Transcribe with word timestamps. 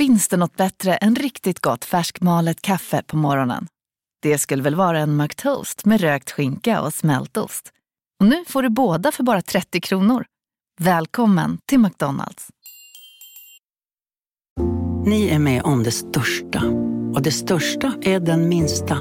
Finns 0.00 0.28
det 0.28 0.36
något 0.36 0.56
bättre 0.56 0.94
än 0.94 1.14
riktigt 1.14 1.60
gott 1.60 1.84
färskmalet 1.84 2.62
kaffe 2.62 3.02
på 3.06 3.16
morgonen? 3.16 3.66
Det 4.22 4.38
skulle 4.38 4.62
väl 4.62 4.74
vara 4.74 4.98
en 4.98 5.16
McToast 5.16 5.84
med 5.84 6.00
rökt 6.00 6.30
skinka 6.30 6.80
och 6.80 6.94
smältost. 6.94 7.72
Och 8.20 8.26
nu 8.26 8.44
får 8.48 8.62
du 8.62 8.68
båda 8.68 9.12
för 9.12 9.22
bara 9.22 9.42
30 9.42 9.80
kronor. 9.80 10.24
Välkommen 10.80 11.58
till 11.66 11.78
McDonalds. 11.78 12.48
Ni 15.06 15.28
är 15.28 15.38
med 15.38 15.62
om 15.62 15.82
det 15.82 15.90
största. 15.90 16.64
Och 17.14 17.22
det 17.22 17.32
största 17.32 17.92
är 18.02 18.20
den 18.20 18.48
minsta. 18.48 18.98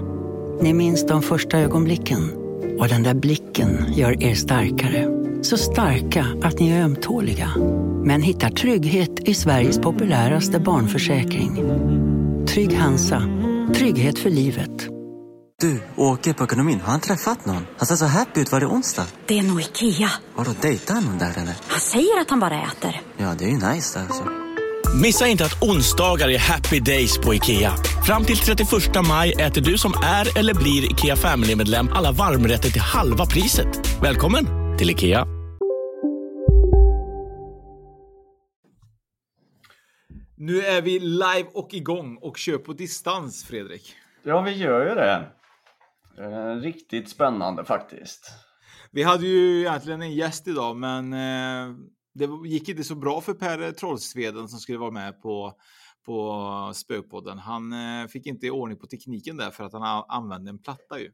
Ni 0.62 0.74
minns 0.74 1.08
de 1.08 1.22
första 1.22 1.58
ögonblicken. 1.58 2.32
Och 2.80 2.88
den 2.88 3.04
där 3.04 3.14
blicken 3.14 3.94
gör 3.94 4.24
er 4.24 4.36
starkare. 4.36 5.19
Så 5.42 5.58
starka 5.58 6.26
att 6.44 6.60
ni 6.60 6.70
är 6.70 6.84
ömtåliga. 6.84 7.52
Men 8.04 8.22
hittar 8.22 8.50
trygghet 8.50 9.20
i 9.20 9.34
Sveriges 9.34 9.80
populäraste 9.80 10.60
barnförsäkring. 10.60 11.56
Trygg 12.48 12.78
Hansa. 12.78 13.24
Trygghet 13.76 14.20
för 14.20 14.30
livet. 14.30 14.88
Du, 15.62 15.82
åker 15.96 16.34
på 16.34 16.44
ekonomin. 16.44 16.80
Har 16.84 16.92
han 16.92 17.02
träffat 17.02 17.46
någon? 17.46 17.68
Han 17.78 17.88
ser 17.88 17.96
så 17.96 18.06
happy 18.06 18.42
ut. 18.42 18.52
Var 18.52 18.60
det 18.60 18.66
onsdag? 18.66 19.06
Det 19.26 19.40
är 19.40 19.44
nog 19.44 19.62
Ikea. 19.62 20.10
Har 20.36 20.46
du 20.46 20.52
dejtat 20.62 21.04
någon 21.04 21.18
där 21.18 21.32
eller? 21.38 21.56
Han 21.68 21.80
säger 21.80 22.22
att 22.22 22.30
han 22.30 22.40
bara 22.40 22.62
äter. 22.62 23.02
Ja, 23.18 23.36
det 23.40 23.46
är 23.46 23.50
ju 23.50 23.74
nice 23.74 24.00
där 24.00 24.06
alltså. 24.06 24.24
Missa 25.02 25.28
inte 25.28 25.46
att 25.46 25.64
onsdagar 25.64 26.30
är 26.30 26.40
happy 26.40 26.80
days 26.80 27.18
på 27.18 27.34
IKEA. 27.34 27.74
Fram 28.06 28.26
till 28.26 28.38
31 28.38 28.70
maj 29.08 29.32
äter 29.32 29.62
du 29.62 29.78
som 29.78 29.94
är 30.04 30.38
eller 30.38 30.54
blir 30.54 30.92
IKEA 30.92 31.16
Family-medlem 31.16 31.90
alla 31.94 32.12
varmrätter 32.12 32.70
till 32.70 32.82
halva 32.82 33.26
priset. 33.26 34.02
Välkommen 34.02 34.59
till 34.80 34.90
IKEA. 34.90 35.26
Nu 40.38 40.62
är 40.62 40.82
vi 40.82 41.00
live 41.00 41.50
och 41.54 41.74
igång 41.74 42.18
och 42.18 42.38
kör 42.38 42.58
på 42.58 42.74
distans, 42.74 43.46
Fredrik. 43.46 43.96
Ja, 44.24 44.42
vi 44.42 44.52
gör 44.52 44.90
ju 44.90 44.96
det. 44.96 45.32
Eh, 46.24 46.56
riktigt 46.56 47.10
spännande 47.10 47.66
faktiskt. 47.66 48.32
Vi 48.92 49.04
hade 49.04 49.28
ju 49.28 49.60
egentligen 49.60 50.02
en 50.02 50.14
gäst 50.14 50.48
idag, 50.48 50.78
men 50.78 51.14
eh, 51.14 51.76
det 52.14 52.30
gick 52.48 52.70
inte 52.70 52.84
så 52.84 52.96
bra 52.96 53.22
för 53.22 53.34
Per 53.34 53.72
Trollsveden 53.72 54.48
som 54.48 54.60
skulle 54.60 54.78
vara 54.78 54.92
med 54.92 55.22
på, 55.22 55.54
på 56.06 56.72
Spökpodden. 56.76 57.38
Han 57.40 57.74
eh, 57.74 58.08
fick 58.08 58.26
inte 58.26 58.46
i 58.46 58.50
ordning 58.50 58.78
på 58.80 58.88
tekniken 58.88 59.38
där 59.38 59.52
för 59.52 59.64
att 59.64 59.74
han 59.74 60.06
använde 60.08 60.50
en 60.50 60.60
platta 60.60 61.00
ju. 61.00 61.12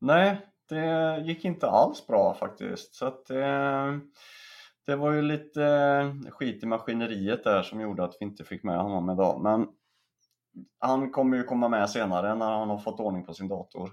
Nej, 0.00 0.51
det 0.72 1.22
gick 1.26 1.44
inte 1.44 1.70
alls 1.70 2.06
bra 2.06 2.34
faktiskt. 2.34 2.94
Så 2.94 3.06
att, 3.06 3.30
eh, 3.30 3.96
det 4.86 4.96
var 4.96 5.12
ju 5.12 5.22
lite 5.22 6.16
skit 6.30 6.62
i 6.62 6.66
maskineriet 6.66 7.44
där 7.44 7.62
som 7.62 7.80
gjorde 7.80 8.04
att 8.04 8.16
vi 8.20 8.26
inte 8.26 8.44
fick 8.44 8.62
med 8.62 8.78
honom 8.78 9.10
idag. 9.10 9.42
Men 9.42 9.66
han 10.78 11.10
kommer 11.10 11.36
ju 11.36 11.44
komma 11.44 11.68
med 11.68 11.90
senare 11.90 12.34
när 12.34 12.50
han 12.50 12.70
har 12.70 12.78
fått 12.78 13.00
ordning 13.00 13.26
på 13.26 13.34
sin 13.34 13.48
dator. 13.48 13.90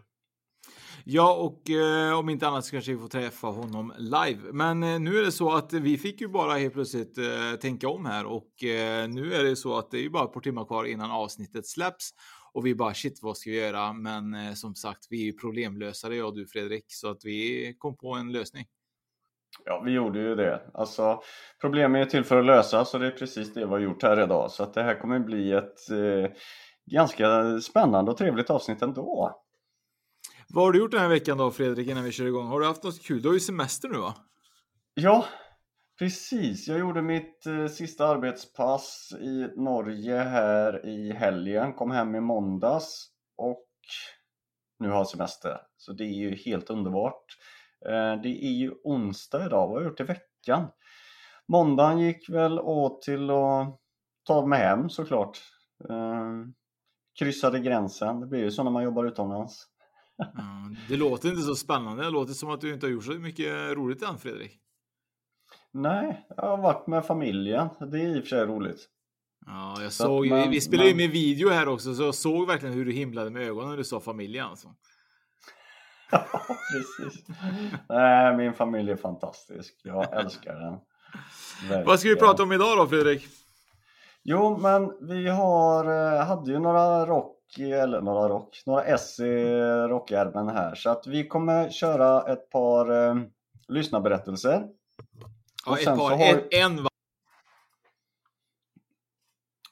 Ja, 1.03 1.35
och 1.35 1.69
eh, 1.69 2.19
om 2.19 2.29
inte 2.29 2.47
annat 2.47 2.65
så 2.65 2.71
kanske 2.71 2.91
vi 2.91 2.97
får 2.97 3.07
träffa 3.07 3.47
honom 3.47 3.93
live. 3.97 4.39
Men 4.51 4.83
eh, 4.83 4.99
nu 4.99 5.17
är 5.17 5.23
det 5.23 5.31
så 5.31 5.51
att 5.51 5.73
vi 5.73 5.97
fick 5.97 6.21
ju 6.21 6.27
bara 6.27 6.53
helt 6.53 6.73
plötsligt 6.73 7.17
eh, 7.17 7.59
tänka 7.61 7.89
om 7.89 8.05
här 8.05 8.25
och 8.25 8.63
eh, 8.63 9.09
nu 9.09 9.33
är 9.33 9.43
det 9.43 9.55
så 9.55 9.77
att 9.77 9.91
det 9.91 9.97
är 9.97 10.01
ju 10.01 10.09
bara 10.09 10.23
ett 10.23 10.33
par 10.33 10.41
timmar 10.41 10.65
kvar 10.65 10.85
innan 10.85 11.11
avsnittet 11.11 11.67
släpps 11.67 12.09
och 12.53 12.65
vi 12.65 12.75
bara 12.75 12.93
shit, 12.93 13.19
vad 13.21 13.37
ska 13.37 13.49
vi 13.49 13.59
göra? 13.59 13.93
Men 13.93 14.33
eh, 14.33 14.53
som 14.53 14.75
sagt, 14.75 15.07
vi 15.09 15.21
är 15.21 15.25
ju 15.25 15.33
problemlösare 15.33 16.15
jag 16.15 16.27
och 16.27 16.35
du 16.35 16.47
Fredrik, 16.47 16.85
så 16.87 17.09
att 17.09 17.25
vi 17.25 17.75
kom 17.77 17.97
på 17.97 18.13
en 18.13 18.31
lösning. 18.31 18.65
Ja, 19.65 19.81
vi 19.85 19.91
gjorde 19.91 20.19
ju 20.19 20.35
det. 20.35 20.61
Alltså, 20.73 21.21
problemen 21.61 22.01
är 22.01 22.05
till 22.05 22.23
för 22.23 22.39
att 22.39 22.45
lösa, 22.45 22.85
så 22.85 22.97
det 22.97 23.07
är 23.07 23.11
precis 23.11 23.53
det 23.53 23.59
vi 23.59 23.65
har 23.65 23.79
gjort 23.79 24.03
här 24.03 24.23
idag. 24.23 24.51
Så 24.51 24.63
att 24.63 24.73
det 24.73 24.83
här 24.83 25.01
kommer 25.01 25.19
bli 25.19 25.51
ett 25.51 25.89
eh, 25.89 26.31
ganska 26.91 27.59
spännande 27.61 28.11
och 28.11 28.17
trevligt 28.17 28.49
avsnitt 28.49 28.81
ändå. 28.81 29.39
Vad 30.49 30.63
har 30.63 30.71
du 30.71 30.79
gjort 30.79 30.91
den 30.91 30.99
här 30.99 31.09
veckan 31.09 31.37
då 31.37 31.51
Fredrik 31.51 31.87
innan 31.89 32.03
vi 32.03 32.11
kör 32.11 32.25
igång? 32.25 32.47
Har 32.47 32.59
du 32.59 32.65
haft 32.65 32.83
något 32.83 33.01
kul? 33.01 33.21
Du 33.21 33.29
har 33.29 33.33
ju 33.33 33.39
semester 33.39 33.89
nu 33.89 33.97
va? 33.97 34.15
Ja, 34.93 35.25
precis. 35.99 36.67
Jag 36.67 36.79
gjorde 36.79 37.01
mitt 37.01 37.45
eh, 37.45 37.67
sista 37.67 38.07
arbetspass 38.07 39.11
i 39.21 39.47
Norge 39.55 40.17
här 40.17 40.85
i 40.85 41.13
helgen. 41.13 41.73
Kom 41.73 41.91
hem 41.91 42.15
i 42.15 42.19
måndags 42.19 43.09
och 43.37 43.67
nu 44.79 44.89
har 44.89 44.95
jag 44.95 45.07
semester. 45.07 45.57
Så 45.77 45.93
det 45.93 46.03
är 46.03 46.13
ju 46.13 46.35
helt 46.35 46.69
underbart. 46.69 47.25
Eh, 47.85 48.21
det 48.21 48.45
är 48.45 48.51
ju 48.51 48.71
onsdag 48.83 49.45
idag. 49.45 49.67
Vad 49.67 49.69
har 49.69 49.81
jag 49.81 49.89
gjort 49.89 49.99
i 49.99 50.03
veckan? 50.03 50.67
Måndagen 51.47 51.99
gick 51.99 52.29
väl 52.29 52.59
åt 52.59 53.01
till 53.01 53.29
att 53.29 53.79
ta 54.23 54.45
mig 54.45 54.59
hem 54.59 54.89
såklart. 54.89 55.39
Eh, 55.89 56.33
kryssade 57.19 57.59
gränsen. 57.59 58.19
Det 58.19 58.27
blir 58.27 58.39
ju 58.39 58.51
så 58.51 58.63
när 58.63 58.71
man 58.71 58.83
jobbar 58.83 59.05
utomlands. 59.05 59.65
Mm, 60.19 60.75
det 60.89 60.97
låter 60.97 61.29
inte 61.29 61.41
så 61.41 61.55
spännande. 61.55 62.03
Det 62.03 62.09
låter 62.09 62.33
som 62.33 62.49
att 62.49 62.61
du 62.61 62.73
inte 62.73 62.85
har 62.85 62.91
gjort 62.91 63.03
så 63.03 63.11
mycket 63.11 63.53
roligt 63.71 64.03
än, 64.03 64.17
Fredrik. 64.17 64.59
Nej, 65.73 66.25
jag 66.37 66.43
har 66.43 66.57
varit 66.57 66.87
med 66.87 67.05
familjen. 67.05 67.69
Det 67.79 67.99
är 67.99 68.07
i 68.07 68.19
och 68.19 68.23
för 68.23 68.29
sig 68.29 68.45
roligt. 68.45 68.87
Ja, 69.45 69.81
jag 69.81 69.91
så 69.91 70.03
såg 70.03 70.27
man, 70.27 70.49
Vi 70.49 70.61
spelade 70.61 70.89
ju 70.89 70.95
med 70.95 71.09
video 71.09 71.49
här 71.49 71.67
också, 71.67 71.93
så 71.95 72.03
jag 72.03 72.15
såg 72.15 72.47
verkligen 72.47 72.75
hur 72.75 72.85
du 72.85 72.91
himlade 72.91 73.29
med 73.29 73.41
ögonen 73.47 73.69
när 73.69 73.77
du 73.77 73.83
sa 73.83 73.99
familjen. 73.99 74.45
Alltså. 74.45 74.67
ja, 76.11 76.25
precis. 76.73 77.25
Nej, 77.89 78.37
min 78.37 78.53
familj 78.53 78.91
är 78.91 78.95
fantastisk. 78.95 79.81
Jag 79.83 80.19
älskar 80.19 80.53
den. 80.53 80.77
Verkligen. 81.61 81.85
Vad 81.87 81.99
ska 81.99 82.09
vi 82.09 82.15
prata 82.15 82.43
om 82.43 82.51
idag 82.51 82.77
då, 82.77 82.87
Fredrik? 82.87 83.27
Jo, 84.23 84.57
men 84.57 85.07
vi 85.07 85.29
har, 85.29 85.85
eh, 85.85 86.25
hade 86.25 86.51
ju 86.51 86.59
några 86.59 87.05
rock 87.05 87.35
eller 87.59 88.01
några 88.01 88.29
rock, 88.29 88.63
några 88.65 88.83
S 88.83 89.19
i 89.19 89.43
rockärmen 89.89 90.49
här. 90.49 90.75
Så 90.75 90.89
att 90.89 91.07
vi 91.07 91.27
kommer 91.27 91.69
köra 91.69 92.33
ett 92.33 92.49
par 92.49 93.07
eh, 93.09 93.15
lyssnarberättelser. 93.67 94.63
Ja, 95.65 95.77
ett 95.77 95.85
par, 95.85 96.17
har... 96.17 96.47
en, 96.51 96.83
va? 96.83 96.89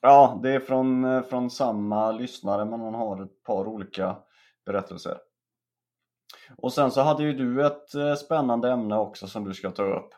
Ja, 0.01 0.39
det 0.43 0.49
är 0.49 0.59
från, 0.59 1.05
eh, 1.05 1.21
från 1.23 1.49
samma 1.49 2.11
lyssnare 2.11 2.65
men 2.65 2.79
han 2.79 2.93
har 2.93 3.23
ett 3.23 3.43
par 3.43 3.67
olika 3.67 4.17
berättelser. 4.65 5.17
Och 6.57 6.73
sen 6.73 6.91
så 6.91 7.01
hade 7.01 7.23
ju 7.23 7.33
du 7.33 7.65
ett 7.65 7.95
eh, 7.95 8.15
spännande 8.15 8.71
ämne 8.71 8.97
också 8.97 9.27
som 9.27 9.43
du 9.43 9.53
ska 9.53 9.71
ta 9.71 9.83
upp. 9.83 10.13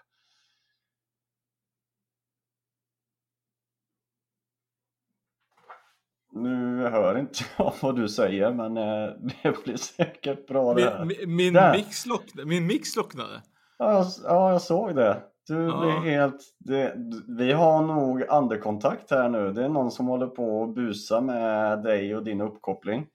Nu 6.31 6.90
hör 6.90 7.18
inte 7.18 7.40
jag 7.57 7.74
vad 7.81 7.96
du 7.96 8.09
säger 8.09 8.53
men 8.53 8.78
eh, 8.78 9.09
det 9.44 9.63
blir 9.63 9.78
säkert 9.78 10.47
bra 10.47 10.74
det 10.74 10.81
här. 10.81 11.06
Min, 11.06 11.36
min, 11.36 11.53
mix 11.72 12.06
min 12.46 12.68
mix 12.68 12.90
slocknade. 12.90 13.41
Ja, 13.78 13.94
jag, 13.94 14.06
ja, 14.24 14.51
jag 14.51 14.62
såg 14.62 14.96
det. 14.96 15.28
Du 15.49 15.63
ja. 15.63 15.79
blir 15.79 16.11
helt... 16.11 16.41
Det, 16.59 16.93
vi 17.37 17.51
har 17.51 17.81
nog 17.81 18.23
andkontakt 18.29 19.11
här 19.11 19.29
nu. 19.29 19.51
Det 19.51 19.63
är 19.63 19.69
någon 19.69 19.91
som 19.91 20.07
håller 20.07 20.27
på 20.27 20.63
att 20.63 20.75
busa 20.75 21.21
med 21.21 21.83
dig 21.83 22.15
och 22.15 22.23
din 22.23 22.41
uppkoppling. 22.41 23.07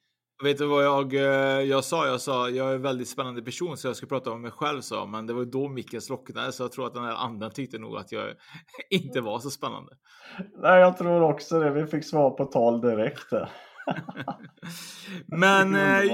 Vet 0.43 0.59
du 0.59 0.67
vad 0.67 0.85
jag, 0.85 1.15
eh, 1.15 1.21
jag 1.61 1.85
sa? 1.85 2.07
Jag 2.07 2.21
sa 2.21 2.51
jag 2.51 2.71
är 2.71 2.75
en 2.75 2.83
väldigt 2.83 3.09
spännande 3.09 3.43
person 3.43 3.77
så 3.77 3.89
jag 3.89 3.97
ska 3.97 4.07
prata 4.07 4.31
om 4.31 4.43
mig 4.43 4.51
själv 4.51 4.81
sa 4.81 5.07
men 5.07 5.27
det 5.27 5.33
var 5.33 5.45
då 5.45 5.69
micken 5.69 6.01
slocknade 6.01 6.53
så 6.53 6.63
jag 6.63 6.73
tror 6.73 6.87
att 6.87 6.95
den 6.95 7.05
här 7.05 7.25
anden 7.25 7.51
tyckte 7.51 7.79
nog 7.79 7.97
att 7.97 8.13
jag 8.13 8.25
inte 8.91 9.21
var 9.21 9.39
så 9.39 9.51
spännande. 9.51 9.93
Nej, 10.63 10.81
jag 10.81 10.97
tror 10.97 11.23
också 11.23 11.61
det. 11.61 11.71
Vi 11.71 11.87
fick 11.87 12.05
svar 12.05 12.31
på 12.31 12.45
tal 12.45 12.81
direkt. 12.81 13.33
men 15.27 15.75
eh, 15.75 16.13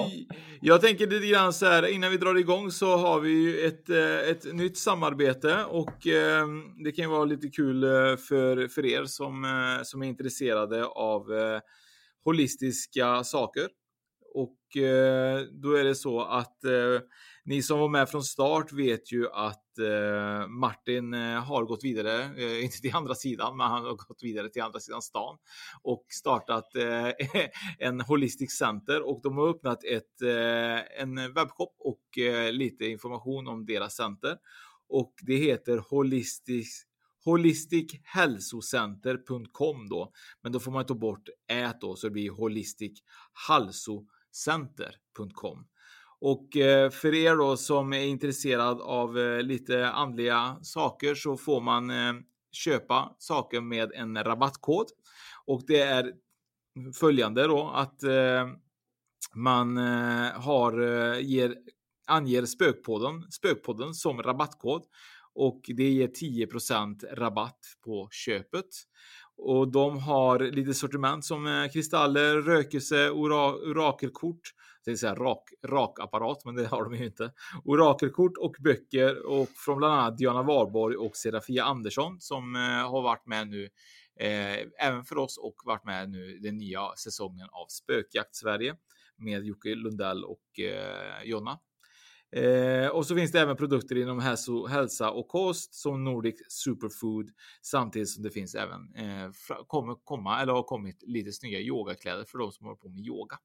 jag 0.61 0.81
tänker 0.81 1.07
lite 1.07 1.27
grann 1.27 1.53
så 1.53 1.67
här 1.67 1.87
innan 1.87 2.11
vi 2.11 2.17
drar 2.17 2.35
igång 2.35 2.71
så 2.71 2.97
har 2.97 3.21
vi 3.21 3.31
ju 3.31 3.67
ett, 3.67 3.91
eh, 3.91 4.31
ett 4.31 4.55
nytt 4.55 4.79
samarbete 4.79 5.65
och 5.65 6.07
eh, 6.07 6.47
det 6.85 6.93
kan 6.93 7.05
ju 7.05 7.11
vara 7.11 7.25
lite 7.25 7.49
kul 7.49 7.85
eh, 7.85 8.17
för, 8.17 8.69
för 8.69 8.87
er 8.87 9.05
som, 9.05 9.45
eh, 9.45 9.83
som 9.83 10.03
är 10.03 10.07
intresserade 10.07 10.85
av 10.85 11.27
holistiska 12.25 13.25
saker. 13.25 13.69
Och 14.35 14.77
eh, 14.77 15.41
då 15.53 15.75
är 15.75 15.85
det 15.85 15.95
så 15.95 16.23
att 16.23 16.65
eh, 16.65 17.01
ni 17.51 17.63
som 17.63 17.79
var 17.79 17.89
med 17.89 18.09
från 18.09 18.23
start 18.23 18.73
vet 18.73 19.13
ju 19.13 19.29
att 19.29 19.79
eh, 19.79 20.49
Martin 20.49 21.15
eh, 21.15 21.45
har 21.45 21.65
gått 21.65 21.85
vidare, 21.85 22.23
eh, 22.23 22.65
inte 22.71 22.81
till 22.81 22.95
andra 22.95 23.15
sidan, 23.15 23.57
men 23.57 23.67
han 23.67 23.85
har 23.85 23.95
gått 23.95 24.23
vidare 24.23 24.49
till 24.49 24.63
andra 24.63 24.81
sidan 24.81 25.03
stan 25.03 25.39
och 25.83 26.05
startat 26.09 26.77
eh, 26.77 27.09
en 27.79 28.01
Holistic 28.01 28.59
Center 28.59 29.09
och 29.09 29.21
de 29.23 29.37
har 29.37 29.49
öppnat 29.49 29.85
ett, 29.85 30.23
eh, 30.23 31.03
en 31.03 31.35
webbshop 31.35 31.77
och 31.79 32.19
eh, 32.19 32.53
lite 32.53 32.85
information 32.85 33.49
om 33.49 33.67
deras 33.67 33.97
center. 33.97 34.37
Och 34.89 35.15
det 35.23 35.37
heter 35.37 35.85
Holistic 35.91 36.87
holistichälsocenter.com 37.25 39.89
då. 39.89 40.13
Men 40.43 40.53
då 40.53 40.61
får 40.61 40.73
man 40.73 40.87
ta 40.87 40.95
bort 40.95 41.29
ät 41.49 41.81
då 41.81 41.97
så 41.97 42.07
det 42.07 42.11
blir 42.11 42.31
holistic 42.31 43.03
och 46.21 46.57
eh, 46.57 46.91
för 46.91 47.15
er 47.15 47.37
då 47.37 47.57
som 47.57 47.93
är 47.93 48.03
intresserad 48.03 48.81
av 48.81 49.19
eh, 49.19 49.43
lite 49.43 49.89
andliga 49.89 50.57
saker 50.63 51.15
så 51.15 51.37
får 51.37 51.61
man 51.61 51.91
eh, 51.91 52.13
köpa 52.53 53.17
saker 53.19 53.61
med 53.61 53.93
en 53.95 54.25
rabattkod. 54.25 54.87
Och 55.47 55.63
det 55.67 55.81
är 55.81 56.13
följande 57.01 57.47
då 57.47 57.71
att 57.75 58.01
man 59.35 59.77
har, 60.35 60.73
ger, 61.15 61.57
anger 62.07 62.45
spökpodden, 62.45 63.31
spökpodden 63.31 63.95
som 63.95 64.23
rabattkod 64.23 64.83
och 65.35 65.61
det 65.67 65.89
ger 65.91 66.09
10% 66.09 67.15
rabatt 67.15 67.59
på 67.85 68.09
köpet. 68.11 68.67
Och 69.37 69.73
de 69.73 69.99
har 69.99 70.39
lite 70.39 70.75
sortiment 70.75 71.25
som 71.25 71.69
kristaller, 71.73 72.37
rökelse, 72.37 73.11
ora, 73.11 73.55
orakelkort. 73.55 74.53
Jag 74.85 74.99
säga 74.99 75.15
rak, 75.15 75.51
rakapparat, 75.67 76.45
men 76.45 76.55
det 76.55 76.67
har 76.67 76.85
de 76.85 76.95
ju 76.95 77.05
inte. 77.05 77.33
Orakelkort 77.65 78.37
och 78.37 78.57
böcker 78.59 79.27
och 79.27 79.49
från 79.49 79.79
bland 79.79 79.95
annat 79.95 80.19
Diana 80.19 80.43
Warborg 80.43 80.97
och 80.97 81.17
Serafia 81.17 81.65
Andersson 81.65 82.21
som 82.21 82.57
eh, 82.57 82.91
har 82.91 83.03
varit 83.03 83.27
med 83.27 83.49
nu 83.49 83.65
eh, 84.21 84.87
även 84.87 85.05
för 85.05 85.19
oss 85.19 85.39
och 85.39 85.55
varit 85.65 85.85
med 85.85 86.11
nu 86.11 86.39
den 86.39 86.59
nya 86.59 86.81
säsongen 86.97 87.49
av 87.53 87.67
Spökjakt 87.69 88.37
Sverige 88.37 88.77
med 89.17 89.45
Jocke 89.45 89.75
Lundell 89.75 90.25
och 90.25 90.61
eh, 90.61 91.25
Jonna. 91.25 91.59
Eh, 92.37 92.89
och 92.89 93.07
så 93.07 93.15
finns 93.15 93.33
det 93.33 93.41
även 93.41 93.57
produkter 93.57 93.97
inom 93.97 94.21
hälso, 94.21 94.67
hälsa 94.67 95.11
och 95.11 95.29
kost 95.29 95.75
som 95.75 96.05
Nordic 96.05 96.35
Superfood 96.49 97.31
samtidigt 97.63 98.11
som 98.11 98.23
det 98.23 98.31
finns 98.31 98.55
även 98.55 98.95
eh, 98.95 99.31
kommer 99.67 99.95
komma 100.05 100.43
eller 100.43 100.53
har 100.53 100.63
kommit 100.63 101.03
lite 101.07 101.33
snygga 101.33 101.59
yogakläder 101.59 102.25
för 102.25 102.39
de 102.39 102.53
som 102.53 102.67
håller 102.67 102.77
på 102.77 102.89
med 102.89 103.01
yoga. 103.01 103.39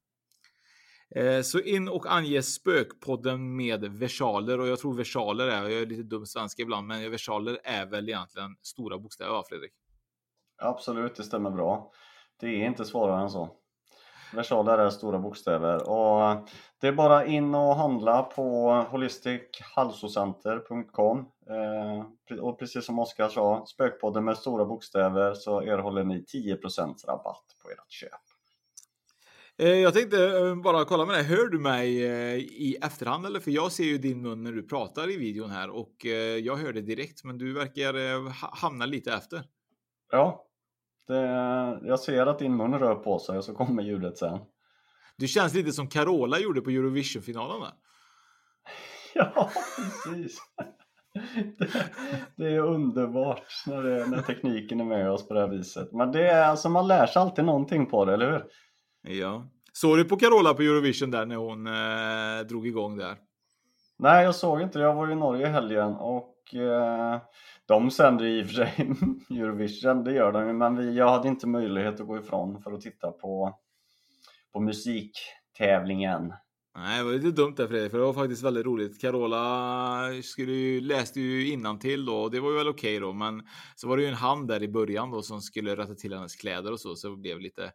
Eh, 1.14 1.42
så 1.42 1.60
in 1.60 1.88
och 1.88 2.06
ange 2.06 2.42
spökpodden 2.42 3.56
med 3.56 3.84
versaler 3.84 4.60
och 4.60 4.68
jag 4.68 4.78
tror 4.78 4.94
versaler 4.94 5.46
är, 5.46 5.62
jag 5.62 5.82
är 5.82 5.86
lite 5.86 6.02
dum 6.02 6.26
svenska 6.26 6.62
ibland, 6.62 6.86
men 6.86 7.10
versaler 7.10 7.58
är 7.64 7.86
väl 7.86 8.08
egentligen 8.08 8.56
stora 8.62 8.98
bokstäver, 8.98 9.32
va 9.32 9.42
Fredrik? 9.48 9.72
Absolut, 10.58 11.16
det 11.16 11.22
stämmer 11.22 11.50
bra. 11.50 11.92
Det 12.40 12.46
är 12.46 12.66
inte 12.66 12.84
svårare 12.84 13.22
än 13.22 13.30
så. 13.30 13.50
Versaler 14.34 14.78
är 14.78 14.90
stora 14.90 15.18
bokstäver 15.18 15.90
och 15.90 16.48
det 16.80 16.88
är 16.88 16.92
bara 16.92 17.26
in 17.26 17.54
och 17.54 17.76
handla 17.76 18.22
på 18.22 18.70
holistichalsocenter.com 18.90 21.18
eh, 21.50 22.04
och 22.40 22.58
precis 22.58 22.84
som 22.84 22.98
Oskar 22.98 23.28
sa, 23.28 23.66
spökpodden 23.66 24.24
med 24.24 24.36
stora 24.36 24.64
bokstäver 24.64 25.34
så 25.34 25.60
erhåller 25.60 26.04
ni 26.04 26.24
10% 26.34 27.06
rabatt 27.06 27.44
på 27.62 27.70
ert 27.70 27.90
köp. 27.90 28.35
Eh, 29.58 29.68
jag 29.68 29.94
tänkte 29.94 30.38
eh, 30.38 30.54
bara 30.54 30.84
kolla 30.84 31.06
med 31.06 31.14
dig, 31.14 31.24
hör 31.24 31.46
du 31.48 31.58
mig 31.58 32.02
i 32.40 32.76
efterhand 32.82 33.26
eller? 33.26 33.40
För 33.40 33.50
jag 33.50 33.72
ser 33.72 33.84
ju 33.84 33.98
din 33.98 34.22
mun 34.22 34.42
när 34.42 34.52
du 34.52 34.62
pratar 34.62 35.10
i 35.10 35.16
videon 35.16 35.50
här 35.50 35.70
och 35.70 36.04
jag 36.42 36.56
hör 36.56 36.72
det 36.72 36.82
direkt 36.82 37.24
men 37.24 37.38
du 37.38 37.52
verkar 37.52 38.30
hamna 38.60 38.86
lite 38.86 39.12
efter. 39.12 39.42
Ja, 40.12 40.46
det, 41.08 41.20
jag 41.82 42.00
ser 42.00 42.26
att 42.26 42.38
din 42.38 42.56
mun 42.56 42.78
rör 42.78 42.94
på 42.94 43.18
sig 43.18 43.38
och 43.38 43.44
så 43.44 43.54
kommer 43.54 43.82
ljudet 43.82 44.18
sen. 44.18 44.38
Du 45.16 45.28
känns 45.28 45.54
lite 45.54 45.72
som 45.72 45.88
Carola 45.88 46.38
gjorde 46.38 46.60
på 46.60 46.70
Eurovision-finalen 46.70 47.60
där. 47.60 47.72
Ja, 49.14 49.50
precis. 50.04 50.38
Det, 51.58 51.68
det, 52.36 52.54
är 52.54 52.58
underbart 52.58 53.44
när, 53.66 53.82
det, 53.82 54.06
när 54.06 54.22
tekniken 54.22 54.80
är 54.80 54.84
med 54.84 55.10
oss 55.10 55.28
på 55.28 55.34
det 55.34 55.40
här 55.40 55.48
viset. 55.48 55.92
Men 55.92 56.12
det 56.12 56.28
är 56.28 56.44
alltså, 56.44 56.68
man 56.68 56.88
lär 56.88 57.06
sig 57.06 57.22
alltid 57.22 57.44
någonting 57.44 57.86
på 57.86 58.04
det, 58.04 58.14
eller 58.14 58.30
hur? 58.30 58.44
Ja. 59.06 59.44
Såg 59.72 59.96
du 59.96 60.04
på 60.04 60.16
Carola 60.16 60.54
på 60.54 60.62
Eurovision 60.62 61.10
där 61.10 61.26
när 61.26 61.36
hon 61.36 61.66
eh, 61.66 62.46
drog 62.46 62.66
igång 62.66 62.96
där? 62.96 63.16
Nej, 63.98 64.24
jag 64.24 64.34
såg 64.34 64.60
inte 64.60 64.78
Jag 64.78 64.94
var 64.94 65.10
i 65.10 65.14
Norge 65.14 65.46
i 65.46 65.50
helgen 65.50 65.92
och 65.92 66.54
eh, 66.54 67.20
de 67.66 67.90
sänder 67.90 68.24
i 68.24 68.42
och 68.42 68.46
för 68.46 68.54
sig 68.54 68.72
Eurovision, 69.40 70.04
det 70.04 70.12
gör 70.12 70.32
de 70.32 70.46
ju, 70.46 70.52
men 70.52 70.76
vi, 70.76 70.96
jag 70.96 71.08
hade 71.08 71.28
inte 71.28 71.46
möjlighet 71.46 72.00
att 72.00 72.06
gå 72.06 72.18
ifrån 72.18 72.62
för 72.62 72.72
att 72.72 72.80
titta 72.80 73.10
på, 73.10 73.58
på 74.52 74.60
musiktävlingen. 74.60 76.32
Nej, 76.76 76.98
det 76.98 77.04
var 77.04 77.12
lite 77.12 77.30
dumt 77.30 77.54
där 77.56 77.66
Fredrik, 77.66 77.90
för 77.90 77.98
det 77.98 78.04
var 78.04 78.12
faktiskt 78.12 78.42
väldigt 78.42 78.66
roligt. 78.66 79.00
Carola 79.00 80.22
skulle 80.22 80.52
ju, 80.52 80.80
läste 80.80 81.20
ju 81.20 81.76
till 81.80 82.04
då 82.04 82.16
och 82.16 82.30
det 82.30 82.40
var 82.40 82.50
ju 82.50 82.56
väl 82.56 82.68
okej 82.68 82.96
okay 82.96 83.06
då, 83.06 83.12
men 83.12 83.42
så 83.76 83.88
var 83.88 83.96
det 83.96 84.02
ju 84.02 84.08
en 84.08 84.14
hand 84.14 84.48
där 84.48 84.62
i 84.62 84.68
början 84.68 85.10
då 85.10 85.22
som 85.22 85.40
skulle 85.40 85.76
rätta 85.76 85.94
till 85.94 86.14
hennes 86.14 86.36
kläder 86.36 86.72
och 86.72 86.80
så, 86.80 86.94
så 86.94 87.08
det 87.08 87.16
blev 87.16 87.40
lite, 87.40 87.72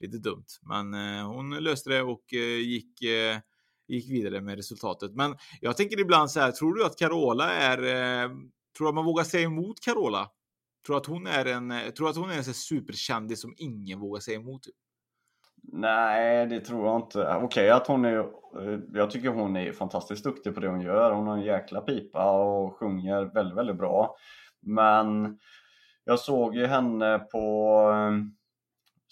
lite 0.00 0.18
dumt. 0.18 0.46
Men 0.62 0.94
eh, 0.94 1.26
hon 1.26 1.50
löste 1.50 1.90
det 1.90 2.02
och 2.02 2.34
eh, 2.34 2.58
gick, 2.58 3.02
eh, 3.02 3.38
gick 3.88 4.10
vidare 4.10 4.40
med 4.40 4.56
resultatet. 4.56 5.14
Men 5.14 5.36
jag 5.60 5.76
tänker 5.76 6.00
ibland 6.00 6.30
så 6.30 6.40
här, 6.40 6.52
tror 6.52 6.74
du 6.74 6.84
att 6.84 6.98
Carola 6.98 7.50
är 7.50 7.78
eh, 8.24 8.30
Tror 8.76 8.84
du 8.84 8.88
att 8.88 8.94
man 8.94 9.04
vågar 9.04 9.24
säga 9.24 9.46
emot 9.46 9.80
Carola? 9.80 10.30
Tror 10.86 10.96
att 10.96 11.06
hon 11.06 11.26
är 11.26 11.44
en, 11.44 11.70
eh, 11.70 11.90
tror 11.90 12.08
att 12.08 12.16
hon 12.16 12.30
är 12.30 12.36
en 12.36 12.44
superkändis 12.44 13.40
som 13.40 13.54
ingen 13.56 14.00
vågar 14.00 14.20
säga 14.20 14.38
emot? 14.38 14.62
Typ? 14.62 14.74
Nej, 15.62 16.46
det 16.46 16.60
tror 16.60 16.86
jag 16.86 16.96
inte. 16.96 17.18
Okej 17.26 17.44
okay, 17.44 17.68
att 17.68 17.86
hon 17.86 18.04
är, 18.04 18.18
eh, 18.18 18.80
jag 18.92 19.10
tycker 19.10 19.28
hon 19.28 19.56
är 19.56 19.72
fantastiskt 19.72 20.24
duktig 20.24 20.54
på 20.54 20.60
det 20.60 20.68
hon 20.68 20.80
gör. 20.80 21.12
Hon 21.12 21.26
har 21.26 21.36
en 21.36 21.44
jäkla 21.44 21.80
pipa 21.80 22.30
och 22.30 22.76
sjunger 22.76 23.24
väldigt, 23.24 23.58
väldigt 23.58 23.76
bra. 23.76 24.16
Men 24.60 25.38
jag 26.04 26.18
såg 26.18 26.56
ju 26.56 26.66
henne 26.66 27.18
på 27.18 27.78
eh, 27.90 28.43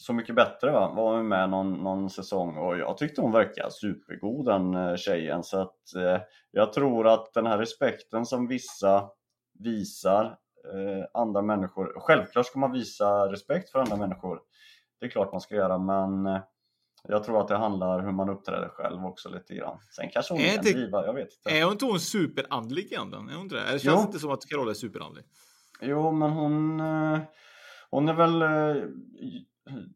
så 0.02 0.12
mycket 0.12 0.34
bättre 0.34 0.70
va? 0.70 0.92
var 0.96 1.22
med 1.22 1.50
någon, 1.50 1.72
någon 1.72 2.10
säsong 2.10 2.56
och 2.56 2.78
jag 2.78 2.98
tyckte 2.98 3.20
hon 3.20 3.32
verkade 3.32 3.70
supergod 3.70 4.46
den 4.46 4.74
eh, 4.74 4.96
tjejen 4.96 5.42
så 5.42 5.60
att 5.60 5.94
eh, 5.96 6.20
jag 6.50 6.72
tror 6.72 7.08
att 7.08 7.32
den 7.34 7.46
här 7.46 7.58
respekten 7.58 8.26
som 8.26 8.48
vissa 8.48 9.08
visar 9.58 10.24
eh, 10.74 11.04
andra 11.14 11.42
människor. 11.42 11.92
Självklart 11.96 12.46
ska 12.46 12.58
man 12.58 12.72
visa 12.72 13.32
respekt 13.32 13.70
för 13.70 13.78
andra 13.78 13.96
människor. 13.96 14.40
Det 15.00 15.06
är 15.06 15.10
klart 15.10 15.32
man 15.32 15.40
ska 15.40 15.54
göra, 15.54 15.78
men 15.78 16.26
eh, 16.26 16.42
jag 17.08 17.24
tror 17.24 17.40
att 17.40 17.48
det 17.48 17.56
handlar 17.56 18.02
hur 18.02 18.12
man 18.12 18.28
uppträder 18.28 18.68
själv 18.68 19.06
också 19.06 19.28
lite 19.28 19.54
grann. 19.54 19.78
Sen 19.90 20.08
kanske 20.08 20.34
hon 20.34 20.42
är, 20.42 20.58
är 20.58 20.62
det, 20.62 20.72
driva, 20.72 21.06
jag 21.06 21.14
vet 21.14 21.28
inte. 21.32 21.58
Är 21.58 21.64
hon 21.64 21.72
inte 21.72 21.84
hon 21.84 22.00
superandlig 22.00 22.84
egentligen? 22.92 23.28
Är 23.28 23.34
hon 23.34 23.42
inte 23.42 23.54
det? 23.54 23.72
Det 23.72 23.78
känns 23.78 24.00
jo. 24.00 24.06
inte 24.06 24.18
som 24.18 24.30
att 24.30 24.46
Carola 24.46 24.70
är 24.70 24.74
superandlig. 24.74 25.24
Jo, 25.80 26.12
men 26.12 26.30
hon, 26.30 26.80
eh, 26.80 27.18
hon 27.90 28.08
är 28.08 28.14
väl 28.14 28.42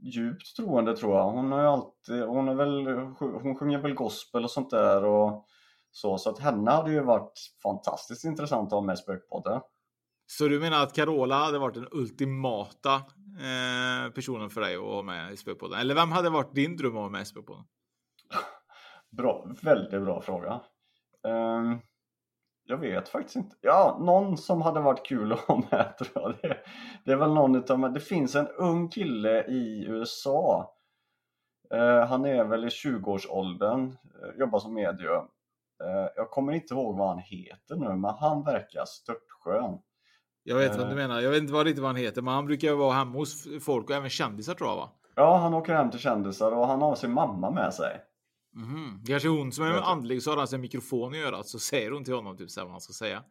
djupt 0.00 0.56
troende 0.56 0.96
tror 0.96 1.16
jag. 1.16 1.30
Hon 1.30 1.52
har 1.52 1.60
ju 1.60 1.66
alltid, 1.66 2.22
hon 2.22 2.48
är 2.48 2.54
väl, 2.54 2.86
hon 3.18 3.56
sjunger 3.56 3.78
väl 3.78 3.94
gospel 3.94 4.44
och 4.44 4.50
sånt 4.50 4.70
där 4.70 5.04
och 5.04 5.46
så, 5.90 6.18
så 6.18 6.30
att 6.30 6.38
henne 6.38 6.70
hade 6.70 6.92
ju 6.92 7.00
varit 7.00 7.32
fantastiskt 7.62 8.24
intressant 8.24 8.66
att 8.66 8.72
ha 8.72 8.80
med 8.80 8.94
i 8.94 8.96
Spökpodden. 8.96 9.60
Så 10.26 10.48
du 10.48 10.60
menar 10.60 10.82
att 10.82 10.92
Carola 10.92 11.34
hade 11.36 11.58
varit 11.58 11.74
den 11.74 11.88
ultimata 11.90 12.94
eh, 12.94 14.12
personen 14.14 14.50
för 14.50 14.60
dig 14.60 14.76
att 14.76 14.82
ha 14.82 15.02
med 15.02 15.32
i 15.32 15.36
Spökpodden? 15.36 15.80
Eller 15.80 15.94
vem 15.94 16.12
hade 16.12 16.30
varit 16.30 16.54
din 16.54 16.76
dröm 16.76 16.96
att 16.96 17.02
ha 17.02 17.08
med 17.08 17.22
i 17.22 17.24
Spökpodden? 17.24 17.64
Bra, 19.10 19.46
väldigt 19.62 20.02
bra 20.02 20.20
fråga. 20.20 20.60
Um, 21.22 21.80
jag 22.66 22.76
vet 22.76 23.08
faktiskt 23.08 23.36
inte. 23.36 23.56
Ja, 23.60 23.98
någon 24.00 24.36
som 24.36 24.62
hade 24.62 24.80
varit 24.80 25.06
kul 25.06 25.32
att 25.32 25.40
ha 25.40 25.56
med 25.70 25.94
tror 25.98 26.10
jag. 26.14 26.34
Det, 26.42 26.58
det 27.04 27.12
är 27.12 27.16
väl 27.16 27.34
någon 27.34 27.56
utav 27.56 27.92
Det 27.92 28.00
finns 28.00 28.34
en 28.34 28.48
ung 28.48 28.88
kille 28.88 29.44
i 29.44 29.84
USA. 29.88 30.72
Uh, 31.74 32.04
han 32.06 32.24
är 32.24 32.44
väl 32.44 32.64
i 32.64 32.68
20-årsåldern, 32.68 33.84
uh, 33.84 34.40
jobbar 34.40 34.58
som 34.58 34.74
medium. 34.74 35.24
Eh, 35.84 36.08
jag 36.16 36.30
kommer 36.30 36.52
inte 36.52 36.74
ihåg 36.74 36.96
vad 36.96 37.08
han 37.08 37.18
heter 37.18 37.76
nu, 37.76 37.88
men 37.88 38.14
han 38.14 38.44
verkar 38.44 38.84
störtskön. 38.84 39.78
Jag 40.42 40.56
vet 40.56 40.76
vad 40.76 40.86
du 40.86 40.90
eh. 40.90 40.96
menar. 40.96 41.20
Jag 41.20 41.30
vet 41.30 41.40
inte 41.40 41.52
vad 41.52 41.66
riktigt 41.66 41.82
vad 41.82 41.88
han 41.88 41.96
heter, 41.96 42.22
men 42.22 42.34
han 42.34 42.46
brukar 42.46 42.72
vara 42.72 42.92
hemma 42.92 43.18
hos 43.18 43.46
folk 43.64 43.90
och 43.90 43.96
även 43.96 44.10
kändisar 44.10 44.54
tror 44.54 44.70
jag 44.70 44.76
va? 44.76 44.90
Ja, 45.14 45.36
han 45.36 45.54
åker 45.54 45.74
hem 45.74 45.90
till 45.90 46.00
kändisar 46.00 46.52
och 46.52 46.66
han 46.66 46.82
har 46.82 46.94
sin 46.94 47.12
mamma 47.12 47.50
med 47.50 47.74
sig. 47.74 48.00
Mm. 48.56 49.04
Kanske 49.06 49.28
hon 49.28 49.52
som 49.52 49.64
är 49.64 49.72
andlig 49.72 50.22
så 50.22 50.30
har 50.30 50.36
han 50.36 50.46
en 50.52 50.60
mikrofon 50.60 51.14
i 51.14 51.22
örat 51.22 51.46
så 51.46 51.58
säger 51.58 51.90
hon 51.90 52.04
till 52.04 52.14
honom 52.14 52.36
typ 52.36 52.50
så 52.50 52.62
vad 52.62 52.70
han 52.70 52.80
ska 52.80 52.92
säga. 52.92 53.24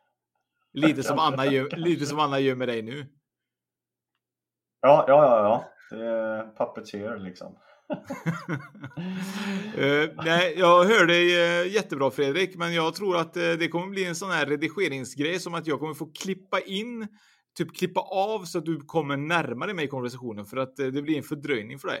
Lite 0.72 1.02
som 1.02 1.18
Anna 1.18 1.46
gör, 1.46 1.76
lite 1.76 2.06
som 2.06 2.18
Anna 2.18 2.40
gör 2.40 2.54
med 2.54 2.68
dig 2.68 2.82
nu. 2.82 3.06
Ja, 4.80 5.04
ja, 5.08 5.24
ja, 5.24 5.42
ja. 5.42 5.68
Det 5.96 6.06
är 6.06 6.56
puppeteer 6.56 7.18
liksom 7.18 7.56
uh, 9.78 10.10
nej, 10.24 10.54
jag 10.58 10.84
hör 10.84 11.06
dig 11.06 11.24
uh, 11.24 11.72
jättebra 11.72 12.10
Fredrik, 12.10 12.56
men 12.56 12.74
jag 12.74 12.94
tror 12.94 13.16
att 13.16 13.36
uh, 13.36 13.42
det 13.42 13.68
kommer 13.68 13.86
bli 13.86 14.04
en 14.04 14.14
sån 14.14 14.30
här 14.30 14.46
redigeringsgrej 14.46 15.40
som 15.40 15.54
att 15.54 15.66
jag 15.66 15.80
kommer 15.80 15.94
få 15.94 16.12
klippa 16.12 16.60
in, 16.60 17.08
typ 17.58 17.76
klippa 17.76 18.00
av 18.00 18.44
så 18.44 18.58
att 18.58 18.64
du 18.64 18.80
kommer 18.80 19.16
närmare 19.16 19.74
mig 19.74 19.84
i 19.84 19.88
konversationen 19.88 20.46
för 20.46 20.56
att 20.56 20.76
det 20.76 21.02
blir 21.02 21.16
en 21.16 21.22
fördröjning 21.22 21.78
för 21.78 21.88
dig. 21.88 22.00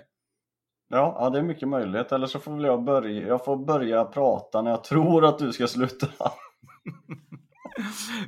Ja, 0.92 1.16
ja, 1.18 1.30
det 1.30 1.38
är 1.38 1.42
mycket 1.42 1.68
möjligt. 1.68 2.12
Eller 2.12 2.26
så 2.26 2.38
får 2.38 2.52
väl 2.52 2.64
jag 2.64 2.84
börja, 2.84 3.26
jag 3.26 3.44
får 3.44 3.56
börja 3.56 4.04
prata 4.04 4.62
när 4.62 4.70
jag 4.70 4.84
tror 4.84 5.24
att 5.24 5.38
du 5.38 5.52
ska 5.52 5.66
sluta. 5.66 6.08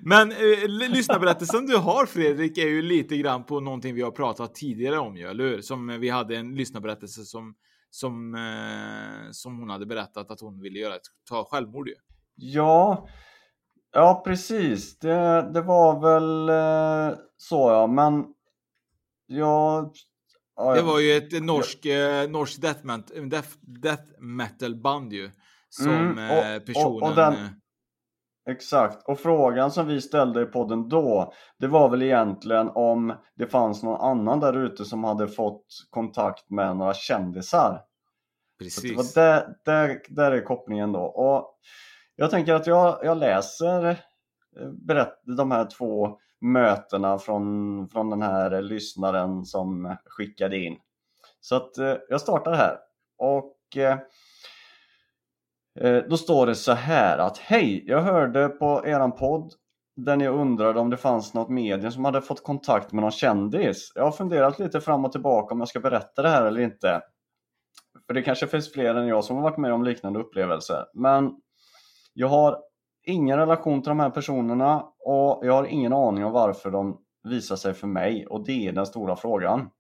Men 0.02 0.33
eh, 0.33 0.68
lyssnarberättelsen 0.68 1.66
du 1.66 1.76
har 1.76 2.06
Fredrik 2.06 2.59
är 2.59 2.68
ju 2.68 2.83
lite 2.83 3.16
grann 3.16 3.44
på 3.44 3.61
någonting 3.61 3.94
vi 3.94 4.02
har 4.02 4.11
pratat 4.11 4.54
tidigare 4.54 4.99
om 4.99 5.16
ju, 5.16 5.28
eller 5.28 5.44
hur? 5.44 5.61
Som 5.61 6.00
vi 6.00 6.09
hade 6.09 6.37
en 6.37 6.54
lyssnarberättelse 6.54 7.25
som 7.25 7.54
som, 7.90 8.35
eh, 8.35 9.30
som 9.30 9.59
hon 9.59 9.71
hade 9.71 9.87
berättat 9.87 10.30
att 10.30 10.40
hon 10.40 10.61
ville 10.61 10.78
göra, 10.78 10.94
ta 11.28 11.44
självmord 11.44 11.88
ju. 11.88 11.94
Ja, 12.35 13.09
Ja, 13.97 14.23
precis. 14.25 14.99
Det, 14.99 15.50
det 15.54 15.62
var 15.62 16.00
väl 16.00 16.49
eh, 16.49 17.18
så 17.37 17.71
ja, 17.71 17.87
men 17.87 18.25
jag... 19.26 19.92
Ja, 20.56 20.75
Det 20.75 20.82
var 20.82 20.99
ju 21.00 21.12
ett 21.16 21.42
norskt 21.44 21.87
eh, 21.87 22.30
norsk 22.30 22.61
death, 22.62 22.84
ment- 22.84 23.28
death, 23.30 23.49
death 23.61 24.02
metal 24.20 24.76
band 24.76 25.12
ju. 25.12 25.30
Som 25.68 25.90
Mm, 25.90 26.30
och- 26.30 26.44
eh, 26.44 26.56
och- 26.56 26.66
personen... 26.66 27.02
och 27.11 27.14
den- 27.16 27.32
eh, 27.34 27.49
Exakt, 28.50 29.08
och 29.08 29.18
frågan 29.20 29.70
som 29.70 29.87
vi 29.87 30.00
ställde 30.00 30.42
i 30.42 30.46
podden 30.46 30.88
då, 30.88 31.32
det 31.58 31.66
var 31.66 31.88
väl 31.88 32.02
egentligen 32.02 32.68
om 32.75 33.14
det 33.37 33.46
fanns 33.46 33.82
någon 33.82 34.00
annan 34.00 34.40
där 34.40 34.64
ute 34.64 34.84
som 34.84 35.04
hade 35.04 35.28
fått 35.28 35.66
kontakt 35.90 36.50
med 36.50 36.76
några 36.76 36.94
kändisar. 36.94 37.80
Så 38.70 38.80
det 38.80 38.88
var 38.88 38.96
precis. 38.96 39.14
där, 39.14 39.49
där, 39.64 40.00
där 40.08 40.32
är 40.32 40.40
kopplingen 40.44 40.92
då. 40.92 41.00
Och 41.00 41.58
jag 42.16 42.30
tänker 42.30 42.54
att 42.54 42.66
jag, 42.66 42.99
jag 43.02 43.16
läser 43.18 43.84
eh, 43.90 44.68
berätt, 44.87 45.14
de 45.37 45.50
här 45.50 45.64
två 45.78 46.18
mötena 46.44 47.18
från, 47.18 47.88
från 47.88 48.10
den 48.10 48.22
här 48.22 48.62
lyssnaren 48.62 49.44
som 49.44 49.96
skickade 50.06 50.58
in. 50.58 50.76
Så 51.40 51.56
att 51.56 51.78
eh, 51.78 51.94
jag 52.08 52.20
startar 52.20 52.54
här. 52.54 52.78
Och 53.18 53.76
eh, 53.76 53.98
eh, 55.80 56.04
då 56.08 56.16
står 56.16 56.46
det 56.46 56.54
så 56.54 56.72
här 56.72 57.18
att 57.18 57.38
Hej! 57.38 57.84
Jag 57.86 58.00
hörde 58.00 58.48
på 58.48 58.86
eran 58.86 59.12
podd 59.12 59.52
där 59.96 60.16
ni 60.16 60.28
undrade 60.28 60.80
om 60.80 60.90
det 60.90 60.96
fanns 60.96 61.34
något 61.34 61.48
medium 61.48 61.92
som 61.92 62.04
hade 62.04 62.22
fått 62.22 62.42
kontakt 62.42 62.92
med 62.92 63.02
någon 63.02 63.10
kändis. 63.10 63.92
Jag 63.94 64.04
har 64.04 64.12
funderat 64.12 64.58
lite 64.58 64.80
fram 64.80 65.04
och 65.04 65.12
tillbaka 65.12 65.54
om 65.54 65.60
jag 65.60 65.68
ska 65.68 65.80
berätta 65.80 66.22
det 66.22 66.28
här 66.28 66.46
eller 66.46 66.60
inte. 66.60 67.02
För 68.06 68.14
det 68.14 68.22
kanske 68.22 68.46
finns 68.46 68.72
fler 68.72 68.94
än 68.94 69.06
jag 69.06 69.24
som 69.24 69.36
har 69.36 69.42
varit 69.42 69.58
med 69.58 69.72
om 69.72 69.84
liknande 69.84 70.18
upplevelser. 70.18 70.84
Men 70.94 71.36
jag 72.14 72.28
har 72.28 72.58
ingen 73.06 73.38
relation 73.38 73.82
till 73.82 73.88
de 73.88 74.00
här 74.00 74.10
personerna 74.10 74.84
och 75.04 75.46
jag 75.46 75.52
har 75.52 75.64
ingen 75.64 75.92
aning 75.92 76.25
om 76.25 76.32
varför 76.32 76.70
de 76.70 77.00
visar 77.28 77.56
sig 77.56 77.75
för 77.75 77.87
mig 77.87 78.26
och 78.26 78.44
det 78.44 78.68
är 78.68 78.73
den 78.73 78.87
stora 78.87 79.16
frågan. 79.16 79.70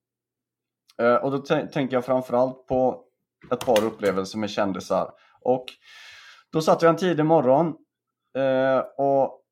Eh, 0.98 1.14
och 1.14 1.30
då 1.30 1.38
tänker 1.38 1.96
jag 1.96 2.04
framförallt 2.04 2.66
på 2.66 3.04
ett 3.52 3.66
par 3.66 3.84
upplevelser 3.84 4.38
med 4.38 4.50
kändisar. 4.50 5.10
Och 5.40 5.64
då 6.52 6.60
satt 6.60 6.82
jag 6.82 6.90
en 6.90 6.96
tidig 6.96 7.24
morgon 7.24 7.66
eh, 8.36 8.78
och 8.98 9.42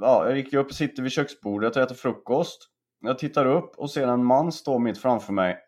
ja, 0.00 0.28
jag 0.28 0.36
gick 0.36 0.52
upp 0.52 0.66
och 0.66 0.74
sitter 0.74 1.02
vid 1.02 1.12
köksbordet 1.12 1.76
och 1.76 1.82
äter 1.82 1.94
frukost. 1.94 2.68
Jag 3.00 3.18
tittar 3.18 3.46
upp 3.46 3.74
och 3.76 3.90
ser 3.90 4.06
en 4.06 4.24
man 4.24 4.52
stå 4.52 4.78
mitt 4.78 4.98
framför 4.98 5.32
mig 5.32 5.58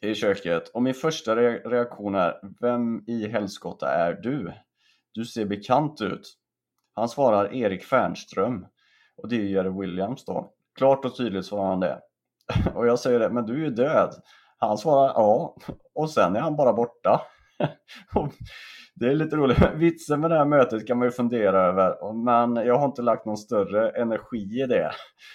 i 0.00 0.14
köket 0.14 0.68
och 0.68 0.82
min 0.82 0.94
första 0.94 1.36
re- 1.36 1.68
reaktion 1.68 2.14
är 2.14 2.34
Vem 2.60 3.04
i 3.06 3.28
helskotta 3.28 3.88
är 3.88 4.12
du? 4.12 4.52
Du 5.12 5.24
ser 5.24 5.46
bekant 5.46 6.00
ut. 6.00 6.38
Han 6.94 7.08
svarar 7.08 7.54
Erik 7.54 7.84
Fernström 7.84 8.66
och 9.16 9.28
det 9.28 9.36
är 9.36 9.40
Jerry 9.40 9.80
Williams 9.80 10.24
då. 10.24 10.52
Klart 10.78 11.04
och 11.04 11.16
tydligt 11.16 11.46
svarar 11.46 11.68
han 11.68 11.80
det. 11.80 12.00
Och 12.74 12.86
jag 12.86 12.98
säger 12.98 13.18
det, 13.18 13.30
men 13.30 13.46
du 13.46 13.52
är 13.52 13.64
ju 13.64 13.70
död. 13.70 14.14
Han 14.58 14.78
svarar 14.78 15.08
ja 15.08 15.56
och 15.94 16.10
sen 16.10 16.36
är 16.36 16.40
han 16.40 16.56
bara 16.56 16.72
borta. 16.72 17.20
Det 18.94 19.06
är 19.06 19.14
lite 19.14 19.36
roligt. 19.36 19.58
Vitsen 19.74 20.20
med 20.20 20.30
det 20.30 20.38
här 20.38 20.44
mötet 20.44 20.86
kan 20.86 20.98
man 20.98 21.08
ju 21.08 21.12
fundera 21.12 21.62
över 21.62 22.12
men 22.24 22.66
jag 22.66 22.78
har 22.78 22.86
inte 22.86 23.02
lagt 23.02 23.26
någon 23.26 23.36
större 23.36 23.90
energi 23.90 24.62
i 24.62 24.66
det. 24.66 24.92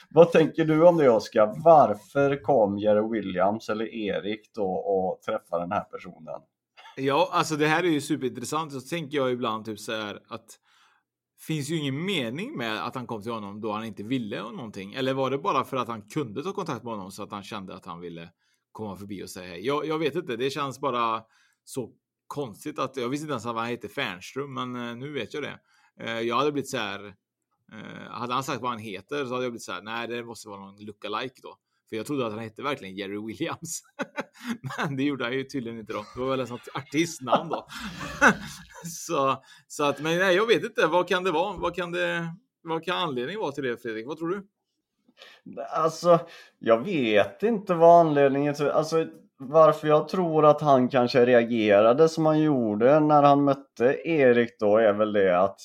Vad 0.10 0.32
tänker 0.32 0.66
du 0.66 0.88
om 0.88 0.98
det 0.98 1.10
Oskar? 1.10 1.54
Varför 1.64 2.44
kom 2.44 2.78
Jerry 2.78 3.10
Williams 3.12 3.70
eller 3.70 3.86
Erik 3.96 4.52
då 4.56 4.72
och 4.72 5.22
träffade 5.22 5.64
den 5.64 5.72
här 5.72 5.84
personen? 5.84 6.42
Ja, 6.96 7.30
alltså 7.32 7.56
det 7.56 7.68
här 7.68 7.84
är 7.84 7.88
ju 7.88 8.02
superintressant. 8.02 8.72
Så 8.72 8.82
tänker 8.82 9.18
jag 9.18 9.32
ibland 9.32 9.66
typ 9.66 9.80
så 9.80 9.92
här 9.92 10.20
att 10.30 10.60
finns 11.40 11.70
ju 11.70 11.76
ingen 11.76 12.06
mening 12.06 12.58
med 12.58 12.86
att 12.86 12.96
han 12.96 13.08
kom 13.08 13.22
till 13.22 13.32
honom 13.32 13.62
då 13.62 13.72
han 13.72 13.86
inte 13.86 14.04
ville 14.04 14.42
någonting. 14.42 14.94
Eller 14.94 15.14
var 15.14 15.32
det 15.32 15.38
bara 15.38 15.64
för 15.64 15.78
att 15.78 15.88
han 15.88 16.02
kunde 16.02 16.44
ta 16.44 16.54
kontakt 16.54 16.84
med 16.84 16.94
honom 16.94 17.12
så 17.12 17.24
att 17.24 17.32
han 17.32 17.44
kände 17.44 17.76
att 17.76 17.86
han 17.86 18.00
ville 18.00 18.30
komma 18.72 18.98
förbi 18.98 19.24
och 19.24 19.30
säga 19.30 19.48
hej? 19.48 19.66
Jag, 19.66 19.86
jag 19.86 20.00
vet 20.00 20.16
inte. 20.16 20.36
Det 20.36 20.50
känns 20.50 20.80
bara 20.80 21.24
så 21.64 21.94
konstigt 22.28 22.80
att 22.80 22.98
jag 22.98 23.10
visste 23.10 23.24
inte 23.24 23.32
ens 23.32 23.46
att 23.46 23.56
han 23.56 23.68
hette 23.68 23.90
Fernström, 23.90 24.54
men 24.54 24.76
eh, 24.76 24.96
nu 24.96 25.12
vet 25.12 25.34
jag 25.34 25.44
det. 25.44 25.60
Eh, 26.00 26.20
jag 26.20 26.36
hade 26.36 26.52
blivit 26.52 26.70
så 26.70 26.78
här. 26.78 27.06
Eh, 27.72 28.12
hade 28.12 28.34
han 28.34 28.44
sagt 28.44 28.62
vad 28.62 28.72
han 28.72 28.80
heter 28.80 29.26
så 29.26 29.34
hade 29.34 29.46
jag 29.46 29.52
blivit 29.52 29.64
så 29.64 29.72
här. 29.72 29.82
Nej, 29.82 30.08
det 30.08 30.24
måste 30.24 30.50
vara 30.50 30.60
någon 30.60 30.86
lookalike 30.86 31.42
då. 31.44 31.58
För 31.90 31.96
jag 31.96 32.06
trodde 32.06 32.26
att 32.26 32.34
han 32.34 32.42
hette 32.42 32.62
verkligen 32.62 32.96
Jerry 32.96 33.26
Williams. 33.28 33.84
Men 34.78 34.96
det 34.98 35.04
gjorde 35.04 35.24
han 35.24 35.34
ju 35.34 35.44
tydligen 35.44 35.80
inte 35.80 35.94
då. 35.94 36.06
Det 36.16 36.20
var 36.20 36.30
väl 36.30 36.40
ett 36.40 36.48
sånt 36.48 36.68
artistnamn 36.74 37.50
då. 37.50 37.68
så, 39.08 39.44
så 39.68 39.84
att, 39.84 40.00
men 40.00 40.18
nej, 40.18 40.36
jag 40.36 40.48
vet 40.48 40.64
inte. 40.64 40.88
Vad 40.88 41.08
kan 41.08 41.24
det 41.24 41.32
vara? 41.32 41.58
Vad 41.58 41.76
kan 41.76 41.92
det? 41.92 42.28
Vad 42.62 42.84
kan 42.84 42.98
anledningen 42.98 43.42
vara 43.42 43.52
till 43.52 43.64
det 43.64 43.78
Fredrik? 43.78 44.08
Vad 44.08 44.18
tror 44.18 44.30
du? 44.30 44.48
Alltså, 45.70 46.20
jag 46.60 46.84
vet 46.84 47.44
inte 47.44 47.74
vad 47.74 48.08
anledningen 48.08 48.54
till, 48.54 48.70
alltså 48.70 49.08
varför 49.38 49.88
jag 49.88 50.08
tror 50.08 50.46
att 50.46 50.62
han 50.62 50.90
kanske 50.90 51.26
reagerade 51.26 52.10
som 52.10 52.26
han 52.26 52.40
gjorde 52.40 53.00
när 53.00 53.24
han 53.24 53.44
mötte 53.44 54.10
Erik 54.10 54.60
då 54.60 54.78
är 54.78 54.94
väl 54.94 55.14
det 55.14 55.40
att 55.40 55.60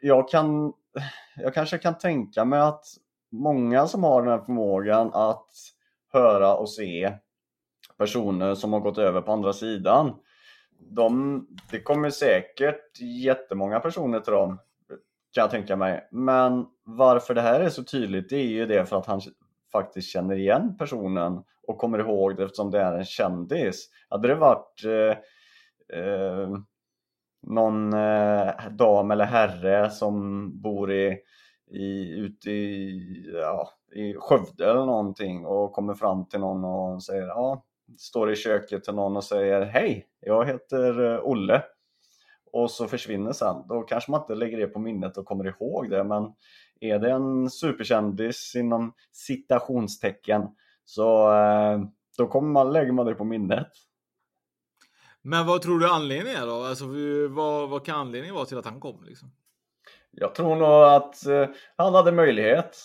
jag 0.00 0.28
kan, 0.28 0.72
jag 1.36 1.54
kanske 1.54 1.78
kan 1.78 1.98
tänka 1.98 2.44
mig 2.44 2.60
att 2.60 2.84
många 3.32 3.86
som 3.86 4.04
har 4.04 4.22
den 4.22 4.30
här 4.30 4.44
förmågan 4.44 5.10
att 5.14 5.48
höra 6.12 6.54
och 6.54 6.70
se 6.70 7.12
personer 7.98 8.54
som 8.54 8.72
har 8.72 8.80
gått 8.80 8.98
över 8.98 9.20
på 9.20 9.32
andra 9.32 9.52
sidan. 9.52 10.14
De, 10.80 11.46
det 11.70 11.80
kommer 11.80 12.10
säkert 12.10 13.00
jättemånga 13.00 13.80
personer 13.80 14.20
till 14.20 14.32
dem 14.32 14.58
kan 15.34 15.42
jag 15.42 15.50
tänka 15.50 15.76
mig. 15.76 16.08
Men 16.10 16.66
varför 16.84 17.34
det 17.34 17.40
här 17.40 17.60
är 17.60 17.68
så 17.68 17.84
tydligt 17.84 18.28
det 18.28 18.36
är 18.36 18.46
ju 18.46 18.66
det 18.66 18.86
för 18.86 18.96
att 18.96 19.06
han 19.06 19.20
faktiskt 19.72 20.08
känner 20.08 20.34
igen 20.36 20.76
personen 20.78 21.42
och 21.66 21.78
kommer 21.78 21.98
ihåg 21.98 22.36
det 22.36 22.44
eftersom 22.44 22.70
det 22.70 22.80
är 22.80 22.92
en 22.92 23.04
kändis. 23.04 23.88
Hade 24.08 24.28
det 24.28 24.34
varit 24.34 24.84
eh, 24.84 25.98
eh, 25.98 26.48
någon 27.42 27.92
eh, 27.92 28.52
dam 28.70 29.10
eller 29.10 29.24
herre 29.24 29.90
som 29.90 30.50
bor 30.60 30.92
i, 30.92 31.18
i, 31.70 32.10
ute 32.10 32.50
i, 32.50 33.32
ja, 33.34 33.70
i 33.94 34.14
Skövde 34.14 34.70
eller 34.70 34.86
någonting 34.86 35.46
och 35.46 35.72
kommer 35.72 35.94
fram 35.94 36.28
till 36.28 36.40
någon 36.40 36.64
och 36.64 37.02
säger 37.02 37.26
ja, 37.26 37.64
står 37.98 38.32
i 38.32 38.36
köket 38.36 38.84
till 38.84 38.94
någon 38.94 39.16
och 39.16 39.24
säger 39.24 39.62
hej, 39.62 40.06
jag 40.20 40.46
heter 40.46 41.14
eh, 41.14 41.20
Olle 41.22 41.62
och 42.52 42.70
så 42.70 42.86
försvinner 42.86 43.32
sen. 43.32 43.56
Då 43.68 43.82
kanske 43.82 44.10
man 44.10 44.20
inte 44.20 44.34
lägger 44.34 44.58
det 44.58 44.66
på 44.66 44.78
minnet 44.78 45.16
och 45.16 45.26
kommer 45.26 45.46
ihåg 45.46 45.90
det 45.90 46.04
men 46.04 46.34
är 46.80 46.98
det 46.98 47.10
en 47.10 47.50
superkändis 47.50 48.54
inom 48.56 48.94
citationstecken 49.12 50.42
så 50.84 51.32
eh, 51.32 51.80
då 52.18 52.26
kommer 52.26 52.48
man, 52.48 52.72
lägger 52.72 52.92
man 52.92 53.06
det 53.06 53.14
på 53.14 53.24
minnet. 53.24 53.68
Men 55.22 55.46
vad 55.46 55.62
tror 55.62 55.78
du 55.78 55.90
anledningen 55.90 56.42
är 56.42 56.46
då? 56.46 56.62
Alltså, 56.62 56.84
vad, 57.28 57.68
vad 57.68 57.84
kan 57.84 57.96
anledningen 57.96 58.34
vara 58.34 58.44
till 58.44 58.58
att 58.58 58.64
han 58.64 58.80
kom? 58.80 59.04
Liksom? 59.04 59.32
Jag 60.10 60.34
tror 60.34 60.56
nog 60.56 60.82
att 60.82 61.26
eh, 61.26 61.48
han 61.76 61.94
hade 61.94 62.12
möjlighet 62.12 62.78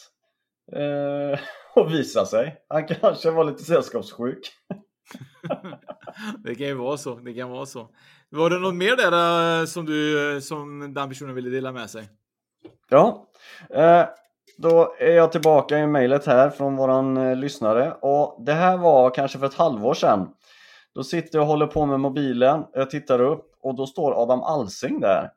eh, 0.71 1.39
att 1.75 1.91
visa 1.91 2.25
sig. 2.25 2.65
Han 2.67 2.87
kanske 2.87 3.31
var 3.31 3.43
lite 3.43 3.63
sällskapssjuk. 3.63 4.51
det 6.43 6.55
kan 6.55 6.67
ju 6.67 6.73
vara 6.73 6.97
så. 6.97 7.15
Det 7.15 7.33
kan 7.33 7.49
vara 7.49 7.65
så. 7.65 7.89
Var 8.29 8.49
det 8.49 8.59
något 8.59 8.75
mer 8.75 8.95
där 8.95 9.59
eh, 9.61 9.65
som 9.65 9.85
du 9.85 10.33
eh, 10.35 10.39
som 10.39 10.93
den 10.93 11.09
personen 11.09 11.35
ville 11.35 11.49
dela 11.49 11.71
med 11.71 11.89
sig? 11.89 12.09
Ja, 12.89 13.27
eh, 13.69 14.05
då 14.57 14.95
är 14.99 15.11
jag 15.11 15.31
tillbaka 15.31 15.79
i 15.79 15.87
mejlet 15.87 16.25
här 16.25 16.49
från 16.49 16.75
våran 16.75 17.39
lyssnare 17.39 17.93
och 18.01 18.43
det 18.45 18.53
här 18.53 18.77
var 18.77 19.09
kanske 19.09 19.39
för 19.39 19.45
ett 19.45 19.53
halvår 19.53 19.93
sedan. 19.93 20.29
Då 20.93 21.03
sitter 21.03 21.37
jag 21.37 21.43
och 21.43 21.47
håller 21.47 21.67
på 21.67 21.85
med 21.85 21.99
mobilen, 21.99 22.65
jag 22.73 22.89
tittar 22.89 23.21
upp 23.21 23.55
och 23.61 23.75
då 23.75 23.87
står 23.87 24.23
Adam 24.23 24.41
Alsing 24.41 24.99
där. 24.99 25.31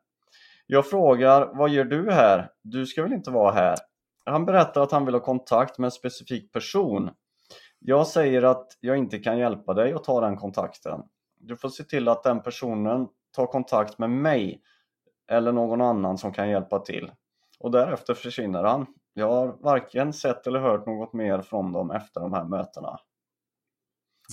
Jag 0.67 0.89
frågar, 0.89 1.49
vad 1.53 1.69
gör 1.69 1.83
du 1.83 2.11
här? 2.11 2.49
Du 2.63 2.85
ska 2.85 3.03
väl 3.03 3.13
inte 3.13 3.31
vara 3.31 3.51
här? 3.51 3.75
Han 4.25 4.45
berättar 4.45 4.81
att 4.81 4.91
han 4.91 5.05
vill 5.05 5.15
ha 5.15 5.21
kontakt 5.21 5.77
med 5.77 5.85
en 5.85 5.91
specifik 5.91 6.51
person. 6.53 7.09
Jag 7.79 8.07
säger 8.07 8.43
att 8.43 8.77
jag 8.79 8.97
inte 8.97 9.19
kan 9.19 9.37
hjälpa 9.37 9.73
dig 9.73 9.93
att 9.93 10.03
ta 10.03 10.21
den 10.21 10.37
kontakten. 10.37 11.03
Du 11.39 11.57
får 11.57 11.69
se 11.69 11.83
till 11.83 12.07
att 12.07 12.23
den 12.23 12.41
personen 12.41 13.07
tar 13.31 13.45
kontakt 13.45 13.99
med 13.99 14.09
mig 14.09 14.61
eller 15.31 15.51
någon 15.51 15.81
annan 15.81 16.17
som 16.17 16.33
kan 16.33 16.49
hjälpa 16.49 16.79
till. 16.79 17.11
Och 17.59 17.71
därefter 17.71 18.13
försvinner 18.13 18.63
han. 18.63 18.85
Jag 19.13 19.31
har 19.31 19.47
varken 19.47 20.13
sett 20.13 20.47
eller 20.47 20.59
hört 20.59 20.85
något 20.85 21.13
mer 21.13 21.41
från 21.41 21.71
dem 21.71 21.91
efter 21.91 22.21
de 22.21 22.33
här 22.33 22.43
mötena. 22.43 22.99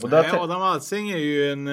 Och 0.03 0.11
Nej, 0.11 0.31
Adam 0.33 0.63
Alsing 0.63 1.11
är 1.11 1.19
ju 1.19 1.53
en... 1.53 1.69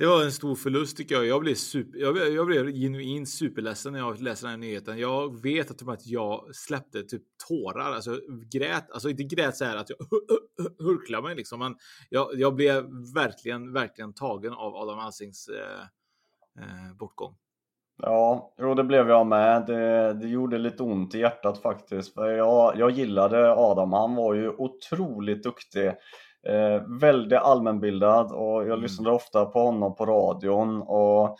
Det 0.00 0.06
var 0.06 0.24
en 0.24 0.32
stor 0.32 0.54
förlust 0.54 0.96
tycker 0.96 1.14
jag. 1.14 1.26
Jag 1.26 1.40
blev, 1.40 1.54
super, 1.54 1.98
jag 1.98 2.14
blev, 2.14 2.26
jag 2.26 2.46
blev 2.46 2.66
genuint 2.72 3.28
superledsen 3.28 3.92
när 3.92 4.00
jag 4.00 4.20
läste 4.20 4.46
den 4.46 4.50
här 4.50 4.58
nyheten. 4.58 4.98
Jag 4.98 5.42
vet 5.42 5.70
att, 5.70 5.78
typ 5.78 5.88
att 5.88 6.06
jag 6.06 6.54
släppte 6.54 7.02
typ 7.02 7.22
tårar, 7.48 7.92
alltså 7.92 8.20
grät, 8.52 8.90
alltså 8.90 9.10
inte 9.10 9.22
grät 9.22 9.56
så 9.56 9.64
här 9.64 9.76
att 9.76 9.90
jag 9.90 9.96
hurklade 10.78 11.22
mig 11.22 11.36
liksom, 11.36 11.58
men 11.58 11.76
jag, 12.10 12.28
jag 12.34 12.54
blev 12.54 12.84
verkligen, 13.14 13.72
verkligen 13.72 14.14
tagen 14.14 14.52
av 14.52 14.76
Adam 14.76 14.98
Alsings 14.98 15.48
eh, 15.48 15.80
eh, 16.64 16.96
bortgång. 16.98 17.34
Ja, 18.02 18.54
jo 18.58 18.74
det 18.74 18.84
blev 18.84 19.08
jag 19.08 19.26
med. 19.26 19.66
Det, 19.66 20.12
det 20.12 20.28
gjorde 20.28 20.58
lite 20.58 20.82
ont 20.82 21.14
i 21.14 21.18
hjärtat 21.18 21.62
faktiskt. 21.62 22.14
För 22.14 22.30
jag, 22.30 22.76
jag 22.76 22.90
gillade 22.90 23.54
Adam, 23.54 23.92
han 23.92 24.14
var 24.14 24.34
ju 24.34 24.48
otroligt 24.48 25.42
duktig. 25.42 25.92
Eh, 26.48 26.82
väldigt 27.00 27.38
allmänbildad 27.38 28.32
och 28.32 28.60
jag 28.62 28.66
Mm. 28.66 28.80
lyssnade 28.82 29.16
ofta 29.16 29.44
på 29.46 29.60
honom 29.60 29.94
på 29.96 30.06
radion. 30.06 30.82
Och 30.82 31.36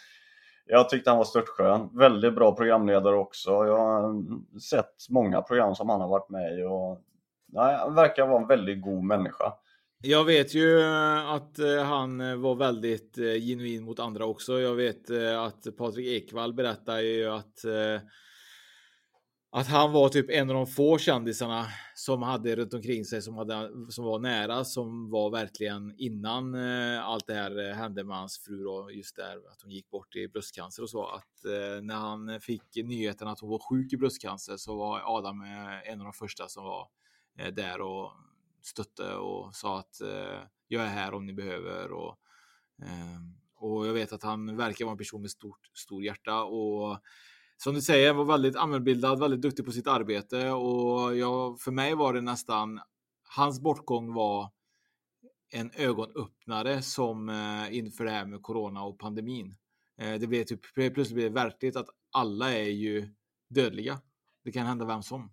jag 0.66 0.88
tyckte 0.88 1.10
han 1.10 1.18
var 1.18 1.24
störtskön. 1.24 1.88
Väldigt 1.92 2.34
bra 2.34 2.56
programledare 2.56 3.16
också. 3.16 3.50
Jag 3.50 3.78
har 3.78 4.14
sett 4.60 4.94
många 5.10 5.42
program 5.42 5.74
som 5.74 5.88
han 5.88 6.00
har 6.00 6.08
varit 6.08 6.28
med 6.30 6.58
i. 6.58 6.62
Och, 6.64 7.00
nej, 7.48 7.76
han 7.76 7.94
verkar 7.94 8.26
vara 8.26 8.42
en 8.42 8.48
väldigt 8.48 8.82
god 8.82 9.04
människa. 9.04 9.52
Jag 10.02 10.24
vet 10.24 10.54
ju 10.54 10.80
eh, 10.80 11.30
att 11.30 11.58
eh, 11.58 11.82
han 11.84 12.20
eh, 12.20 12.36
var 12.36 12.54
väldigt 12.54 13.16
genuin 13.16 13.84
mot 13.84 14.00
andra 14.00 14.24
också. 14.24 14.60
Jag 14.60 14.74
vet 14.74 15.10
att 15.38 15.76
Patrik 15.78 16.06
Ekwall 16.06 16.52
berättar 16.52 16.98
ju 16.98 17.30
att 17.30 17.64
att 19.52 19.66
han 19.66 19.92
var 19.92 20.08
typ 20.08 20.30
en 20.30 20.50
av 20.50 20.56
de 20.56 20.66
få 20.66 20.98
kändisarna 20.98 21.66
som 21.94 22.22
hade 22.22 22.56
runt 22.56 22.74
omkring 22.74 23.04
sig 23.04 23.22
som, 23.22 23.34
hade, 23.34 23.70
som 23.88 24.04
var 24.04 24.18
nära, 24.18 24.64
som 24.64 25.10
var 25.10 25.30
verkligen 25.30 25.94
innan 25.98 26.54
eh, 26.54 27.04
allt 27.04 27.26
det 27.26 27.34
här 27.34 27.68
eh, 27.68 27.74
hände 27.74 28.04
med 28.04 28.16
hans 28.16 28.38
fru 28.38 28.66
och 28.66 28.92
just 28.92 29.16
där 29.16 29.36
att 29.52 29.62
hon 29.62 29.72
gick 29.72 29.90
bort 29.90 30.16
i 30.16 30.28
bröstcancer 30.28 30.82
och 30.82 30.90
så. 30.90 31.06
Att 31.06 31.44
eh, 31.44 31.82
när 31.82 31.94
han 31.94 32.40
fick 32.40 32.76
nyheten 32.76 33.28
att 33.28 33.40
hon 33.40 33.50
var 33.50 33.58
sjuk 33.58 33.92
i 33.92 33.96
bröstcancer 33.96 34.56
så 34.56 34.76
var 34.76 35.02
Adam 35.04 35.42
eh, 35.42 35.92
en 35.92 36.00
av 36.00 36.04
de 36.04 36.12
första 36.12 36.48
som 36.48 36.64
var 36.64 36.88
eh, 37.38 37.54
där 37.54 37.80
och 37.80 38.12
stötte 38.62 39.14
och 39.14 39.54
sa 39.54 39.78
att 39.78 40.00
eh, 40.00 40.40
jag 40.68 40.82
är 40.84 40.88
här 40.88 41.14
om 41.14 41.26
ni 41.26 41.32
behöver. 41.32 41.92
Och, 41.92 42.18
eh, 42.82 43.20
och 43.56 43.86
jag 43.86 43.92
vet 43.92 44.12
att 44.12 44.22
han 44.22 44.56
verkar 44.56 44.84
vara 44.84 44.92
en 44.92 44.98
person 44.98 45.20
med 45.20 45.30
stort, 45.30 45.70
stor 45.74 46.04
hjärta 46.04 46.42
och 46.42 46.98
som 47.62 47.74
du 47.74 47.82
säger, 47.82 48.12
var 48.12 48.24
väldigt 48.24 48.56
allmänbildad, 48.56 49.20
väldigt 49.20 49.42
duktig 49.42 49.64
på 49.64 49.72
sitt 49.72 49.86
arbete 49.86 50.50
och 50.50 51.16
jag, 51.16 51.60
för 51.60 51.70
mig 51.70 51.94
var 51.94 52.12
det 52.12 52.20
nästan, 52.20 52.80
hans 53.36 53.60
bortgång 53.60 54.14
var 54.14 54.50
en 55.52 55.70
ögonöppnare 55.76 56.82
som 56.82 57.28
eh, 57.28 57.76
inför 57.76 58.04
det 58.04 58.10
här 58.10 58.24
med 58.24 58.42
corona 58.42 58.82
och 58.82 58.98
pandemin. 58.98 59.56
Eh, 60.00 60.14
det 60.14 60.26
blev 60.26 60.44
typ 60.44 60.74
plötsligt 60.74 61.12
blev 61.12 61.32
det 61.32 61.40
verkligt 61.40 61.76
att 61.76 61.86
alla 62.12 62.52
är 62.52 62.70
ju 62.70 63.08
dödliga. 63.50 63.98
Det 64.44 64.52
kan 64.52 64.66
hända 64.66 64.84
vem 64.84 65.02
som. 65.02 65.32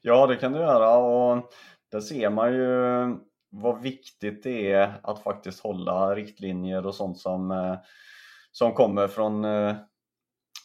Ja, 0.00 0.26
det 0.26 0.36
kan 0.36 0.52
du 0.52 0.58
göra 0.58 0.96
och 0.96 1.52
där 1.90 2.00
ser 2.00 2.30
man 2.30 2.54
ju 2.54 2.68
vad 3.50 3.82
viktigt 3.82 4.42
det 4.42 4.72
är 4.72 5.00
att 5.02 5.22
faktiskt 5.22 5.60
hålla 5.60 6.14
riktlinjer 6.14 6.86
och 6.86 6.94
sånt 6.94 7.18
som, 7.18 7.50
eh, 7.50 7.76
som 8.52 8.72
kommer 8.72 9.08
från 9.08 9.44
eh, 9.44 9.76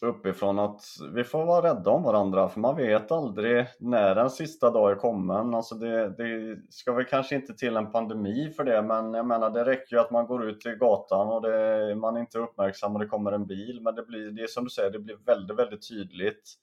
uppifrån 0.02 0.58
att 0.58 0.82
vi 1.14 1.24
får 1.24 1.44
vara 1.44 1.70
rädda 1.70 1.90
om 1.90 2.02
varandra 2.02 2.48
för 2.48 2.60
man 2.60 2.76
vet 2.76 3.12
aldrig 3.12 3.66
när 3.78 4.14
den 4.14 4.30
sista 4.30 4.70
dag 4.70 4.90
är 4.90 4.94
kommen. 4.94 5.54
Alltså 5.54 5.74
det, 5.74 6.08
det 6.08 6.58
ska 6.70 6.92
väl 6.92 7.04
kanske 7.04 7.34
inte 7.34 7.54
till 7.54 7.76
en 7.76 7.92
pandemi 7.92 8.52
för 8.56 8.64
det 8.64 8.82
men 8.82 9.14
jag 9.14 9.26
menar 9.26 9.50
det 9.50 9.64
räcker 9.64 9.96
ju 9.96 10.02
att 10.02 10.10
man 10.10 10.26
går 10.26 10.48
ut 10.48 10.66
i 10.66 10.70
gatan 10.70 11.28
och 11.28 11.42
det, 11.42 11.94
man 11.94 12.16
är 12.16 12.20
inte 12.20 12.38
uppmärksam 12.38 12.92
och 12.94 13.00
det 13.00 13.06
kommer 13.06 13.32
en 13.32 13.46
bil 13.46 13.80
men 13.82 13.94
det 13.94 14.02
blir, 14.02 14.30
det 14.30 14.42
är 14.42 14.46
som 14.46 14.64
du 14.64 14.70
säger, 14.70 14.90
det 14.90 14.98
blir 14.98 15.16
väldigt, 15.26 15.58
väldigt 15.58 15.88
tydligt 15.88 16.54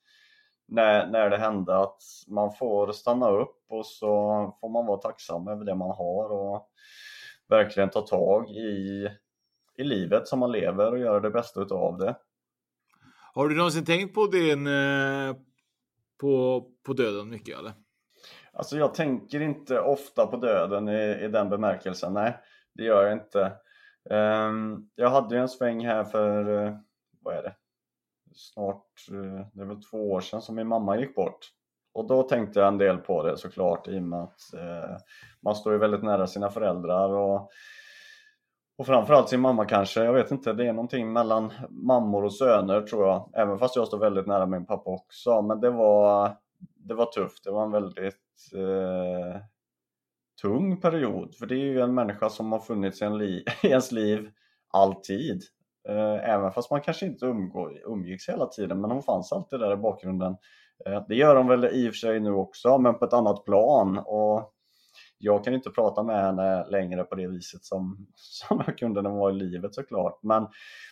när, 0.67 1.07
när 1.07 1.29
det 1.29 1.37
hände 1.37 1.77
att 1.77 2.01
man 2.27 2.53
får 2.53 2.91
stanna 2.91 3.29
upp 3.29 3.65
och 3.69 3.85
så 3.85 4.07
får 4.61 4.69
man 4.69 4.85
vara 4.85 4.97
tacksam 4.97 5.47
över 5.47 5.65
det 5.65 5.75
man 5.75 5.91
har 5.91 6.31
och 6.31 6.69
verkligen 7.49 7.89
ta 7.89 8.01
tag 8.01 8.49
i, 8.49 9.09
i 9.77 9.83
livet 9.83 10.27
som 10.27 10.39
man 10.39 10.51
lever 10.51 10.91
och 10.91 10.99
göra 10.99 11.19
det 11.19 11.29
bästa 11.29 11.61
utav 11.61 11.97
det. 11.97 12.15
Har 13.35 13.49
du 13.49 13.55
någonsin 13.55 13.85
tänkt 13.85 14.15
på 14.15 14.27
din, 14.27 14.67
eh, 14.67 15.35
på, 16.21 16.65
på 16.85 16.93
döden 16.93 17.29
mycket 17.29 17.59
eller? 17.59 17.73
Alltså 18.53 18.77
jag 18.77 18.93
tänker 18.93 19.41
inte 19.41 19.79
ofta 19.79 20.27
på 20.27 20.37
döden 20.37 20.89
i, 20.89 21.19
i 21.21 21.27
den 21.27 21.49
bemärkelsen, 21.49 22.13
nej 22.13 22.37
det 22.73 22.83
gör 22.83 23.03
jag 23.03 23.13
inte. 23.13 23.53
Um, 24.09 24.89
jag 24.95 25.09
hade 25.09 25.35
ju 25.35 25.41
en 25.41 25.49
sväng 25.49 25.85
här 25.85 26.03
för, 26.03 26.49
uh, 26.49 26.77
vad 27.21 27.35
är 27.35 27.43
det, 27.43 27.55
snart, 28.35 28.87
uh, 29.11 29.41
det 29.53 29.61
är 29.61 29.65
väl 29.65 29.83
två 29.83 30.11
år 30.11 30.21
sedan 30.21 30.41
som 30.41 30.55
min 30.55 30.67
mamma 30.67 30.99
gick 30.99 31.15
bort. 31.15 31.51
Och 31.93 32.07
då 32.07 32.23
tänkte 32.23 32.59
jag 32.59 32.67
en 32.67 32.77
del 32.77 32.97
på 32.97 33.23
det 33.23 33.37
såklart 33.37 33.87
i 33.87 33.99
och 33.99 34.03
med 34.03 34.19
att 34.19 34.39
uh, 34.53 34.97
man 35.41 35.55
står 35.55 35.73
ju 35.73 35.79
väldigt 35.79 36.03
nära 36.03 36.27
sina 36.27 36.49
föräldrar 36.49 37.09
och, 37.09 37.51
och 38.77 38.85
framförallt 38.85 39.29
sin 39.29 39.39
mamma 39.39 39.65
kanske. 39.65 40.03
Jag 40.03 40.13
vet 40.13 40.31
inte, 40.31 40.53
det 40.53 40.67
är 40.67 40.73
någonting 40.73 41.13
mellan 41.13 41.53
mammor 41.69 42.23
och 42.23 42.33
söner 42.33 42.81
tror 42.81 43.07
jag. 43.07 43.29
Även 43.33 43.57
fast 43.57 43.75
jag 43.75 43.87
står 43.87 43.99
väldigt 43.99 44.27
nära 44.27 44.45
min 44.45 44.65
pappa 44.65 44.89
också. 44.89 45.41
Men 45.41 45.59
det 45.59 45.69
var, 45.69 46.37
det 46.75 46.93
var 46.93 47.05
tufft. 47.05 47.43
Det 47.43 47.51
var 47.51 47.63
en 47.63 47.71
väldigt 47.71 48.51
eh, 48.53 49.41
tung 50.41 50.81
period. 50.81 51.35
För 51.35 51.45
det 51.45 51.55
är 51.55 51.65
ju 51.65 51.81
en 51.81 51.93
människa 51.93 52.29
som 52.29 52.51
har 52.51 52.59
funnits 52.59 53.01
i, 53.01 53.05
en 53.05 53.17
li 53.17 53.43
i 53.63 53.67
ens 53.67 53.91
liv 53.91 54.29
alltid. 54.73 55.41
Eh, 55.89 56.29
även 56.29 56.51
fast 56.51 56.71
man 56.71 56.81
kanske 56.81 57.05
inte 57.05 57.25
umgå, 57.25 57.71
umgicks 57.85 58.29
hela 58.29 58.45
tiden. 58.45 58.81
Men 58.81 58.91
hon 58.91 59.03
fanns 59.03 59.31
alltid 59.31 59.59
där 59.59 59.73
i 59.73 59.77
bakgrunden. 59.77 60.37
Eh, 60.85 61.03
det 61.07 61.15
gör 61.15 61.35
hon 61.35 61.47
väl 61.47 61.65
i 61.65 61.89
och 61.89 61.93
för 61.93 61.97
sig 61.97 62.19
nu 62.19 62.31
också, 62.31 62.77
men 62.77 62.99
på 62.99 63.05
ett 63.05 63.13
annat 63.13 63.45
plan. 63.45 63.97
Och 63.97 64.54
jag 65.17 65.43
kan 65.43 65.53
inte 65.53 65.69
prata 65.69 66.03
med 66.03 66.21
henne 66.21 66.65
längre 66.69 67.03
på 67.03 67.15
det 67.15 67.27
viset 67.27 67.63
som, 67.65 68.07
som 68.15 68.63
jag 68.67 68.77
kunde 68.77 69.01
när 69.01 69.09
hon 69.09 69.19
var 69.19 69.31
i 69.31 69.33
livet 69.33 69.75
såklart. 69.75 70.19
Men, 70.23 70.47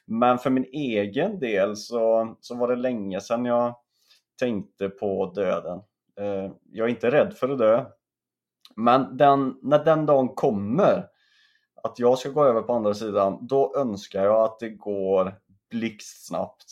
men 0.05 0.37
för 0.37 0.49
min 0.49 0.65
egen 0.73 1.39
del 1.39 1.75
så, 1.77 2.35
så 2.39 2.55
var 2.55 2.67
det 2.67 2.75
länge 2.75 3.21
sedan 3.21 3.45
jag 3.45 3.75
tänkte 4.39 4.89
på 4.89 5.31
döden. 5.35 5.77
Eh, 6.19 6.51
jag 6.71 6.85
är 6.85 6.91
inte 6.91 7.11
rädd 7.11 7.33
för 7.33 7.49
att 7.49 7.57
dö. 7.59 7.85
Men 8.75 9.17
den, 9.17 9.55
när 9.61 9.85
den 9.85 10.05
dagen 10.05 10.29
kommer, 10.29 11.05
att 11.83 11.99
jag 11.99 12.17
ska 12.19 12.29
gå 12.29 12.45
över 12.45 12.61
på 12.61 12.73
andra 12.73 12.93
sidan, 12.93 13.37
då 13.47 13.75
önskar 13.77 14.23
jag 14.23 14.43
att 14.43 14.59
det 14.59 14.69
går 14.69 15.33
blixtsnabbt. 15.69 16.63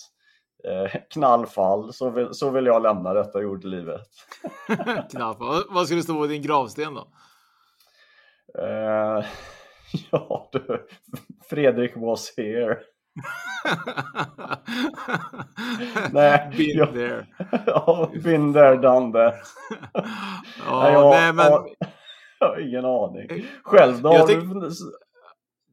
Eh, 0.63 1.01
knallfall, 1.09 1.93
så 1.93 2.09
vill, 2.09 2.33
så 2.33 2.49
vill 2.49 2.65
jag 2.65 2.81
lämna 2.83 3.13
detta 3.13 3.41
jordelivet. 3.41 4.01
knallfall. 5.11 5.47
Vad- 5.47 5.63
Vad 5.69 5.85
ska 5.87 5.95
det 5.95 6.03
stå 6.03 6.13
på 6.13 6.27
din 6.27 6.41
gravsten 6.41 6.93
då? 6.93 7.07
Eh, 8.59 9.25
ja 10.11 10.49
du, 10.51 10.87
Fredrik 11.49 11.91
was 11.95 12.33
here. 12.37 12.77
Nej, 16.11 16.51
Been 16.57 16.77
jag- 16.77 16.93
there. 16.93 17.27
ja, 17.65 18.11
been 18.23 18.53
there, 18.53 18.75
done 18.77 19.13
that. 19.13 19.35
Ja, 20.67 20.91
jag, 20.91 21.09
nej, 21.09 21.33
men... 21.33 21.45
jag 22.39 22.47
har 22.47 22.59
ingen 22.59 22.85
aning. 22.85 23.45
Själv 23.63 24.01
då? 24.01 24.13
Jag 24.13 24.19
Har 24.19 24.27
tänk- 24.27 24.53
du, 24.53 24.71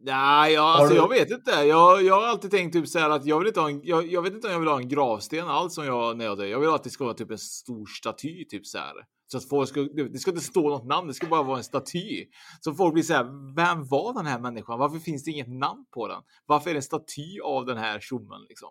Nej, 0.01 0.53
jag, 0.53 0.65
alltså, 0.65 0.95
du- 0.95 1.01
jag 1.01 1.09
vet 1.09 1.31
inte. 1.31 1.51
Jag, 1.51 2.03
jag 2.03 2.21
har 2.21 2.27
alltid 2.29 2.51
tänkt 2.51 2.73
typ 2.73 2.89
så 2.89 2.99
här 2.99 3.11
att 3.11 3.27
jag 3.27 3.39
vill 3.39 3.49
inte 3.49 3.61
ha 3.61 3.69
en, 3.71 3.81
jag, 3.85 4.07
jag 4.07 4.23
vet 4.23 4.33
inte 4.33 4.47
om 4.47 4.53
jag 4.53 4.61
vill 4.61 4.69
ha 4.69 4.79
en 4.79 4.89
gravsten 4.89 5.49
alls 5.49 5.75
som 5.75 5.85
jag 5.87 6.17
när 6.17 6.25
jag 6.25 6.39
dör. 6.39 6.45
Jag 6.45 6.61
vill 6.61 6.69
att 6.69 6.85
det 6.85 6.91
ska 6.91 7.05
vara 7.05 7.15
typ 7.15 7.31
en 7.31 7.39
stor 7.39 7.87
staty 7.87 8.45
typ 8.45 8.67
så 8.67 8.79
här. 8.79 8.93
Så 9.31 9.39
att 9.39 9.49
folk 9.49 9.69
ska, 9.69 9.83
det 9.83 10.19
ska 10.19 10.31
inte 10.31 10.43
stå 10.43 10.69
något 10.69 10.85
namn, 10.87 11.09
det 11.09 11.15
ska 11.15 11.27
bara 11.27 11.43
vara 11.43 11.59
en 11.59 11.65
staty. 11.65 12.27
Så 12.61 12.75
folk 12.75 12.95
blir 12.95 13.03
så 13.03 13.13
här, 13.15 13.55
vem 13.57 13.85
var 13.87 14.15
den 14.15 14.27
här 14.27 14.39
människan? 14.39 14.79
Varför 14.79 14.99
finns 14.99 15.25
det 15.25 15.31
inget 15.31 15.49
namn 15.49 15.85
på 15.95 16.09
den? 16.09 16.23
Varför 16.47 16.71
är 16.71 16.75
det 16.75 16.79
en 16.79 16.83
staty 16.83 17.41
av 17.45 17.67
den 17.67 17.79
här 17.79 18.01
tjommen 18.01 18.41
liksom? 18.49 18.69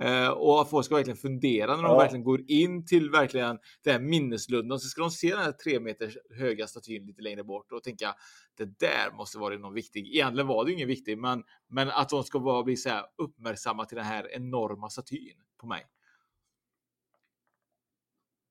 Eh, 0.00 0.28
och 0.28 0.60
att 0.60 0.70
folk 0.70 0.84
ska 0.86 0.94
verkligen 0.94 1.16
fundera 1.16 1.76
när 1.76 1.82
de 1.82 1.92
Ja. 1.92 1.98
verkligen 1.98 2.24
går 2.24 2.40
in 2.50 2.86
till 2.86 3.10
verkligen 3.10 3.58
den 3.84 3.92
här 3.92 4.00
minneslunden. 4.00 4.78
Så 4.78 4.88
ska 4.88 5.00
de 5.00 5.10
se 5.10 5.30
den 5.30 5.44
här 5.44 5.52
tre 5.52 5.80
meter 5.80 6.14
höga 6.38 6.66
statyn 6.66 7.06
lite 7.06 7.22
längre 7.22 7.44
bort 7.44 7.72
och 7.72 7.82
tänka 7.82 8.14
det 8.56 8.64
där 8.78 9.16
måste 9.16 9.38
vara 9.38 9.58
någon 9.58 9.74
viktig. 9.74 10.06
Egentligen 10.14 10.46
var 10.46 10.64
det 10.64 10.72
ingen 10.72 10.88
viktig, 10.88 11.18
men, 11.18 11.42
men 11.68 11.90
att 11.90 12.08
de 12.08 12.24
ska 12.24 12.38
vara, 12.38 12.62
bli 12.62 12.76
så 12.76 12.88
här 12.88 13.04
uppmärksamma 13.22 13.84
till 13.84 13.96
den 13.96 14.06
här 14.06 14.34
enorma 14.34 14.90
statyn 14.90 15.36
på 15.60 15.66
mig. 15.66 15.84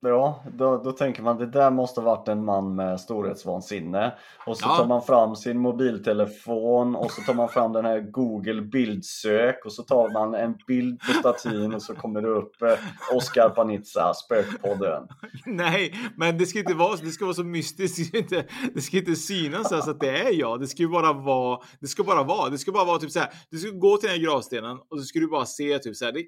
Ja, 0.02 0.44
då, 0.54 0.78
då 0.78 0.92
tänker 0.92 1.24
man 1.24 1.38
det 1.38 1.46
där 1.46 1.72
måste 1.72 2.02
varit 2.02 2.28
en 2.28 2.46
man 2.46 2.76
med 2.76 3.00
storhetsvansinne. 3.00 4.14
Och 4.46 4.58
så 4.58 4.66
Ja. 4.70 4.76
tar 4.78 4.86
man 4.88 5.02
fram 5.02 5.36
sin 5.36 5.60
mobiltelefon 5.60 6.96
och 6.96 7.12
så 7.12 7.22
tar 7.22 7.34
man 7.34 7.50
fram 7.50 7.74
den 7.74 7.86
här 7.86 8.00
Google 8.00 8.62
bildsök 8.62 9.66
och 9.66 9.74
så 9.74 9.84
tar 9.84 10.10
man 10.10 10.34
en 10.36 10.56
bild 10.68 11.00
på 11.00 11.14
statyn 11.14 11.74
och 11.74 11.82
så 11.82 11.96
kommer 11.96 12.22
det 12.22 12.28
upp 12.28 12.62
eh, 12.62 13.16
Oscar 13.16 13.50
Panizza, 13.50 14.14
Spökpodden. 14.14 15.08
Nej, 15.46 15.94
men 16.18 16.38
det 16.38 16.46
ska 16.46 16.60
inte 16.60 16.74
vara 16.74 16.98
så. 16.98 17.06
Det 17.06 17.12
ska 17.12 17.26
vara 17.26 17.36
så 17.36 17.44
mystiskt. 17.44 17.98
Det 17.98 18.04
ska 18.06 18.18
inte, 18.18 18.46
det 18.74 18.82
ska 18.82 18.98
inte 18.98 19.16
synas 19.16 19.70
så 19.70 19.76
här 19.76 19.82
så 19.82 19.92
att 19.92 20.00
det 20.00 20.20
är 20.22 20.34
jag. 20.40 20.60
Det 20.60 20.68
ska 20.68 20.84
ju 20.84 20.90
bara 20.90 21.14
vara. 21.14 21.60
Det 21.80 21.88
ska 21.88 22.04
bara 22.04 22.24
vara. 22.24 22.50
Det 22.50 22.58
ska 22.58 22.72
bara 22.72 22.86
vara 22.86 23.00
typ 23.00 23.12
så 23.12 23.20
här. 23.20 23.30
Du 23.52 23.58
ska 23.58 23.70
gå 23.72 23.98
till 23.98 24.10
den 24.10 24.18
här 24.20 24.26
gravstenen 24.26 24.78
och 24.90 25.00
så 25.00 25.04
ska 25.04 25.20
du 25.20 25.28
bara 25.28 25.46
se 25.46 25.80
typ 25.80 25.96
så 25.96 26.06
här. 26.06 26.12
Det, 26.12 26.24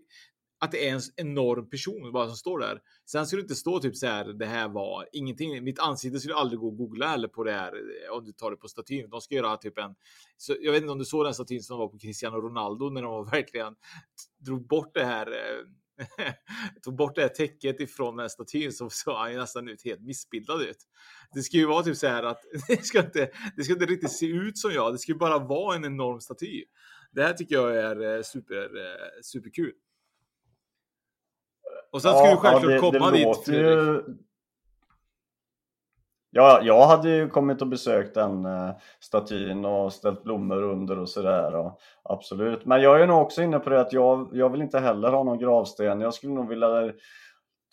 att 0.62 0.72
det 0.72 0.90
är 0.90 0.94
en 0.94 1.02
enorm 1.16 1.70
person 1.70 2.12
bara 2.12 2.28
som 2.28 2.36
står 2.36 2.60
där. 2.60 2.82
Sen 3.06 3.28
skulle 3.28 3.42
det 3.42 3.44
inte 3.44 3.56
stå 3.56 3.80
typ 3.80 3.96
så 3.96 4.08
här. 4.08 4.26
Det 4.26 4.46
här 4.46 4.70
var 4.70 5.08
ingenting. 5.12 5.64
Mitt 5.64 5.80
ansikte 5.80 6.20
skulle 6.20 6.36
aldrig 6.36 6.60
gå 6.60 6.72
att 6.72 6.78
googla 6.78 7.08
heller 7.08 7.28
på 7.28 7.44
det 7.44 7.52
här 7.52 7.74
eh, 7.74 8.18
om 8.18 8.26
du 8.26 8.32
tar 8.32 8.52
det 8.52 8.58
på 8.58 8.68
statyn. 8.68 9.10
De 9.10 9.22
ska 9.22 9.36
göra 9.36 9.58
typ 9.58 9.78
en. 9.78 9.96
Så 10.38 10.56
jag 10.62 10.72
vet 10.72 10.82
inte 10.82 10.92
om 10.92 11.00
du 11.00 11.06
såg 11.06 11.26
den 11.26 11.34
statyn 11.34 11.64
som 11.64 11.78
var 11.78 11.88
på 11.88 12.00
Cristiano 12.00 12.38
Ronaldo 12.38 12.90
när 12.90 13.02
de 13.02 13.26
verkligen 13.32 13.76
drog 14.38 14.68
bort 14.68 14.94
det 14.94 15.06
här. 15.06 15.28
Eh, 15.28 15.66
tog 16.84 16.96
bort 16.96 17.16
det 17.16 17.22
här 17.22 17.30
täcket 17.30 17.80
ifrån 17.80 18.16
den 18.16 18.24
här 18.24 18.30
statyn 18.30 18.72
så 18.72 18.90
såg 18.90 19.16
han 19.16 19.32
ju 19.32 19.38
nästan 19.38 19.70
ut 19.70 19.86
helt 19.86 20.02
missbildad 20.02 20.62
ut. 20.62 20.78
Det 21.34 21.42
ska 21.42 21.58
ju 21.58 21.66
vara 21.66 21.84
typ 21.84 21.98
så 21.98 22.08
här 22.08 22.24
att 22.24 22.42
det 22.68 22.86
ska 22.86 23.00
inte. 23.00 23.32
Det 23.56 23.64
ska 23.64 23.74
inte 23.74 23.86
riktigt 23.86 24.12
se 24.12 24.26
ut 24.26 24.58
som 24.58 24.72
jag. 24.72 24.94
Det 24.94 24.98
ska 24.98 25.12
ju 25.12 25.18
bara 25.18 25.40
vara 25.40 25.76
en 25.76 25.86
enorm 25.86 26.20
staty. 26.20 26.64
Det 27.12 27.24
här 27.24 27.34
tycker 27.34 27.56
jag 27.56 27.78
är 27.78 28.16
eh, 28.18 28.22
super 28.22 28.70
superkul. 29.22 29.74
Och 31.92 32.02
sen 32.02 32.12
ska 32.12 32.26
ja, 32.26 32.32
du 32.32 32.38
självklart 32.38 32.64
ja, 32.64 32.70
det, 32.70 32.80
komma 32.80 33.12
det 33.12 33.18
dit 33.18 33.48
ju... 33.48 34.04
Ja, 36.32 36.62
jag 36.64 36.88
hade 36.88 37.10
ju 37.10 37.30
kommit 37.30 37.62
och 37.62 37.68
besökt 37.68 38.14
den 38.14 38.46
uh, 38.46 38.72
statyn 39.00 39.66
och 39.66 39.94
ställt 39.94 40.24
blommor 40.24 40.64
under 40.64 41.00
och 41.00 41.10
sådär. 41.10 41.72
Absolut. 42.04 42.66
Men 42.66 42.82
jag 42.82 43.02
är 43.02 43.08
nog 43.08 43.22
också 43.22 43.42
inne 43.42 43.60
på 43.60 43.70
det 43.70 43.82
att 43.82 43.94
jag, 43.94 44.30
jag 44.34 44.50
vill 44.50 44.62
inte 44.62 44.80
heller 44.80 45.12
ha 45.12 45.24
någon 45.24 45.40
gravsten. 45.40 46.02
Jag 46.02 46.14
skulle 46.14 46.34
nog 46.34 46.50
vilja 46.50 46.94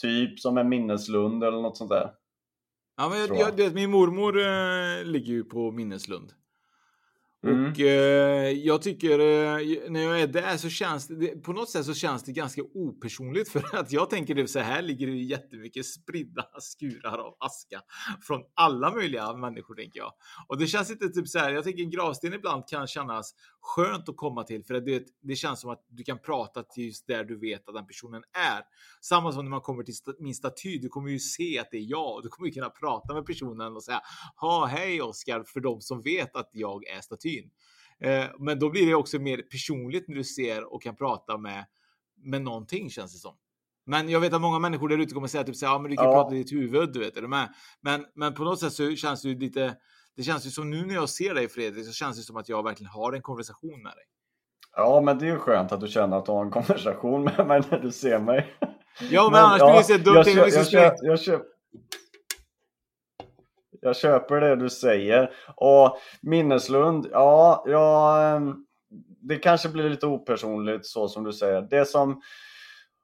typ 0.02 0.40
som 0.40 0.58
en 0.58 0.68
minneslund 0.68 1.44
eller 1.44 1.62
något 1.62 1.76
sånt 1.76 1.90
där. 1.90 2.10
Ja, 2.96 3.08
men 3.08 3.18
jag, 3.18 3.38
jag, 3.38 3.56
det, 3.56 3.74
min 3.74 3.90
mormor 3.90 4.36
uh, 4.36 5.04
ligger 5.04 5.32
ju 5.32 5.44
på 5.44 5.70
minneslund. 5.70 6.32
Mm. 7.48 7.70
Och 7.70 7.80
eh, 7.80 8.50
jag 8.50 8.82
tycker 8.82 9.18
eh, 9.18 9.90
när 9.90 10.00
jag 10.00 10.20
är 10.20 10.26
där 10.26 10.56
så 10.56 10.68
känns 10.68 11.08
det 11.08 11.42
på 11.42 11.52
något 11.52 11.70
sätt 11.70 11.86
så 11.86 11.94
känns 11.94 12.22
det 12.22 12.32
ganska 12.32 12.62
opersonligt 12.62 13.48
för 13.52 13.76
att 13.76 13.92
jag 13.92 14.10
tänker 14.10 14.34
det 14.34 14.48
så 14.48 14.58
här 14.58 14.82
ligger 14.82 15.06
det 15.06 15.12
jättemycket 15.12 15.86
spridda 15.86 16.46
skurar 16.60 17.18
av 17.18 17.36
aska 17.38 17.80
från 18.22 18.40
alla 18.54 18.90
möjliga 18.94 19.32
människor 19.32 19.74
tänker 19.74 20.00
jag. 20.00 20.12
Och 20.48 20.58
det 20.58 20.66
känns 20.66 20.90
inte 20.90 21.08
typ 21.08 21.28
så 21.28 21.38
här. 21.38 21.52
Jag 21.52 21.64
tänker 21.64 21.82
en 21.82 21.90
gravsten 21.90 22.32
ibland 22.32 22.68
kan 22.68 22.86
kännas 22.86 23.34
skönt 23.66 24.08
att 24.08 24.16
komma 24.16 24.42
till 24.42 24.64
för 24.64 24.74
att 24.74 24.84
det, 24.84 25.06
det 25.22 25.36
känns 25.36 25.60
som 25.60 25.70
att 25.70 25.84
du 25.88 26.04
kan 26.04 26.18
prata 26.18 26.62
till 26.62 26.84
just 26.84 27.06
där 27.06 27.24
du 27.24 27.38
vet 27.38 27.68
att 27.68 27.74
den 27.74 27.86
personen 27.86 28.22
är. 28.32 28.62
Samma 29.00 29.32
som 29.32 29.44
när 29.44 29.50
man 29.50 29.60
kommer 29.60 29.82
till 29.82 29.94
min 30.18 30.34
staty. 30.34 30.78
Du 30.78 30.88
kommer 30.88 31.10
ju 31.10 31.18
se 31.18 31.58
att 31.58 31.70
det 31.70 31.76
är 31.76 31.90
jag 31.90 32.14
och 32.14 32.22
du 32.22 32.28
kommer 32.28 32.48
ju 32.48 32.54
kunna 32.54 32.70
prata 32.70 33.14
med 33.14 33.26
personen 33.26 33.76
och 33.76 33.84
säga 33.84 34.00
ha 34.36 34.66
hej 34.66 35.02
Oskar 35.02 35.44
för 35.46 35.60
de 35.60 35.80
som 35.80 36.02
vet 36.02 36.36
att 36.36 36.50
jag 36.52 36.86
är 36.86 37.00
staty 37.00 37.26
statyn. 37.26 37.50
Eh, 38.00 38.26
men 38.38 38.58
då 38.58 38.70
blir 38.70 38.86
det 38.86 38.94
också 38.94 39.18
mer 39.18 39.42
personligt 39.42 40.08
när 40.08 40.16
du 40.16 40.24
ser 40.24 40.74
och 40.74 40.82
kan 40.82 40.96
prata 40.96 41.38
med, 41.38 41.66
med 42.24 42.42
någonting 42.42 42.90
känns 42.90 43.12
det 43.12 43.18
som. 43.18 43.36
Men 43.86 44.08
jag 44.08 44.20
vet 44.20 44.32
att 44.32 44.40
många 44.40 44.58
människor 44.58 44.88
där 44.88 44.98
ute 44.98 45.14
kommer 45.14 45.28
säga 45.28 45.44
typ 45.44 45.56
så 45.56 45.66
ja, 45.66 45.78
men 45.78 45.90
du 45.90 45.96
kan 45.96 46.06
ja. 46.06 46.12
prata 46.12 46.34
i 46.34 46.38
ditt 46.38 46.52
huvud, 46.52 46.92
du 46.92 46.98
vet, 46.98 47.16
är 47.16 47.22
du 47.22 47.28
med? 47.28 47.54
Men, 47.80 48.06
men 48.14 48.34
på 48.34 48.44
något 48.44 48.60
sätt 48.60 48.72
så 48.72 48.96
känns 48.96 49.22
det 49.22 49.28
ju 49.28 49.38
lite, 49.38 49.76
det 50.16 50.22
känns 50.22 50.46
ju 50.46 50.50
som 50.50 50.70
nu 50.70 50.86
när 50.86 50.94
jag 50.94 51.08
ser 51.08 51.34
dig 51.34 51.48
Fredrik 51.48 51.86
så 51.86 51.92
känns 51.92 52.16
det 52.16 52.22
som 52.22 52.36
att 52.36 52.48
jag 52.48 52.62
verkligen 52.62 52.90
har 52.90 53.12
en 53.12 53.22
konversation 53.22 53.82
med 53.82 53.92
dig. 53.92 54.04
Ja, 54.76 55.00
men 55.00 55.18
det 55.18 55.26
är 55.26 55.30
ju 55.30 55.38
skönt 55.38 55.72
att 55.72 55.80
du 55.80 55.88
känner 55.88 56.16
att 56.16 56.26
du 56.26 56.32
har 56.32 56.44
en 56.44 56.50
konversation 56.50 57.24
med 57.24 57.46
mig 57.46 57.62
när 57.70 57.78
du 57.78 57.92
ser 57.92 58.18
mig. 58.18 58.56
Ja, 59.10 59.22
men, 59.22 59.32
men 59.32 59.44
annars 59.44 59.60
ja, 59.60 59.70
blir 59.70 59.78
det 59.78 60.04
så 60.04 60.10
dumt. 60.10 60.14
Jag, 60.14 60.48
jag, 60.48 60.72
jag, 60.72 60.72
jag, 60.72 60.94
jag, 61.02 61.18
jag, 61.26 61.40
jag 63.86 63.96
köper 63.96 64.40
det 64.40 64.56
du 64.56 64.70
säger. 64.70 65.30
Och 65.56 65.98
Minneslund, 66.22 67.08
ja, 67.12 67.64
ja, 67.66 68.22
ehm, 68.22 68.66
det 69.20 69.36
kanske 69.36 69.68
blir 69.68 69.90
lite 69.90 70.06
opersonligt 70.06 70.86
så 70.86 71.08
som 71.08 71.24
du 71.24 71.32
säger. 71.32 71.62
Det 71.62 71.84
som, 71.84 72.10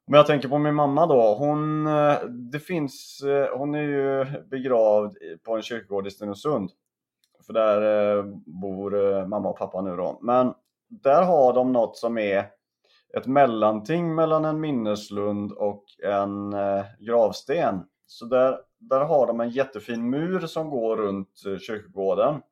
om 0.07 0.15
jag 0.15 0.27
tänker 0.27 0.49
på 0.49 0.59
min 0.59 0.75
mamma 0.75 1.07
då, 1.07 1.35
hon, 1.35 1.87
eh, 1.87 2.25
det 2.53 2.59
finns, 2.61 3.23
eh, 3.23 3.59
hon 3.59 3.75
är 3.75 3.83
ju 3.83 4.25
begravd 4.51 5.17
på 5.43 5.57
en 5.57 5.63
kyrkogård 5.63 6.07
i 6.07 6.11
Stenungsund. 6.11 6.71
För 7.47 7.53
där 7.53 8.17
eh, 8.17 8.25
bor 8.47 9.15
eh, 9.15 9.27
mamma 9.27 9.49
och 9.49 9.59
pappa 9.59 9.81
nu 9.81 9.97
då. 9.97 10.19
Men 10.23 10.55
där 10.89 11.23
har 11.23 11.53
de 11.53 11.73
något 11.73 11.97
som 11.97 12.19
är 12.19 12.47
ett 13.17 13.27
mellanting 13.27 14.15
mellan 14.15 14.45
en 14.45 14.61
minneslund 14.61 15.53
och 15.53 15.85
en 16.05 16.53
eh, 16.53 16.85
gravsten. 17.01 17.85
Så 18.07 18.25
där 18.25 18.59
där 18.89 19.01
har 19.01 19.27
de 19.27 19.41
en 19.41 19.51
jättefin 19.51 20.11
mur 20.11 20.41
som 20.41 20.71
går 20.71 20.97
runt 20.97 21.43
kyrkogården. 21.61 22.43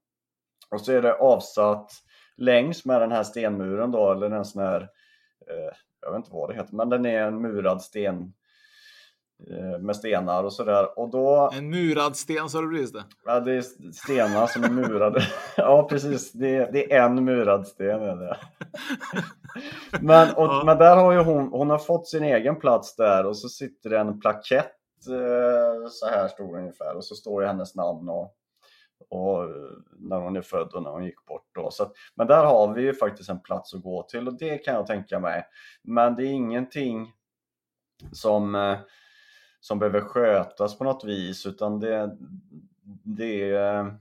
Och 0.71 0.81
så 0.81 0.93
är 0.93 1.03
det 1.03 1.15
avsatt 1.15 1.93
längs 2.37 2.85
med 2.85 3.01
den 3.01 3.13
här 3.13 3.23
stenmuren 3.23 3.91
då, 3.91 4.13
eller 4.13 4.31
en 4.31 4.45
sån 4.45 4.63
här, 4.63 4.81
eh, 5.47 5.77
jag 6.01 6.11
vet 6.11 6.17
inte 6.17 6.33
vad 6.33 6.51
det 6.51 6.55
heter, 6.55 6.75
men 6.75 6.89
den 6.89 7.07
är 7.07 7.23
en 7.23 7.43
murad 7.43 7.83
sten 7.83 8.33
med 9.81 9.97
stenar 9.97 10.45
och 10.45 10.53
sådär. 10.53 10.99
Och 10.99 11.11
då... 11.11 11.51
En 11.55 11.71
murad 11.71 12.17
sten 12.17 12.49
sa 12.49 12.61
du 12.61 12.71
precis 12.71 12.93
det? 12.93 13.05
Ja, 13.25 13.41
det 13.41 13.53
är 13.53 13.63
stenar 13.93 14.47
som 14.47 14.65
är 14.65 14.71
murade. 14.71 15.23
ja, 15.57 15.87
precis. 15.91 16.33
Det 16.33 16.57
är, 16.57 16.73
det 16.73 16.93
är 16.93 17.07
en 17.07 17.25
murad 17.25 17.67
sten. 17.67 18.03
Är 18.03 18.17
det. 18.17 18.37
men, 20.01 20.29
och, 20.35 20.45
ja. 20.45 20.63
men 20.67 20.79
där 20.79 20.97
har 20.97 21.13
ju 21.13 21.19
hon, 21.19 21.49
hon 21.49 21.71
har 21.71 21.79
fått 21.79 22.09
sin 22.09 22.25
egen 22.25 22.57
plats 22.57 22.97
där 22.97 23.27
och 23.27 23.37
så 23.37 23.49
sitter 23.49 23.91
det 23.91 23.99
en 23.99 24.21
plakett 24.21 24.77
Eh, 25.09 25.89
så 25.91 26.07
här 26.07 26.29
stor 26.29 26.59
ungefär 26.59 26.97
och 26.97 27.05
så 27.05 27.15
står 27.15 27.43
ju 27.43 27.49
hennes 27.49 27.75
namn 27.75 28.09
och, 28.09 28.37
och 29.09 29.49
när 29.99 30.21
hon 30.21 30.37
är 30.37 30.43
född 30.43 30.73
och 30.75 30.83
när 30.83 30.91
hon 30.91 31.05
gick 31.05 31.25
bort. 31.25 31.49
Då. 31.55 31.71
Så 31.71 31.83
att, 31.83 31.93
men 32.15 32.27
där 32.27 32.45
har 32.45 32.75
vi 32.75 32.83
ju 32.83 32.95
faktiskt 32.95 33.31
en 33.31 33.43
plats 33.43 33.75
att 33.75 33.83
gå 33.83 34.03
till 34.03 34.29
och 34.29 34.39
det 34.39 34.59
kan 34.59 34.75
jag 34.75 34.87
tänka 34.87 35.21
mig. 35.21 35.45
Men 35.83 36.15
det 36.15 36.23
är 36.23 36.33
ingenting 36.33 37.13
som, 38.13 38.55
eh, 38.55 38.79
som 39.61 39.79
behöver 39.79 40.01
skötas 40.01 40.79
på 40.79 40.85
något 40.85 41.05
vis 41.05 41.47
utan 41.47 41.81
det, 41.81 42.17
det, 43.03 43.51
är, 43.51 43.99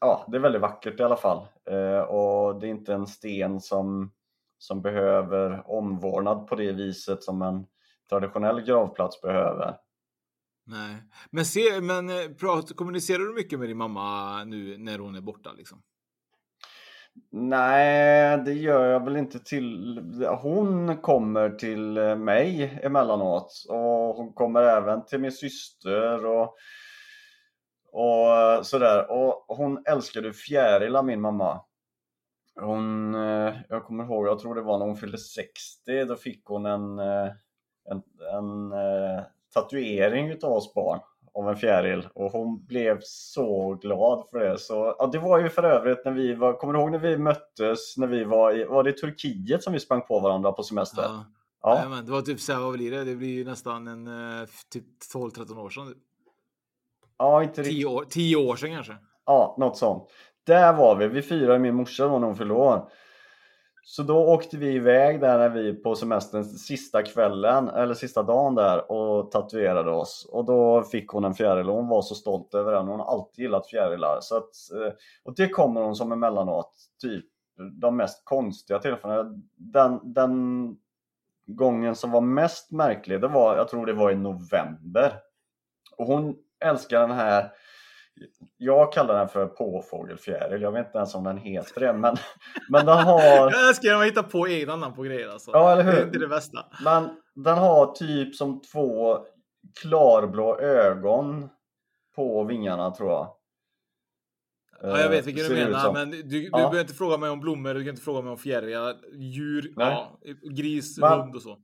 ja, 0.00 0.24
det 0.28 0.36
är 0.36 0.40
väldigt 0.40 0.62
vackert 0.62 1.00
i 1.00 1.02
alla 1.02 1.16
fall. 1.16 1.46
Eh, 1.64 2.00
och 2.00 2.60
det 2.60 2.66
är 2.66 2.70
inte 2.70 2.94
en 2.94 3.06
sten 3.06 3.60
som, 3.60 4.12
som 4.58 4.82
behöver 4.82 5.70
omvårdnad 5.70 6.46
på 6.46 6.54
det 6.54 6.72
viset 6.72 7.22
som 7.22 7.42
en 7.42 7.66
traditionell 8.08 8.60
gravplats 8.60 9.20
behöver. 9.20 9.76
Nej, 10.64 10.96
men, 11.30 11.44
se, 11.44 11.80
men 11.80 12.08
eh, 12.08 12.28
prat, 12.38 12.76
kommunicerar 12.76 13.18
du 13.18 13.34
mycket 13.34 13.58
med 13.58 13.68
din 13.68 13.76
mamma 13.76 14.44
nu 14.44 14.78
när 14.78 14.98
hon 14.98 15.16
är 15.16 15.20
borta? 15.20 15.52
Liksom? 15.52 15.82
Nej, 17.30 18.38
det 18.44 18.52
gör 18.52 18.86
jag 18.86 19.04
väl 19.04 19.16
inte 19.16 19.38
till. 19.38 20.00
Hon 20.42 20.96
kommer 20.96 21.50
till 21.50 21.92
mig 22.16 22.78
emellanåt 22.82 23.64
och 23.68 24.16
hon 24.16 24.32
kommer 24.32 24.62
även 24.62 25.04
till 25.04 25.20
min 25.20 25.32
syster 25.32 26.26
och, 26.26 26.56
och 27.92 28.66
sådär. 28.66 29.10
Och 29.10 29.56
hon 29.56 29.82
älskade 29.86 30.32
fjärilar, 30.32 31.02
min 31.02 31.20
mamma. 31.20 31.60
Hon, 32.60 33.14
eh, 33.14 33.54
jag 33.68 33.84
kommer 33.84 34.04
ihåg, 34.04 34.26
jag 34.26 34.38
tror 34.38 34.54
det 34.54 34.62
var 34.62 34.78
när 34.78 34.86
hon 34.86 34.96
fyllde 34.96 35.18
60, 35.18 36.04
då 36.04 36.16
fick 36.16 36.44
hon 36.44 36.66
en, 36.66 36.98
eh, 36.98 37.30
en, 37.90 38.02
en 38.34 38.72
eh, 38.72 39.22
tatuering 39.54 40.30
utav 40.30 40.52
oss 40.52 40.74
barn 40.74 41.00
av 41.38 41.48
en 41.48 41.56
fjäril 41.56 42.08
och 42.14 42.32
hon 42.32 42.66
blev 42.66 42.98
så 43.02 43.74
glad 43.74 44.28
för 44.30 44.38
det. 44.38 44.58
Så, 44.58 44.94
ja, 44.98 45.06
det 45.06 45.18
var 45.18 45.38
ju 45.38 45.48
för 45.48 45.62
övrigt 45.62 46.04
när 46.04 46.12
vi 46.12 46.34
var, 46.34 46.52
kommer 46.52 46.74
du 46.74 46.80
ihåg 46.80 46.90
när 46.90 46.98
vi 46.98 47.18
möttes 47.18 47.96
när 47.96 48.06
vi 48.06 48.24
var 48.24 48.56
i, 48.56 48.64
var 48.64 48.82
det 48.82 48.92
Turkiet 48.92 49.62
som 49.62 49.72
vi 49.72 49.80
sprang 49.80 50.00
på 50.00 50.20
varandra 50.20 50.52
på 50.52 50.62
semester? 50.62 51.02
Ja. 51.02 51.24
Ja. 51.62 51.88
Men 51.88 52.06
det 52.06 52.12
var 52.12 52.22
typ 52.22 52.40
så 52.40 52.52
här, 52.52 52.60
vad 52.60 52.72
blir 52.72 52.90
det? 52.90 53.04
Det 53.04 53.16
blir 53.16 53.28
ju 53.28 53.44
nästan 53.44 53.86
en 53.86 54.06
eh, 54.06 54.48
typ 54.72 54.84
12-13 55.14 55.58
år 55.58 55.70
sedan. 55.70 55.94
Ja, 57.18 57.42
inte 57.42 57.60
riktigt. 57.60 57.76
10 57.76 57.86
år, 57.86 58.04
10 58.04 58.36
år 58.36 58.56
sedan 58.56 58.74
kanske? 58.74 58.96
Ja, 59.26 59.56
något 59.58 59.76
sånt. 59.76 60.08
Där 60.46 60.72
var 60.72 60.96
vi, 60.96 61.08
vi 61.08 61.22
firade 61.22 61.58
min 61.58 61.74
morsa 61.74 62.08
då 62.08 62.18
när 62.18 62.26
hon 62.26 62.36
fyllde 62.36 62.54
år. 62.54 62.90
Så 63.90 64.02
då 64.02 64.18
åkte 64.18 64.56
vi 64.56 64.74
iväg 64.74 65.20
där 65.20 65.38
när 65.38 65.48
vi 65.48 65.74
på 65.74 65.94
semestern 65.94 66.44
sista 66.44 67.02
kvällen, 67.02 67.68
eller 67.68 67.94
sista 67.94 68.22
dagen 68.22 68.54
där 68.54 68.92
och 68.92 69.30
tatuerade 69.30 69.90
oss. 69.90 70.28
Och 70.32 70.44
då 70.44 70.82
fick 70.82 71.08
hon 71.08 71.24
en 71.24 71.34
fjäril 71.34 71.68
och 71.70 71.76
hon 71.76 71.88
var 71.88 72.02
så 72.02 72.14
stolt 72.14 72.54
över 72.54 72.72
den. 72.72 72.88
Hon 72.88 73.00
har 73.00 73.06
alltid 73.06 73.42
gillat 73.42 73.66
fjärilar. 73.66 74.18
Så 74.20 74.36
att, 74.36 74.50
eh, 74.74 74.92
och 75.24 75.34
det 75.36 75.48
kommer 75.48 75.82
hon 75.82 75.96
som 75.96 76.12
emellanåt, 76.12 76.72
typ 77.02 77.24
de 77.80 77.96
mest 77.96 78.24
konstiga 78.24 78.78
tillfällena. 78.78 79.34
Den, 79.56 80.00
den 80.02 80.76
gången 81.46 81.94
som 81.94 82.10
var 82.10 82.20
mest 82.20 82.70
märklig, 82.70 83.20
det 83.20 83.28
var, 83.28 83.56
jag 83.56 83.68
tror 83.68 83.86
det 83.86 83.92
var 83.92 84.10
i 84.10 84.16
november. 84.16 85.12
Och 85.96 86.06
hon 86.06 86.36
älskar 86.64 87.00
den 87.00 87.10
här 87.10 87.52
jag 88.56 88.92
kallar 88.92 89.18
den 89.18 89.28
för 89.28 89.46
påfågelfjäril. 89.46 90.62
Jag 90.62 90.72
vet 90.72 90.86
inte 90.86 90.98
ens 90.98 91.14
om 91.14 91.24
den 91.24 91.38
heter 91.38 91.80
det. 91.80 91.92
Men, 91.92 92.16
men 92.68 92.86
den 92.86 92.98
har... 92.98 93.20
Jag 93.50 93.68
älskar 93.68 93.94
att 93.94 94.06
hitta 94.06 94.22
på 94.22 94.48
egna 94.48 94.76
namn 94.76 94.94
på 94.94 95.02
grejer. 95.02 95.28
Alltså. 95.28 95.50
Ja, 95.50 95.72
eller 95.72 95.82
hur? 95.82 95.92
Det 95.92 95.98
är 95.98 96.06
inte 96.06 96.18
det 96.18 96.28
bästa. 96.28 96.64
Men 96.84 97.10
den 97.34 97.58
har 97.58 97.86
typ 97.86 98.34
som 98.34 98.60
två 98.60 99.18
klarblå 99.82 100.58
ögon 100.58 101.48
på 102.16 102.44
vingarna 102.44 102.90
tror 102.90 103.10
jag. 103.10 103.34
Ja, 104.82 105.00
jag 105.00 105.08
vet 105.08 105.26
vilken 105.26 105.44
du 105.48 105.54
menar, 105.54 105.92
men 105.92 106.10
du, 106.10 106.22
du 106.22 106.44
ja. 106.44 106.56
behöver 106.56 106.80
inte 106.80 106.94
fråga 106.94 107.16
mig 107.16 107.30
om 107.30 107.40
blommor, 107.40 107.74
du 107.74 107.80
kan 107.80 107.90
inte 107.90 108.02
fråga 108.02 108.22
mig 108.22 108.30
om 108.30 108.38
fjärilar, 108.38 108.96
djur, 109.12 109.72
ja, 109.76 110.18
gris, 110.56 110.98
men, 110.98 111.20
hund 111.20 111.36
och 111.36 111.42
så. 111.42 111.58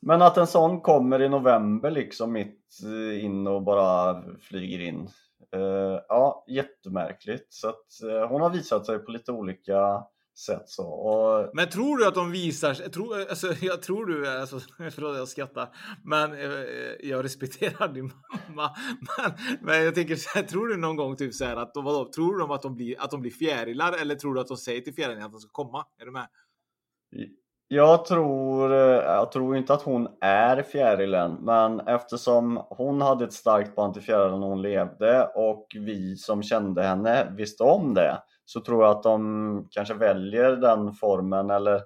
Men 0.00 0.22
att 0.22 0.36
en 0.36 0.46
sån 0.46 0.80
kommer 0.80 1.22
i 1.22 1.28
november 1.28 1.90
liksom 1.90 2.32
mitt 2.32 2.60
eh, 2.84 3.24
in 3.24 3.46
och 3.46 3.62
bara 3.62 4.22
flyger 4.40 4.80
in. 4.80 5.08
Uh, 5.56 6.00
ja, 6.08 6.44
jättemärkligt. 6.48 7.52
Så 7.52 7.68
att 7.68 7.86
uh, 8.04 8.26
hon 8.26 8.40
har 8.40 8.50
visat 8.50 8.86
sig 8.86 8.98
på 8.98 9.10
lite 9.10 9.32
olika 9.32 10.04
sätt 10.38 10.68
så. 10.68 10.86
Och... 10.86 11.50
Men 11.54 11.68
tror 11.68 11.98
du 11.98 12.06
att 12.06 12.14
de 12.14 12.30
visar 12.30 12.74
tror, 12.74 13.20
alltså, 13.20 13.54
jag 13.60 13.82
tror 13.82 14.06
du, 14.06 14.28
alltså, 14.28 14.60
förlåt 14.78 15.16
jag 15.16 15.28
skrattar, 15.28 15.76
men 16.04 16.32
eh, 16.32 17.08
jag 17.08 17.24
respekterar 17.24 17.88
din 17.88 18.12
mamma. 18.48 18.76
Men, 19.18 19.32
men 19.60 19.84
jag 19.84 19.94
tänker 19.94 20.16
så 20.16 20.30
här, 20.38 20.42
tror 20.42 20.68
du 20.68 20.76
någon 20.76 20.96
gång 20.96 21.16
typ 21.16 21.34
så 21.34 21.44
här 21.44 21.56
att, 21.56 21.72
vadå, 21.74 22.12
tror 22.12 22.38
du 22.38 22.54
att 22.54 22.62
de 22.62 22.74
blir, 22.74 23.00
att 23.00 23.10
de 23.10 23.20
blir 23.20 23.30
fjärilar 23.30 23.92
eller 23.92 24.14
tror 24.14 24.34
du 24.34 24.40
att 24.40 24.46
de 24.46 24.56
säger 24.56 24.80
till 24.80 24.94
fjärilarna 24.94 25.26
att 25.26 25.32
de 25.32 25.40
ska 25.40 25.50
komma? 25.50 25.86
Är 26.00 26.04
du 26.04 26.10
med? 26.10 26.28
Jag 27.74 28.04
tror, 28.04 28.72
eh, 28.72 29.04
jag 29.04 29.32
tror 29.32 29.56
inte 29.56 29.74
att 29.74 29.82
hon 29.82 30.08
är 30.20 30.62
fjärilen, 30.62 31.36
men 31.40 31.80
eftersom 31.80 32.62
hon 32.70 33.02
hade 33.02 33.24
ett 33.24 33.32
starkt 33.32 33.74
band 33.74 33.94
till 33.94 34.02
fjärilen 34.02 34.40
när 34.40 34.46
hon 34.46 34.62
levde 34.62 35.26
och 35.34 35.66
vi 35.74 36.16
som 36.16 36.42
kände 36.42 36.82
henne 36.82 37.32
visste 37.36 37.62
om 37.62 37.94
det 37.94 38.22
så 38.44 38.60
tror 38.60 38.84
jag 38.84 38.90
att 38.90 39.02
de 39.02 39.68
kanske 39.70 39.94
väljer 39.94 40.50
den 40.50 40.92
formen 40.92 41.50
eller 41.50 41.82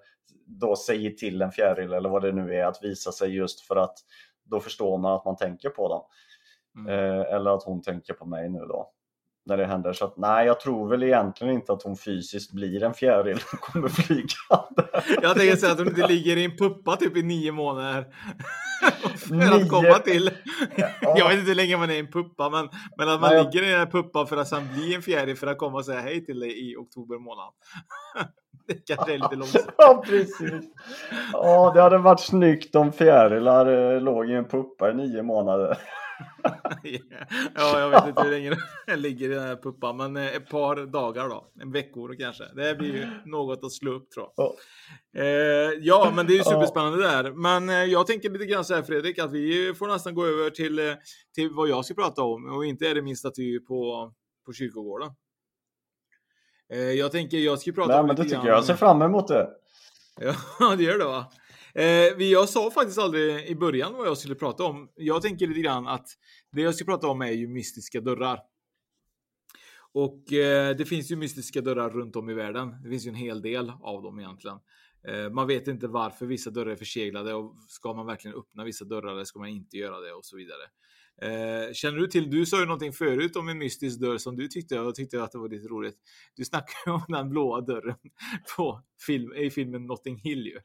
då 0.46 0.76
säger 0.76 1.10
till 1.10 1.42
en 1.42 1.52
fjäril 1.52 1.92
eller 1.92 2.08
vad 2.08 2.22
det 2.22 2.32
nu 2.32 2.54
är 2.54 2.64
att 2.64 2.82
visa 2.82 3.12
sig 3.12 3.36
just 3.36 3.60
för 3.60 3.76
att 3.76 3.98
då 4.44 4.60
förstår 4.60 4.98
man 4.98 5.14
att 5.14 5.24
man 5.24 5.36
tänker 5.36 5.68
på 5.68 5.88
dem. 5.88 6.02
Mm. 6.78 6.92
Eh, 6.92 7.34
eller 7.34 7.50
att 7.50 7.62
hon 7.62 7.82
tänker 7.82 8.14
på 8.14 8.24
mig 8.24 8.48
nu 8.48 8.58
då 8.58 8.92
när 9.48 9.56
det 9.56 9.66
händer. 9.66 9.92
Så 9.92 10.04
att, 10.04 10.16
nej, 10.16 10.46
jag 10.46 10.60
tror 10.60 10.88
väl 10.88 11.02
egentligen 11.02 11.54
inte 11.54 11.72
att 11.72 11.82
hon 11.82 11.96
fysiskt 11.96 12.52
blir 12.52 12.82
en 12.82 12.94
fjäril 12.94 13.38
och 13.52 13.60
kommer 13.60 13.88
flygande. 13.88 15.02
Jag 15.22 15.36
tänker 15.36 15.56
säga 15.56 15.72
att 15.72 15.78
hon 15.78 15.88
inte 15.88 16.06
ligger 16.06 16.36
i 16.36 16.44
en 16.44 16.56
puppa 16.56 16.96
typ 16.96 17.16
i 17.16 17.22
nio 17.22 17.52
månader. 17.52 18.06
för 19.16 19.34
nio... 19.34 19.54
att 19.54 19.68
komma 19.68 19.98
till. 19.98 20.30
Ja. 20.76 20.88
Jag 21.18 21.28
vet 21.28 21.38
inte 21.38 21.48
hur 21.48 21.54
länge 21.54 21.76
man 21.76 21.90
är 21.90 21.94
i 21.94 21.98
en 21.98 22.10
puppa, 22.10 22.50
men, 22.50 22.68
men 22.98 23.08
att 23.08 23.20
man 23.20 23.30
nej, 23.30 23.44
ligger 23.44 23.62
i 23.62 23.74
en 23.74 23.90
puppa 23.90 24.26
för 24.26 24.36
att 24.36 24.48
sen 24.48 24.68
bli 24.74 24.94
en 24.94 25.02
fjäril 25.02 25.36
för 25.36 25.46
att 25.46 25.58
komma 25.58 25.78
och 25.78 25.84
säga 25.84 26.00
hej 26.00 26.24
till 26.24 26.40
dig 26.40 26.70
i 26.70 26.76
oktober 26.76 27.18
månad. 27.18 27.52
det 28.66 28.74
kanske 28.74 29.14
är 29.14 29.18
lite 29.18 29.36
långsamt. 29.36 29.74
ja, 29.76 30.02
precis. 30.06 30.64
Ja, 31.32 31.72
det 31.74 31.82
hade 31.82 31.98
varit 31.98 32.20
snyggt 32.20 32.74
om 32.74 32.92
fjärilar 32.92 33.94
eh, 33.94 34.00
låg 34.00 34.30
i 34.30 34.34
en 34.34 34.44
puppa 34.44 34.90
i 34.90 34.94
nio 34.94 35.22
månader. 35.22 35.78
Ja, 37.54 37.80
jag 37.80 37.90
vet 37.90 38.08
inte 38.08 38.22
hur 38.22 38.30
länge 38.30 38.56
den 38.86 39.00
ligger 39.00 39.30
i 39.30 39.34
den 39.34 39.42
här 39.42 39.56
puppan, 39.56 39.96
men 39.96 40.16
eh, 40.16 40.36
ett 40.36 40.50
par 40.50 40.86
dagar 40.86 41.28
då. 41.28 41.52
En 41.60 41.72
veckor 41.72 42.16
kanske. 42.18 42.44
Det 42.54 42.74
blir 42.74 42.94
ju 42.94 43.06
något 43.24 43.64
att 43.64 43.72
slå 43.72 43.92
upp 43.92 44.10
tror 44.10 44.26
jag. 44.36 44.44
Ja, 44.44 44.56
eh, 45.22 45.72
ja 45.80 46.12
men 46.16 46.26
det 46.26 46.32
är 46.32 46.36
ju 46.36 46.44
superspännande 46.44 47.04
ja. 47.04 47.22
där. 47.22 47.32
Men 47.32 47.68
eh, 47.68 47.84
jag 47.84 48.06
tänker 48.06 48.30
lite 48.30 48.46
grann 48.46 48.64
så 48.64 48.74
här 48.74 48.82
Fredrik, 48.82 49.18
att 49.18 49.32
vi 49.32 49.74
får 49.74 49.86
nästan 49.86 50.14
gå 50.14 50.26
över 50.26 50.50
till, 50.50 50.78
eh, 50.78 50.94
till 51.34 51.50
vad 51.50 51.68
jag 51.68 51.84
ska 51.84 51.94
prata 51.94 52.22
om 52.22 52.46
och 52.46 52.64
inte 52.64 52.88
är 52.88 52.94
det 52.94 53.02
min 53.02 53.16
staty 53.16 53.60
på, 53.60 54.12
på 54.46 54.52
kyrkogården. 54.52 55.10
Eh, 56.72 56.78
jag 56.78 57.12
tänker 57.12 57.38
jag 57.38 57.58
ska 57.58 57.72
prata 57.72 57.92
Nej, 57.92 58.00
om 58.00 58.06
men 58.06 58.16
det 58.16 58.22
tycker 58.22 58.36
jag. 58.36 58.46
Jag 58.46 58.64
ser 58.64 58.74
fram 58.74 59.02
emot 59.02 59.28
det. 59.28 59.48
Ja, 60.60 60.76
det 60.76 60.84
gör 60.84 60.98
det 60.98 61.04
va? 61.04 61.26
Eh, 61.78 62.22
jag 62.22 62.48
sa 62.48 62.70
faktiskt 62.70 62.98
aldrig 62.98 63.46
i 63.46 63.54
början 63.54 63.94
vad 63.94 64.06
jag 64.06 64.18
skulle 64.18 64.34
prata 64.34 64.64
om. 64.64 64.88
Jag 64.94 65.22
tänker 65.22 65.46
lite 65.46 65.60
grann 65.60 65.86
att 65.86 66.08
det 66.52 66.62
jag 66.62 66.74
ska 66.74 66.84
prata 66.84 67.08
om 67.08 67.22
är 67.22 67.30
ju 67.30 67.48
mystiska 67.48 68.00
dörrar. 68.00 68.40
Och 69.92 70.32
eh, 70.32 70.76
det 70.76 70.84
finns 70.84 71.10
ju 71.10 71.16
mystiska 71.16 71.60
dörrar 71.60 71.90
runt 71.90 72.16
om 72.16 72.30
i 72.30 72.34
världen. 72.34 72.82
Det 72.82 72.90
finns 72.90 73.06
ju 73.06 73.08
en 73.08 73.14
hel 73.14 73.42
del 73.42 73.72
av 73.82 74.02
dem 74.02 74.18
egentligen. 74.18 74.58
Eh, 75.08 75.30
man 75.30 75.46
vet 75.46 75.68
inte 75.68 75.88
varför 75.88 76.26
vissa 76.26 76.50
dörrar 76.50 76.70
är 76.70 76.76
förseglade 76.76 77.34
och 77.34 77.54
ska 77.68 77.94
man 77.94 78.06
verkligen 78.06 78.36
öppna 78.36 78.64
vissa 78.64 78.84
dörrar 78.84 79.12
eller 79.12 79.24
ska 79.24 79.38
man 79.38 79.48
inte 79.48 79.76
göra 79.76 80.00
det 80.00 80.12
och 80.12 80.24
så 80.24 80.36
vidare. 80.36 80.62
Eh, 81.22 81.72
känner 81.72 81.98
du 81.98 82.06
till, 82.06 82.30
du 82.30 82.46
sa 82.46 82.60
ju 82.60 82.66
någonting 82.66 82.92
förut 82.92 83.36
om 83.36 83.48
en 83.48 83.58
mystisk 83.58 84.00
dörr 84.00 84.18
som 84.18 84.36
du 84.36 84.48
tyckte 84.48 84.80
och 84.80 84.94
tyckte 84.94 85.22
att 85.22 85.32
det 85.32 85.38
var 85.38 85.48
lite 85.48 85.68
roligt. 85.68 85.96
Du 86.36 86.44
snackade 86.44 86.96
om 86.96 87.04
den 87.08 87.28
blåa 87.30 87.60
dörren 87.60 87.96
på 88.56 88.82
film, 89.06 89.32
i 89.32 89.50
filmen 89.50 89.86
Notting 89.86 90.16
Hill 90.16 90.46
ju. 90.46 90.58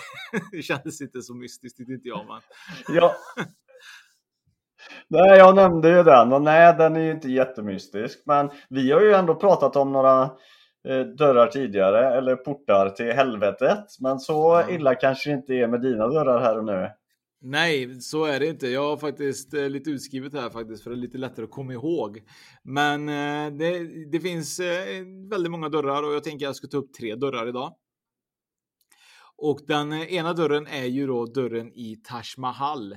Det 0.52 0.62
kändes 0.62 1.00
inte 1.00 1.22
så 1.22 1.34
mystiskt, 1.34 1.76
tyckte 1.76 1.92
inte 1.92 2.08
jag. 2.08 2.26
Man. 2.26 2.40
Ja. 2.88 3.14
Nej, 5.08 5.38
jag 5.38 5.56
nämnde 5.56 5.96
ju 5.96 6.02
den 6.02 6.32
och 6.32 6.42
nej, 6.42 6.74
den 6.78 6.96
är 6.96 7.00
ju 7.00 7.10
inte 7.10 7.28
jättemystisk. 7.28 8.22
Men 8.26 8.50
vi 8.68 8.92
har 8.92 9.00
ju 9.00 9.12
ändå 9.12 9.34
pratat 9.34 9.76
om 9.76 9.92
några 9.92 10.22
eh, 10.88 11.00
dörrar 11.00 11.46
tidigare, 11.46 12.16
eller 12.16 12.36
portar 12.36 12.90
till 12.90 13.12
helvetet. 13.12 13.84
Men 14.00 14.18
så 14.18 14.68
illa 14.70 14.94
kanske 14.94 15.30
det 15.30 15.34
inte 15.34 15.54
är 15.54 15.68
med 15.68 15.80
dina 15.80 16.06
dörrar 16.06 16.40
här 16.40 16.58
och 16.58 16.64
nu. 16.64 16.90
Nej, 17.40 18.00
så 18.00 18.24
är 18.24 18.40
det 18.40 18.46
inte. 18.46 18.68
Jag 18.68 18.88
har 18.88 18.96
faktiskt 18.96 19.54
eh, 19.54 19.70
lite 19.70 19.90
utskrivet 19.90 20.32
här 20.32 20.50
faktiskt 20.50 20.82
för 20.82 20.90
det 20.90 20.96
är 20.96 21.00
lite 21.00 21.18
lättare 21.18 21.44
att 21.44 21.50
komma 21.50 21.72
ihåg. 21.72 22.22
Men 22.62 23.08
eh, 23.08 23.58
det, 23.58 24.04
det, 24.10 24.20
finns 24.20 24.60
eh, 24.60 25.04
väldigt 25.30 25.50
många 25.50 25.68
dörrar 25.68 26.02
och 26.02 26.14
jag 26.14 26.24
tänker 26.24 26.46
att 26.46 26.48
jag 26.48 26.56
ska 26.56 26.66
ta 26.66 26.76
upp 26.76 26.92
tre 26.92 27.14
dörrar 27.14 27.48
idag. 27.48 27.74
Och 29.36 29.60
den 29.66 29.92
eh, 29.92 30.14
ena 30.14 30.32
dörren 30.32 30.66
är 30.66 30.84
ju 30.84 31.06
då 31.06 31.26
dörren 31.26 31.72
i 31.72 31.96
Taj 32.04 32.24
Mahal. 32.36 32.92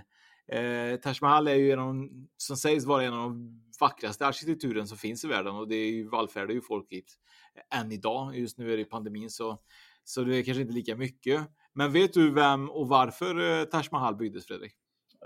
Eh, 0.51 0.95
Taj 1.03 1.15
Mahal 1.21 1.47
är 1.47 1.55
ju 1.55 1.71
en 1.71 1.79
av 1.79 2.09
som 2.37 2.57
sägs 2.57 2.85
vara 2.85 3.03
en 3.03 3.13
av 3.13 3.29
de 3.29 3.61
vackraste 3.79 4.25
arkitekturen 4.27 4.87
som 4.87 4.97
finns 4.97 5.23
i 5.23 5.27
världen 5.27 5.55
och 5.55 5.67
det 5.67 5.75
är 5.75 5.91
ju 5.91 6.09
vallfärdar 6.09 6.53
ju 6.53 6.61
folk 6.61 6.91
hit 6.91 7.17
eh, 7.55 7.79
än 7.79 7.91
idag. 7.91 8.37
Just 8.37 8.57
nu 8.57 8.73
är 8.73 8.77
det 8.77 8.85
pandemin 8.85 9.29
så, 9.29 9.59
så 10.03 10.23
det 10.23 10.37
är 10.37 10.43
kanske 10.43 10.61
inte 10.61 10.73
lika 10.73 10.95
mycket. 10.95 11.47
Men 11.75 11.91
vet 11.91 12.13
du 12.13 12.31
vem 12.31 12.69
och 12.69 12.87
varför 12.87 13.59
eh, 13.59 13.65
Taj 13.65 13.83
Mahal 13.91 14.15
byggdes, 14.15 14.45
Fredrik? 14.45 14.73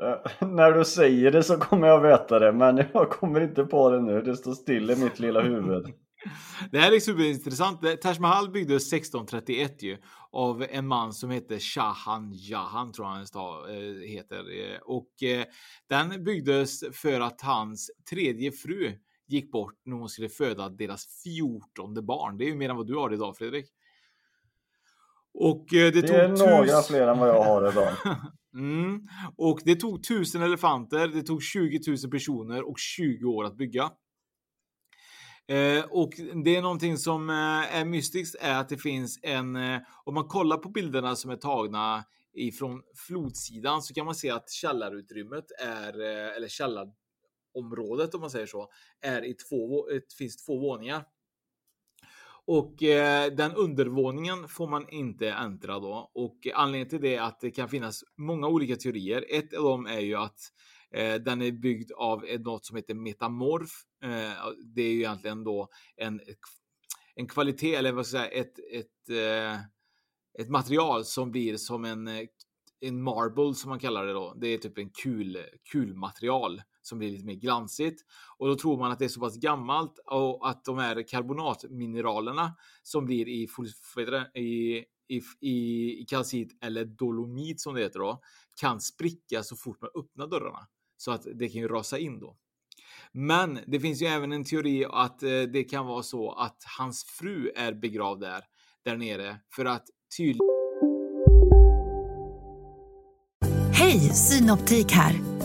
Uh, 0.01 0.47
när 0.47 0.71
du 0.71 0.86
säger 0.86 1.31
det 1.31 1.43
så 1.43 1.58
kommer 1.58 1.88
jag 1.88 2.01
veta 2.01 2.39
det, 2.39 2.53
men 2.53 2.77
jag 2.93 3.10
kommer 3.10 3.41
inte 3.41 3.63
på 3.63 3.89
det 3.89 4.01
nu. 4.01 4.21
Det 4.21 4.36
står 4.36 4.53
still 4.53 4.91
i 4.91 4.95
mitt 4.95 5.19
lilla 5.19 5.41
huvud. 5.41 5.86
det 6.71 6.79
här 6.79 6.91
är 6.91 6.99
superintressant. 6.99 8.01
Taj 8.01 8.19
Mahal 8.19 8.49
byggdes 8.49 8.93
1631 8.93 9.84
ju, 9.84 9.97
av 10.31 10.65
en 10.69 10.88
man 10.88 11.13
som 11.13 11.29
heter 11.29 11.60
Shahan 11.60 12.31
Jahan, 12.34 12.93
tror 12.93 13.05
han 13.05 13.21
eh, 13.21 14.10
heter. 14.10 14.43
Och 14.86 15.10
den 15.89 16.23
byggdes 16.23 16.84
för 16.93 17.21
att 17.21 17.41
hans 17.41 17.91
tredje 18.10 18.51
fru 18.51 18.91
gick 19.27 19.51
bort 19.51 19.81
när 19.86 19.95
hon 19.95 20.10
skulle 20.10 20.29
föda 20.29 20.69
deras 20.69 21.21
fjortonde 21.23 22.01
barn. 22.01 22.38
Det 22.38 22.45
är 22.45 22.49
ju 22.49 22.55
mer 22.55 22.69
än 22.69 22.75
vad 22.75 22.88
du 22.88 22.95
har 22.95 23.13
idag, 23.13 23.38
Fredrik. 23.38 23.65
Och 25.37 25.73
eh, 25.73 25.91
det, 25.91 26.01
det 26.01 26.07
tog 26.07 26.15
är 26.15 26.27
några 26.27 26.77
tus... 26.77 26.87
fler 26.87 27.07
än 27.07 27.19
vad 27.19 27.29
jag 27.29 27.43
har 27.43 27.69
idag. 27.69 27.93
mm. 28.55 29.07
Och 29.37 29.59
det 29.65 29.75
tog 29.75 30.07
tusen 30.07 30.41
elefanter, 30.41 31.07
det 31.07 31.23
tog 31.23 31.43
20 31.43 31.79
000 31.87 32.11
personer 32.11 32.69
och 32.69 32.79
20 32.79 33.25
år 33.25 33.43
att 33.45 33.57
bygga. 33.57 33.91
Eh, 35.47 35.85
och 35.89 36.13
det 36.43 36.55
är 36.55 36.61
någonting 36.61 36.97
som 36.97 37.29
eh, 37.29 37.75
är 37.75 37.85
mystiskt 37.85 38.35
är 38.41 38.59
att 38.59 38.69
det 38.69 38.77
finns 38.77 39.19
en, 39.23 39.55
eh, 39.55 39.81
om 40.03 40.13
man 40.13 40.27
kollar 40.27 40.57
på 40.57 40.69
bilderna 40.69 41.15
som 41.15 41.31
är 41.31 41.35
tagna 41.35 42.03
ifrån 42.33 42.81
flodsidan 43.07 43.81
så 43.81 43.93
kan 43.93 44.05
man 44.05 44.15
se 44.15 44.29
att 44.29 44.49
källarutrymmet 44.49 45.45
är, 45.59 46.01
eh, 46.01 46.35
eller 46.35 46.47
källarområdet 46.47 48.15
om 48.15 48.21
man 48.21 48.29
säger 48.29 48.45
så, 48.45 48.69
är 49.01 49.25
i 49.25 49.33
två, 49.33 49.85
finns 50.17 50.45
två 50.45 50.59
våningar. 50.59 51.03
Och 52.47 52.84
eh, 52.84 53.31
den 53.31 53.53
undervåningen 53.53 54.47
får 54.47 54.67
man 54.67 54.89
inte 54.89 55.29
äntra 55.29 55.79
då 55.79 56.12
och 56.13 56.47
anledningen 56.53 56.89
till 56.89 57.01
det 57.01 57.15
är 57.15 57.21
att 57.21 57.39
det 57.39 57.51
kan 57.51 57.69
finnas 57.69 58.03
många 58.17 58.47
olika 58.47 58.75
teorier. 58.75 59.25
Ett 59.29 59.53
av 59.53 59.63
dem 59.63 59.86
är 59.86 59.99
ju 59.99 60.15
att 60.15 60.39
eh, 60.91 61.15
den 61.15 61.41
är 61.41 61.51
byggd 61.51 61.91
av 61.91 62.25
något 62.39 62.65
som 62.65 62.75
heter 62.75 62.93
metamorf. 62.93 63.71
Eh, 64.03 64.51
det 64.75 64.81
är 64.81 64.91
ju 64.91 64.99
egentligen 64.99 65.43
då 65.43 65.69
en, 65.95 66.21
en 67.15 67.27
kvalitet 67.27 67.75
eller 67.75 67.91
vad 67.91 68.08
ska 68.08 68.17
jag 68.17 68.27
säga, 68.27 68.41
ett, 68.41 68.60
ett, 68.71 69.10
eh, 69.10 69.60
ett 70.39 70.49
material 70.49 71.05
som 71.05 71.31
blir 71.31 71.58
som 71.58 71.86
en 71.86 72.08
eh, 72.08 72.25
en 72.79 73.01
marble 73.01 73.55
som 73.55 73.69
man 73.69 73.79
kallar 73.79 74.05
det 74.05 74.13
då. 74.13 74.34
Det 74.38 74.47
är 74.47 74.58
typ 74.58 74.77
en 74.77 74.89
kul, 74.89 75.38
kulmaterial 75.71 76.62
som 76.87 76.97
blir 76.97 77.11
lite 77.11 77.25
mer 77.25 77.35
glansigt 77.35 78.01
och 78.37 78.47
då 78.47 78.55
tror 78.55 78.77
man 78.77 78.91
att 78.91 78.99
det 78.99 79.05
är 79.05 79.09
så 79.09 79.19
pass 79.19 79.37
gammalt 79.37 79.99
och 80.05 80.49
att 80.49 80.65
de 80.65 80.77
här 80.77 81.07
karbonatmineralerna 81.07 82.55
som 82.83 83.05
blir 83.05 83.27
i, 83.27 83.47
i, 84.33 84.85
i, 85.07 85.21
i, 85.39 86.01
i 86.01 86.05
kalcit 86.07 86.57
eller 86.63 86.85
dolomit 86.85 87.61
som 87.61 87.75
det 87.75 87.81
heter 87.81 87.99
då 87.99 88.21
kan 88.61 88.81
spricka 88.81 89.43
så 89.43 89.55
fort 89.55 89.81
man 89.81 89.89
öppnar 89.95 90.27
dörrarna 90.27 90.67
så 90.97 91.11
att 91.11 91.27
det 91.35 91.49
kan 91.49 91.61
ju 91.61 91.67
rasa 91.67 91.97
in 91.97 92.19
då. 92.19 92.37
Men 93.11 93.59
det 93.67 93.79
finns 93.79 94.01
ju 94.01 94.05
även 94.05 94.31
en 94.31 94.43
teori 94.43 94.85
att 94.89 95.23
eh, 95.23 95.41
det 95.41 95.63
kan 95.63 95.85
vara 95.85 96.03
så 96.03 96.31
att 96.31 96.63
hans 96.77 97.03
fru 97.03 97.51
är 97.55 97.73
begravd 97.73 98.21
där, 98.21 98.43
där 98.85 98.97
nere 98.97 99.39
för 99.55 99.65
att 99.65 99.85
tydligen... 100.17 100.39
Hej, 103.73 103.99
Synoptik 103.99 104.91
här. 104.91 105.44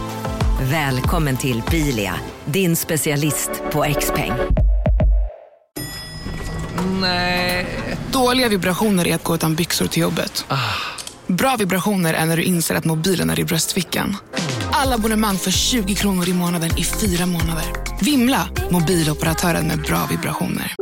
Välkommen 0.69 1.37
till 1.37 1.63
Bilia, 1.71 2.13
din 2.45 2.75
specialist 2.75 3.49
på 3.71 3.85
XPeng. 3.99 4.31
Nej. 7.01 7.67
Dåliga 8.13 8.49
vibrationer 8.49 9.07
är 9.07 9.15
att 9.15 9.23
gå 9.23 9.35
utan 9.35 9.55
byxor 9.55 9.87
till 9.87 10.01
jobbet. 10.01 10.45
Bra 11.27 11.55
vibrationer 11.59 12.13
är 12.13 12.25
när 12.25 12.37
du 12.37 12.43
inser 12.43 12.75
att 12.75 12.85
mobilen 12.85 13.29
är 13.29 13.39
i 13.39 13.43
bröstfickan. 13.43 14.15
Alla 14.71 14.95
abonnemang 14.95 15.35
för 15.35 15.51
20 15.51 15.95
kronor 15.95 16.29
i 16.29 16.33
månaden 16.33 16.69
i 16.77 16.83
fyra 16.83 17.25
månader. 17.25 17.65
Vimla! 18.01 18.49
Mobiloperatören 18.71 19.67
med 19.67 19.81
bra 19.81 20.07
vibrationer. 20.09 20.75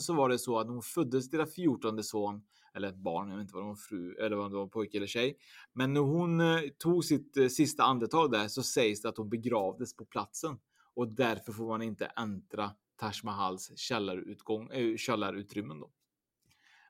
så 0.00 0.14
var 0.14 0.28
det 0.28 0.38
så 0.38 0.58
att 0.58 0.68
hon 0.68 0.82
föddes 0.82 1.30
deras 1.30 1.54
14 1.54 2.02
son, 2.02 2.40
eller 2.74 2.88
ett 2.88 2.96
barn, 2.96 3.28
jag 3.28 3.36
vet 3.36 3.42
inte 3.42 3.54
vad 3.54 3.64
det 3.64 3.68
var 3.68 3.74
fru, 3.76 4.14
eller 4.14 4.36
vad 4.36 4.50
det 4.50 4.56
var 4.56 4.66
pojke 4.66 4.96
eller 4.96 5.06
tjej. 5.06 5.36
Men 5.72 5.92
när 5.92 6.00
hon 6.00 6.40
eh, 6.40 6.60
tog 6.78 7.04
sitt 7.04 7.36
eh, 7.36 7.46
sista 7.48 7.82
andetag 7.82 8.30
där 8.30 8.48
så 8.48 8.62
sägs 8.62 9.02
det 9.02 9.08
att 9.08 9.16
hon 9.16 9.28
begravdes 9.28 9.96
på 9.96 10.04
platsen 10.04 10.58
och 10.94 11.08
därför 11.08 11.52
får 11.52 11.68
man 11.68 11.82
inte 11.82 12.06
äntra 12.06 12.70
Taj 13.00 13.12
Mahals 13.24 13.78
källarutgång, 13.78 14.70
äh, 14.70 14.96
källarutrymmen 14.96 15.80
då. 15.80 15.90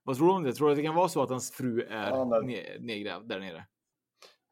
Vad 0.02 0.16
tror 0.16 0.26
du 0.26 0.32
om 0.34 0.42
det? 0.42 0.52
Tror 0.52 0.66
du 0.66 0.72
att 0.72 0.76
det 0.78 0.82
kan 0.84 0.94
vara 0.94 1.08
så 1.08 1.22
att 1.22 1.30
hans 1.30 1.50
fru 1.52 1.82
är 1.82 2.10
Ja, 2.10 2.40
nedgrävd 2.80 3.28
där 3.28 3.40
nere? 3.40 3.64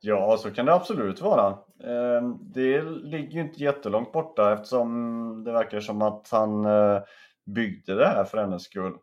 Ja, 0.00 0.36
så 0.38 0.50
kan 0.50 0.66
det 0.66 0.74
absolut 0.74 1.20
vara. 1.20 1.48
Eh, 1.84 2.28
Det 2.40 2.82
ligger 2.82 3.30
ju 3.30 3.40
inte 3.40 3.62
jättelångt 3.62 4.12
borta 4.12 4.52
eftersom 4.52 5.44
det 5.44 5.52
verkar 5.52 5.80
som 5.80 6.02
att 6.02 6.28
han 6.30 6.66
byggde 7.46 7.94
det 7.94 8.06
här 8.06 8.24
för 8.24 8.38
hennes 8.38 8.62
skull. 8.62 8.96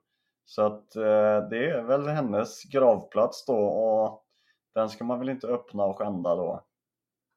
Så 0.45 0.61
att 0.61 0.95
eh, 0.95 1.49
det 1.49 1.69
är 1.69 1.83
väl 1.83 2.07
hennes 2.07 2.63
gravplats 2.63 3.45
då 3.45 3.57
och 3.57 4.23
den 4.75 4.89
ska 4.89 5.03
man 5.03 5.19
väl 5.19 5.29
inte 5.29 5.47
öppna 5.47 5.83
och 5.83 5.97
skända 5.97 6.35
då. 6.35 6.65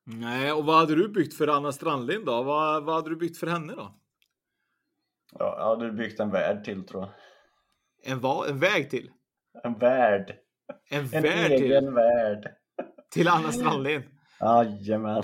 Nej, 0.05 0.53
och 0.53 0.65
vad 0.65 0.77
hade 0.77 0.95
du 0.95 1.09
byggt 1.09 1.35
för 1.35 1.49
Anna 1.49 1.73
Strandlind 1.73 2.27
då? 2.27 2.43
Vad, 2.43 2.85
vad 2.85 2.95
hade 2.95 3.11
du 3.11 3.17
byggt 3.17 3.39
för 3.39 3.47
henne 3.47 3.73
då? 3.75 3.95
Ja, 5.39 5.55
jag 5.59 5.65
hade 5.65 5.93
byggt 5.93 6.21
en 6.21 6.31
värld 6.31 6.65
till 6.65 6.87
tror 6.87 7.03
jag. 7.03 7.11
En 8.13 8.21
vad? 8.21 8.49
En 8.49 8.59
väg 8.59 8.91
till? 8.91 9.11
En 9.65 9.79
värld. 9.79 10.37
En, 10.91 11.01
En 11.01 11.23
värld 11.23 11.51
egen 11.53 11.85
till? 11.85 11.91
värld. 11.95 12.49
Till 13.11 13.29
Anna 13.29 13.53
Strandlind? 13.53 14.05
Jajamän. 14.41 15.23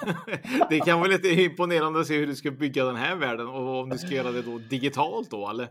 det 0.70 0.80
kan 0.80 1.00
vara 1.00 1.10
lite 1.10 1.28
imponerande 1.28 2.00
att 2.00 2.06
se 2.06 2.18
hur 2.18 2.26
du 2.26 2.34
ska 2.34 2.50
bygga 2.50 2.84
den 2.84 2.96
här 2.96 3.16
världen 3.16 3.46
och 3.46 3.80
om 3.80 3.90
du 3.90 3.98
ska 3.98 4.08
göra 4.08 4.30
det 4.32 4.42
då 4.42 4.58
digitalt 4.58 5.30
då 5.30 5.48
eller? 5.50 5.68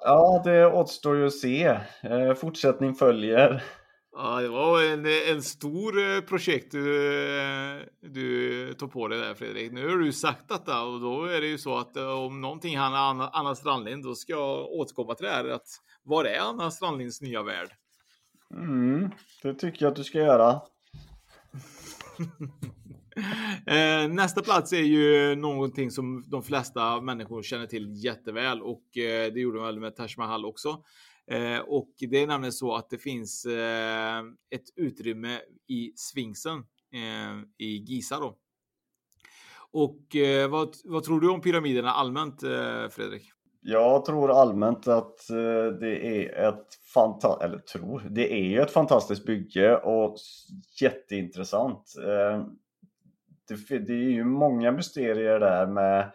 Ja, 0.00 0.42
det 0.44 0.66
återstår 0.66 1.16
ju 1.16 1.26
att 1.26 1.32
se. 1.34 1.64
Eh, 2.02 2.34
Fortsättning 2.34 2.94
följer. 2.94 3.64
Ja, 4.16 4.40
det 4.40 4.48
var 4.48 4.82
en, 4.82 5.06
en 5.34 5.42
stor 5.42 6.14
eh, 6.14 6.20
projekt 6.20 6.72
du, 6.72 7.06
eh, 7.40 7.80
du 8.00 8.74
tog 8.74 8.92
på 8.92 9.08
dig 9.08 9.20
där 9.20 9.34
Fredrik. 9.34 9.72
Nu 9.72 9.88
har 9.88 9.96
du 9.96 10.12
sagt 10.12 10.48
detta 10.48 10.82
och 10.82 11.00
då 11.00 11.24
är 11.24 11.40
det 11.40 11.46
ju 11.46 11.58
så 11.58 11.78
att 11.78 11.96
om 11.96 12.40
någonting 12.40 12.78
handlar 12.78 13.00
Anna, 13.00 13.28
Anna 13.28 13.54
Strandlind, 13.54 14.04
då 14.04 14.14
ska 14.14 14.32
jag 14.32 14.72
återkomma 14.72 15.14
till 15.14 15.26
det 15.26 15.32
här 15.32 15.48
att 15.48 15.66
var 16.02 16.24
är 16.24 16.38
Anna 16.38 16.70
Strandlinds 16.70 17.20
nya 17.20 17.42
värld? 17.42 17.68
Mm, 18.50 19.10
det 19.42 19.54
tycker 19.54 19.84
jag 19.84 19.90
att 19.90 19.96
du 19.96 20.04
ska 20.04 20.18
göra. 20.18 20.60
Eh, 23.66 24.08
nästa 24.08 24.42
plats 24.42 24.72
är 24.72 24.82
ju 24.82 25.36
någonting 25.36 25.90
som 25.90 26.24
de 26.26 26.42
flesta 26.42 27.00
människor 27.00 27.42
känner 27.42 27.66
till 27.66 28.04
jätteväl 28.04 28.62
och 28.62 28.98
eh, 28.98 29.32
det 29.32 29.40
gjorde 29.40 29.58
de 29.58 29.64
väl 29.64 29.80
med 29.80 29.96
Taj 29.96 30.08
Mahal 30.18 30.44
också. 30.44 30.68
Eh, 31.30 31.58
och 31.58 31.90
det 31.98 32.22
är 32.22 32.26
nämligen 32.26 32.52
så 32.52 32.74
att 32.74 32.90
det 32.90 32.98
finns 32.98 33.46
eh, 33.46 34.18
ett 34.50 34.64
utrymme 34.76 35.40
i 35.68 35.92
Sfinxen 35.96 36.58
eh, 36.92 37.66
i 37.66 37.76
Giza 37.76 38.20
då. 38.20 38.38
Och 39.70 40.16
eh, 40.16 40.50
vad, 40.50 40.74
vad 40.84 41.02
tror 41.02 41.20
du 41.20 41.30
om 41.30 41.40
pyramiderna 41.40 41.90
allmänt, 41.90 42.40
Fredrik? 42.90 43.30
Jag 43.60 44.04
tror 44.04 44.40
allmänt 44.40 44.88
att 44.88 45.18
det 45.80 46.06
är 46.06 46.48
ett 46.48 46.74
fantastiskt, 46.94 47.42
eller 47.42 47.58
tror, 47.58 48.08
det 48.10 48.32
är 48.32 48.44
ju 48.44 48.60
ett 48.60 48.70
fantastiskt 48.70 49.26
bygge 49.26 49.76
och 49.76 50.16
jätteintressant. 50.80 51.94
Det, 53.48 53.78
det 53.78 53.92
är 53.92 54.10
ju 54.10 54.24
många 54.24 54.72
mysterier 54.72 55.40
där 55.40 55.66
med, 55.66 56.12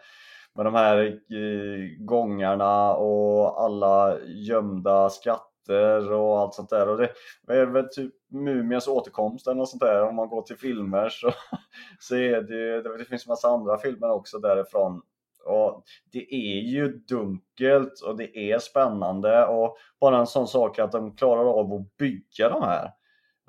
med 0.54 0.66
de 0.66 0.74
här 0.74 1.06
eh, 1.06 2.04
gångarna 2.04 2.94
och 2.94 3.62
alla 3.64 4.18
gömda 4.20 5.10
skatter 5.10 6.12
och 6.12 6.38
allt 6.40 6.54
sånt 6.54 6.70
där. 6.70 6.88
Och 6.88 6.98
det, 6.98 7.10
det 7.46 7.56
är 7.56 7.66
väl 7.66 7.88
typ 7.88 8.14
Mumiens 8.30 8.88
återkomst 8.88 9.46
eller 9.46 9.56
något 9.56 9.70
sånt 9.70 9.82
där 9.82 10.02
om 10.02 10.16
man 10.16 10.28
går 10.28 10.42
till 10.42 10.58
filmer 10.58 11.08
så, 11.08 11.32
så 12.00 12.16
är 12.16 12.42
det 12.42 12.54
ju, 12.54 12.82
det 12.82 13.04
finns 13.04 13.26
massa 13.26 13.48
andra 13.48 13.78
filmer 13.78 14.10
också 14.10 14.38
därifrån. 14.38 15.02
Och 15.44 15.84
det 16.12 16.34
är 16.34 16.60
ju 16.60 16.88
dunkelt 16.88 18.00
och 18.00 18.16
det 18.16 18.52
är 18.52 18.58
spännande 18.58 19.46
och 19.46 19.76
bara 20.00 20.18
en 20.18 20.26
sån 20.26 20.48
sak 20.48 20.78
att 20.78 20.92
de 20.92 21.16
klarar 21.16 21.44
av 21.44 21.72
att 21.72 21.96
bygga 21.96 22.48
de 22.48 22.62
här. 22.62 22.90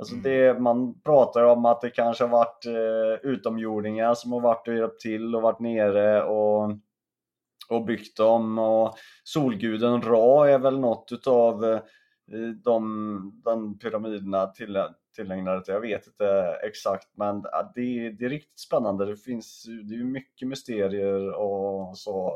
Alltså 0.02 0.16
det, 0.16 0.60
man 0.60 1.02
pratar 1.02 1.44
om 1.44 1.66
att 1.66 1.82
det 1.82 1.90
kanske 1.90 2.24
har 2.24 2.30
varit 2.30 2.66
eh, 2.66 3.30
utomjordingar 3.32 4.14
som 4.14 4.32
har 4.32 4.42
varit 4.42 4.68
och 4.68 4.76
hjälpt 4.76 5.00
till 5.00 5.36
och 5.36 5.42
varit 5.42 5.60
nere 5.60 6.24
och, 6.24 6.72
och 7.70 7.86
byggt 7.86 8.18
dem 8.18 8.60
och 8.60 8.96
solguden 9.24 10.02
Ra 10.02 10.50
är 10.50 10.60
väl 10.60 10.80
något 10.80 11.12
utav 11.12 11.66
eh, 11.66 11.80
de, 12.64 13.42
de 13.46 13.80
pyramiderna 13.80 14.48
till, 14.48 14.84
tillägnade 15.16 15.64
till. 15.64 15.74
Jag 15.74 15.82
vet 15.82 16.08
inte 16.08 16.58
exakt 16.64 17.08
men 17.18 17.42
det, 17.76 18.10
det 18.10 18.26
är 18.26 18.30
riktigt 18.30 18.60
spännande. 18.60 19.06
Det 19.06 19.18
finns 19.18 19.64
det 19.90 19.96
är 19.96 20.04
mycket 20.04 20.48
mysterier 20.48 21.34
och 21.34 21.98
så 21.98 22.34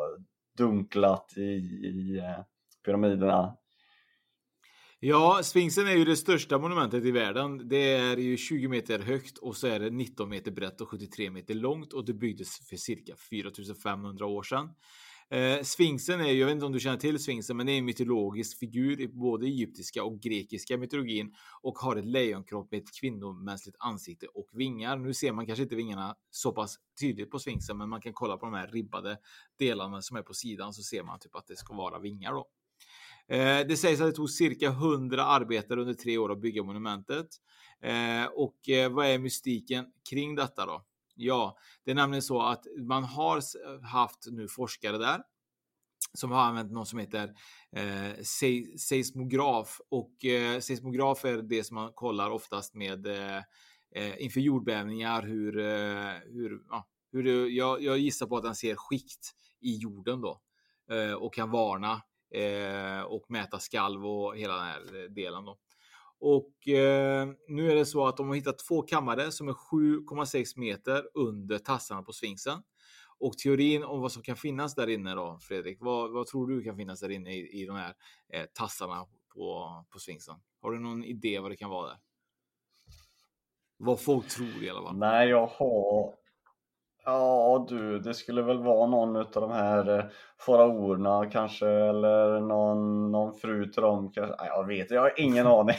dunklat 0.57 1.33
i, 1.37 1.41
i 1.41 2.17
eh, 2.17 2.43
pyramiderna. 2.85 3.57
Ja, 5.07 5.43
Sfinxen 5.43 5.87
är 5.87 5.95
ju 5.95 6.05
det 6.05 6.15
största 6.15 6.57
monumentet 6.57 7.05
i 7.05 7.11
världen. 7.11 7.67
Det 7.67 7.93
är 7.93 8.17
ju 8.17 8.37
20 8.37 8.67
meter 8.67 8.99
högt 8.99 9.37
och 9.37 9.57
så 9.57 9.67
är 9.67 9.79
det 9.79 9.89
19 9.89 10.29
meter 10.29 10.51
brett 10.51 10.81
och 10.81 10.89
73 10.89 11.29
meter 11.29 11.53
långt 11.53 11.93
och 11.93 12.05
det 12.05 12.13
byggdes 12.13 12.69
för 12.69 12.75
cirka 12.75 13.15
4500 13.15 14.25
år 14.25 14.43
sedan. 14.43 14.69
Eh, 15.29 15.63
Sfinxen 15.63 16.21
är 16.21 16.29
ju, 16.29 16.39
jag 16.39 16.45
vet 16.45 16.53
inte 16.53 16.65
om 16.65 16.71
du 16.71 16.79
känner 16.79 16.97
till 16.97 17.19
Sfinxen, 17.19 17.57
men 17.57 17.65
det 17.65 17.71
är 17.71 17.77
en 17.77 17.85
mytologisk 17.85 18.59
figur 18.59 19.01
i 19.01 19.07
både 19.07 19.45
egyptiska 19.45 20.03
och 20.03 20.19
grekiska 20.19 20.77
mytologin 20.77 21.33
och 21.61 21.77
har 21.77 21.95
ett 21.95 22.05
lejonkropp 22.05 22.71
med 22.71 22.77
ett 22.77 22.99
kvinnomänskligt 22.99 23.77
ansikte 23.79 24.27
och 24.27 24.49
vingar. 24.53 24.97
Nu 24.97 25.13
ser 25.13 25.31
man 25.31 25.45
kanske 25.45 25.63
inte 25.63 25.75
vingarna 25.75 26.15
så 26.29 26.51
pass 26.51 26.75
tydligt 26.99 27.31
på 27.31 27.39
Sfinxen, 27.39 27.77
men 27.77 27.89
man 27.89 28.01
kan 28.01 28.13
kolla 28.13 28.37
på 28.37 28.45
de 28.45 28.53
här 28.53 28.67
ribbade 28.67 29.17
delarna 29.59 30.01
som 30.01 30.17
är 30.17 30.21
på 30.21 30.33
sidan 30.33 30.73
så 30.73 30.83
ser 30.83 31.03
man 31.03 31.19
typ 31.19 31.35
att 31.35 31.47
det 31.47 31.55
ska 31.55 31.75
vara 31.75 31.99
vingar 31.99 32.31
då. 32.31 32.47
Eh, 33.27 33.67
det 33.67 33.77
sägs 33.77 34.01
att 34.01 34.07
det 34.07 34.15
tog 34.15 34.29
cirka 34.29 34.67
100 34.67 35.25
arbetare 35.25 35.81
under 35.81 35.93
tre 35.93 36.17
år 36.17 36.31
att 36.31 36.41
bygga 36.41 36.63
monumentet. 36.63 37.27
Eh, 37.81 38.25
och 38.25 38.69
eh, 38.69 38.91
vad 38.91 39.05
är 39.05 39.19
mystiken 39.19 39.85
kring 40.09 40.35
detta 40.35 40.65
då? 40.65 40.85
Ja, 41.15 41.57
det 41.83 41.91
är 41.91 41.95
nämligen 41.95 42.21
så 42.21 42.41
att 42.41 42.65
man 42.77 43.03
har 43.03 43.41
haft 43.85 44.27
nu 44.31 44.47
forskare 44.47 44.97
där 44.97 45.21
som 46.13 46.31
har 46.31 46.41
använt 46.41 46.71
något 46.71 46.87
som 46.87 46.99
heter 46.99 47.33
eh, 47.75 48.13
se- 48.23 48.77
seismograf 48.77 49.79
och 49.89 50.25
eh, 50.25 50.59
seismograf 50.59 51.25
är 51.25 51.41
det 51.41 51.63
som 51.63 51.75
man 51.75 51.91
kollar 51.93 52.29
oftast 52.29 52.73
med 52.73 53.07
eh, 53.07 53.37
eh, 53.95 54.23
inför 54.23 54.39
jordbävningar 54.39 55.21
hur, 55.21 55.59
eh, 55.59 56.13
hur, 56.25 56.61
ja, 56.69 56.87
hur 57.11 57.23
det, 57.23 57.47
jag, 57.49 57.81
jag 57.81 57.97
gissar 57.97 58.27
på 58.27 58.37
att 58.37 58.43
den 58.43 58.55
ser 58.55 58.75
skikt 58.75 59.31
i 59.61 59.75
jorden 59.75 60.21
då 60.21 60.41
eh, 60.91 61.13
och 61.13 61.33
kan 61.33 61.51
varna 61.51 62.01
eh, 62.31 63.01
och 63.01 63.31
mäta 63.31 63.59
skalv 63.59 64.05
och 64.05 64.37
hela 64.37 64.55
den 64.55 64.65
här 64.65 65.03
eh, 65.03 65.09
delen 65.09 65.45
då. 65.45 65.57
Och 66.19 66.67
eh, 66.67 67.27
nu 67.47 67.71
är 67.71 67.75
det 67.75 67.85
så 67.85 68.07
att 68.07 68.17
de 68.17 68.27
har 68.27 68.35
hittat 68.35 68.59
två 68.59 68.81
kammare 68.81 69.31
som 69.31 69.47
är 69.47 69.53
7,6 69.53 70.59
meter 70.59 71.09
under 71.13 71.57
tassarna 71.57 72.03
på 72.03 72.13
Sfinxen. 72.13 72.63
Och 73.19 73.37
teorin 73.37 73.83
om 73.83 74.01
vad 74.01 74.11
som 74.11 74.23
kan 74.23 74.35
finnas 74.35 74.75
där 74.75 74.89
inne 74.89 75.15
då, 75.15 75.39
Fredrik, 75.41 75.77
vad, 75.81 76.11
vad 76.11 76.27
tror 76.27 76.47
du 76.47 76.63
kan 76.63 76.77
finnas 76.77 76.99
där 76.99 77.09
inne 77.09 77.33
i, 77.35 77.61
i 77.61 77.65
de 77.65 77.75
här 77.75 77.93
eh, 78.33 78.45
tassarna 78.53 79.05
på, 79.33 79.85
på 79.89 79.99
Sfinxen? 79.99 80.35
Har 80.61 80.71
du 80.71 80.79
någon 80.79 81.03
idé 81.03 81.39
vad 81.39 81.51
det 81.51 81.57
kan 81.57 81.69
vara 81.69 81.87
där? 81.87 81.97
Vad 83.77 83.99
folk 83.99 84.27
tror 84.27 84.63
i 84.63 84.69
alla 84.69 84.81
fall. 84.81 84.97
Nej, 84.97 85.29
jag 85.29 85.47
har... 85.47 86.24
Ja 87.05 87.65
du, 87.69 87.99
det 87.99 88.13
skulle 88.13 88.41
väl 88.41 88.63
vara 88.63 88.87
någon 88.87 89.15
utav 89.15 89.41
de 89.41 89.51
här 89.51 89.99
eh, 89.99 90.05
faraorerna 90.45 91.29
kanske 91.31 91.67
eller 91.67 92.41
någon, 92.41 93.11
någon 93.11 93.33
fru 93.33 93.71
till 93.71 93.81
dem 93.81 94.11
kanske. 94.11 94.35
Nej, 94.39 94.47
jag 94.47 94.67
vet 94.67 94.91
jag 94.91 95.01
har 95.01 95.13
ingen 95.17 95.47
aning. 95.57 95.75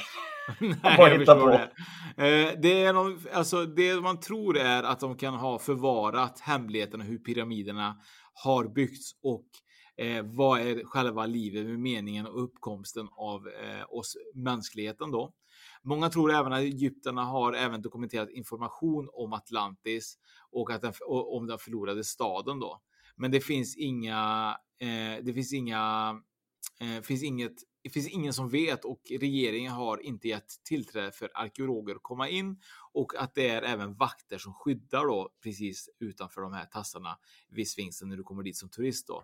Nej, 0.61 0.77
jag 0.99 1.17
förstår 1.17 1.41
på. 1.41 1.49
det. 1.49 1.63
Eh, 2.17 2.61
det, 2.61 2.85
är 2.85 2.93
någon, 2.93 3.21
alltså, 3.33 3.67
det 3.67 4.01
man 4.01 4.21
tror 4.21 4.59
är 4.59 4.83
att 4.83 5.01
de 5.01 5.17
kan 5.17 5.35
ha 5.35 5.59
förvarat 5.59 6.41
hemligheterna 6.41 7.05
hur 7.05 7.19
pyramiderna 7.19 7.97
har 8.45 8.65
byggts 8.65 9.13
och 9.23 9.47
eh, 10.05 10.25
vad 10.25 10.61
är 10.61 10.85
själva 10.85 11.27
livet 11.27 11.67
med 11.67 11.79
meningen 11.79 12.27
och 12.27 12.45
uppkomsten 12.45 13.09
av 13.17 13.49
eh, 13.49 13.85
oss 13.89 14.17
mänskligheten 14.35 15.11
då. 15.11 15.33
Många 15.87 16.09
tror 16.09 16.33
även 16.33 16.53
att 16.53 16.61
egyptierna 16.61 17.25
har 17.25 17.53
även 17.53 17.83
dokumenterat 17.83 18.31
information 18.31 19.09
om 19.13 19.33
Atlantis 19.33 20.19
och 20.51 20.71
att 20.71 20.83
den, 20.83 20.93
och, 21.07 21.37
om 21.37 21.47
den 21.47 21.59
förlorade 21.59 22.05
staden 22.05 22.61
då. 22.61 22.81
Men 23.17 23.31
det 23.31 23.41
finns 23.41 23.77
inga, 23.77 24.57
eh, 24.79 25.25
det 25.25 25.33
finns 25.35 25.53
inga, 25.53 26.15
eh, 26.81 27.03
finns 27.03 27.23
inget 27.23 27.55
det 27.87 27.91
finns 27.91 28.09
ingen 28.09 28.33
som 28.33 28.49
vet 28.49 28.85
och 28.85 29.01
regeringen 29.11 29.73
har 29.73 30.03
inte 30.03 30.29
gett 30.29 30.65
tillträde 30.65 31.13
för 31.13 31.31
arkeologer 31.35 31.95
att 31.95 32.03
komma 32.03 32.29
in 32.29 32.61
och 32.93 33.15
att 33.17 33.35
det 33.35 33.49
är 33.49 33.63
även 33.63 33.95
vakter 33.95 34.39
som 34.39 34.55
skyddar 34.55 35.07
då 35.07 35.31
precis 35.43 35.89
utanför 36.01 36.41
de 36.41 36.53
här 36.53 36.65
tassarna 36.65 37.19
vid 37.49 37.69
Sfinxen 37.69 38.09
när 38.09 38.17
du 38.17 38.23
kommer 38.23 38.43
dit 38.43 38.57
som 38.57 38.69
turist 38.69 39.07
då. 39.07 39.23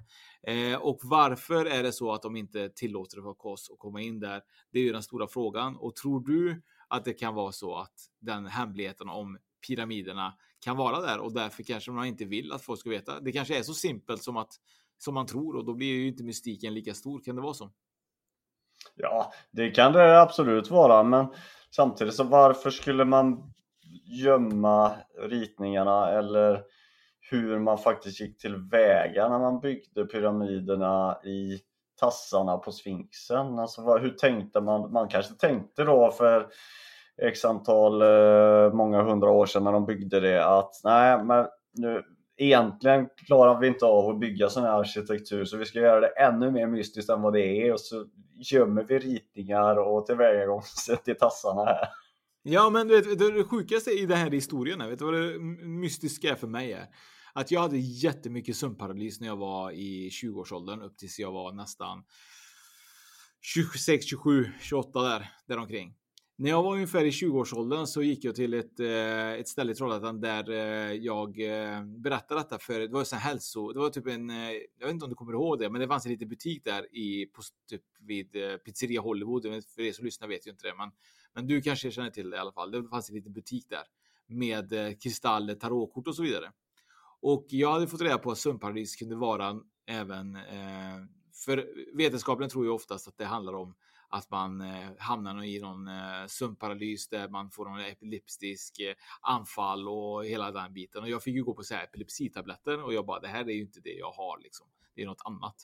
Eh, 0.52 0.76
och 0.76 1.00
varför 1.02 1.64
är 1.64 1.82
det 1.82 1.92
så 1.92 2.12
att 2.12 2.22
de 2.22 2.36
inte 2.36 2.68
tillåter 2.68 3.22
för 3.22 3.46
oss 3.46 3.70
att 3.70 3.78
komma 3.78 4.00
in 4.00 4.20
där? 4.20 4.42
Det 4.72 4.78
är 4.78 4.82
ju 4.82 4.92
den 4.92 5.02
stora 5.02 5.26
frågan 5.26 5.76
och 5.76 5.96
tror 5.96 6.26
du 6.26 6.62
att 6.88 7.04
det 7.04 7.12
kan 7.12 7.34
vara 7.34 7.52
så 7.52 7.74
att 7.74 7.94
den 8.20 8.46
hemligheten 8.46 9.08
om 9.08 9.38
pyramiderna 9.66 10.34
kan 10.64 10.76
vara 10.76 11.00
där 11.00 11.18
och 11.18 11.32
därför 11.32 11.62
kanske 11.62 11.90
man 11.90 12.06
inte 12.06 12.24
vill 12.24 12.52
att 12.52 12.62
folk 12.62 12.80
ska 12.80 12.90
veta. 12.90 13.20
Det 13.20 13.32
kanske 13.32 13.58
är 13.58 13.62
så 13.62 13.74
simpelt 13.74 14.22
som 14.22 14.36
att 14.36 14.52
som 14.98 15.14
man 15.14 15.26
tror 15.26 15.56
och 15.56 15.64
då 15.64 15.74
blir 15.74 15.86
ju 15.86 16.08
inte 16.08 16.24
mystiken 16.24 16.74
lika 16.74 16.94
stor. 16.94 17.20
Kan 17.20 17.36
det 17.36 17.42
vara 17.42 17.54
så? 17.54 17.70
Ja, 18.94 19.32
det 19.50 19.70
kan 19.70 19.92
det 19.92 20.20
absolut 20.20 20.70
vara, 20.70 21.02
men 21.02 21.26
samtidigt 21.70 22.14
så 22.14 22.24
varför 22.24 22.70
skulle 22.70 23.04
man 23.04 23.52
gömma 24.04 24.92
ritningarna 25.18 26.10
eller 26.10 26.62
hur 27.30 27.58
man 27.58 27.78
faktiskt 27.78 28.20
gick 28.20 28.38
tillväga 28.38 29.28
när 29.28 29.38
man 29.38 29.60
byggde 29.60 30.04
pyramiderna 30.04 31.18
i 31.24 31.60
tassarna 32.00 32.56
på 32.56 32.72
Sfinxen? 32.72 33.58
Alltså 33.58 33.96
hur 33.98 34.10
tänkte 34.10 34.60
man? 34.60 34.92
Man 34.92 35.08
kanske 35.08 35.34
tänkte 35.34 35.84
då 35.84 36.10
för 36.10 36.48
x 37.22 37.44
antal, 37.44 38.02
eh, 38.02 38.72
många 38.72 39.02
hundra 39.02 39.30
år 39.30 39.46
sedan 39.46 39.64
när 39.64 39.72
de 39.72 39.86
byggde 39.86 40.20
det 40.20 40.44
att 40.44 40.80
nej, 40.84 41.24
men 41.24 41.46
nu 41.72 42.02
egentligen 42.36 43.08
klarar 43.26 43.60
vi 43.60 43.66
inte 43.66 43.86
av 43.86 44.10
att 44.10 44.20
bygga 44.20 44.48
sån 44.48 44.62
här 44.62 44.80
arkitektur 44.80 45.44
så 45.44 45.56
vi 45.56 45.64
ska 45.64 45.78
göra 45.78 46.00
det 46.00 46.08
ännu 46.08 46.50
mer 46.50 46.66
mystiskt 46.66 47.10
än 47.10 47.22
vad 47.22 47.32
det 47.32 47.66
är 47.66 47.72
och 47.72 47.80
så 47.80 48.06
gömmer 48.52 48.84
vi 48.84 48.98
ritningar 48.98 49.76
och 49.76 50.06
tillvägagångssätt 50.06 51.08
i 51.08 51.14
tassarna 51.14 51.64
här. 51.64 51.88
Ja, 52.42 52.70
men 52.70 52.88
du 52.88 53.00
vet, 53.00 53.18
det 53.18 53.44
sjukaste 53.44 53.90
i 53.90 54.06
den 54.06 54.18
här 54.18 54.30
historien, 54.30 54.88
vet 54.88 54.98
du 54.98 55.04
vad 55.04 55.14
det 55.14 55.38
mystiska 55.66 56.30
är 56.30 56.34
för 56.34 56.46
mig 56.46 56.72
är? 56.72 56.86
Att 57.34 57.50
jag 57.50 57.60
hade 57.60 57.78
jättemycket 57.78 58.56
sömnparalys 58.56 59.20
när 59.20 59.26
jag 59.26 59.36
var 59.36 59.70
i 59.70 60.08
20-årsåldern 60.08 60.82
upp 60.82 60.98
tills 60.98 61.18
jag 61.18 61.32
var 61.32 61.52
nästan 61.52 62.04
26, 63.40 64.04
27, 64.04 64.44
28 64.60 65.02
där, 65.02 65.30
däromkring. 65.46 65.94
När 66.36 66.50
jag 66.50 66.62
var 66.62 66.74
ungefär 66.74 67.04
i 67.04 67.10
20-årsåldern 67.10 67.86
så 67.86 68.02
gick 68.02 68.24
jag 68.24 68.34
till 68.34 68.54
ett, 68.54 68.80
eh, 68.80 69.32
ett 69.32 69.48
ställe 69.48 69.72
i 69.72 69.74
Trollhättan 69.74 70.20
där 70.20 70.50
eh, 70.50 70.92
jag 70.92 71.40
eh, 71.40 71.84
berättade 71.84 72.40
detta 72.40 72.58
för 72.58 72.80
det 72.80 72.88
var 72.88 73.14
en 73.14 73.18
hälso, 73.18 73.72
det 73.72 73.78
var 73.78 73.90
typ 73.90 74.06
en, 74.06 74.28
jag 74.78 74.86
vet 74.86 74.90
inte 74.90 75.04
om 75.04 75.10
du 75.10 75.14
kommer 75.14 75.32
ihåg 75.32 75.58
det, 75.58 75.70
men 75.70 75.80
det 75.80 75.88
fanns 75.88 76.06
en 76.06 76.12
liten 76.12 76.28
butik 76.28 76.64
där 76.64 76.96
i, 76.96 77.26
på, 77.26 77.42
typ 77.68 77.82
vid 78.00 78.32
Pizzeria 78.64 79.00
Hollywood. 79.00 79.42
För 79.42 79.82
er 79.82 79.92
som 79.92 80.04
lyssnar 80.04 80.28
vet 80.28 80.46
ju 80.46 80.50
inte 80.50 80.66
det, 80.66 80.74
men, 80.78 80.90
men 81.34 81.46
du 81.46 81.62
kanske 81.62 81.90
känner 81.90 82.10
till 82.10 82.30
det 82.30 82.36
i 82.36 82.40
alla 82.40 82.52
fall. 82.52 82.70
Det 82.70 82.88
fanns 82.88 83.08
en 83.08 83.14
liten 83.14 83.32
butik 83.32 83.66
där 83.68 83.84
med 84.26 85.00
kristaller, 85.02 85.54
tarotkort 85.54 86.08
och 86.08 86.16
så 86.16 86.22
vidare. 86.22 86.52
Och 87.20 87.46
jag 87.48 87.72
hade 87.72 87.86
fått 87.86 88.00
reda 88.00 88.18
på 88.18 88.30
att 88.30 88.38
sömnparadis 88.38 88.96
kunde 88.96 89.16
vara 89.16 89.60
även, 89.86 90.38
för 91.44 91.68
vetenskapen 91.96 92.48
tror 92.48 92.64
ju 92.64 92.70
oftast 92.70 93.08
att 93.08 93.18
det 93.18 93.24
handlar 93.24 93.52
om 93.52 93.74
att 94.12 94.30
man 94.30 94.60
eh, 94.60 94.90
hamnar 94.98 95.44
i 95.44 95.60
någon 95.60 95.88
eh, 95.88 96.26
sömnparalys 96.26 97.08
där 97.08 97.28
man 97.28 97.50
får 97.50 97.64
någon 97.64 97.80
epileptisk 97.80 98.80
eh, 98.80 98.94
anfall 99.20 99.88
och 99.88 100.24
hela 100.24 100.50
den 100.50 100.72
biten. 100.72 101.02
Och 101.02 101.08
jag 101.08 101.22
fick 101.22 101.34
ju 101.34 101.44
gå 101.44 101.54
på 101.54 101.62
så 101.62 101.74
här 101.74 101.84
epilepsitabletter 101.84 102.82
och 102.82 102.94
jag 102.94 103.06
bara, 103.06 103.20
det 103.20 103.28
här 103.28 103.44
är 103.44 103.54
ju 103.54 103.60
inte 103.60 103.80
det 103.80 103.94
jag 103.94 104.12
har 104.12 104.38
liksom. 104.42 104.66
Det 104.94 105.02
är 105.02 105.06
något 105.06 105.22
annat. 105.24 105.56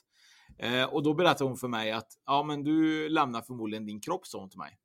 Eh, 0.57 0.83
och 0.83 1.03
då 1.03 1.13
berättade 1.13 1.49
hon 1.49 1.57
för 1.57 1.67
mig 1.67 1.91
att 1.91 2.11
ja, 2.25 2.43
men 2.43 2.63
du 2.63 3.09
lämnar 3.09 3.41
förmodligen 3.41 3.85
din 3.85 4.01
kropp, 4.01 4.27
sa 4.27 4.39
hon 4.39 4.49
till 4.49 4.59
mig 4.59 4.79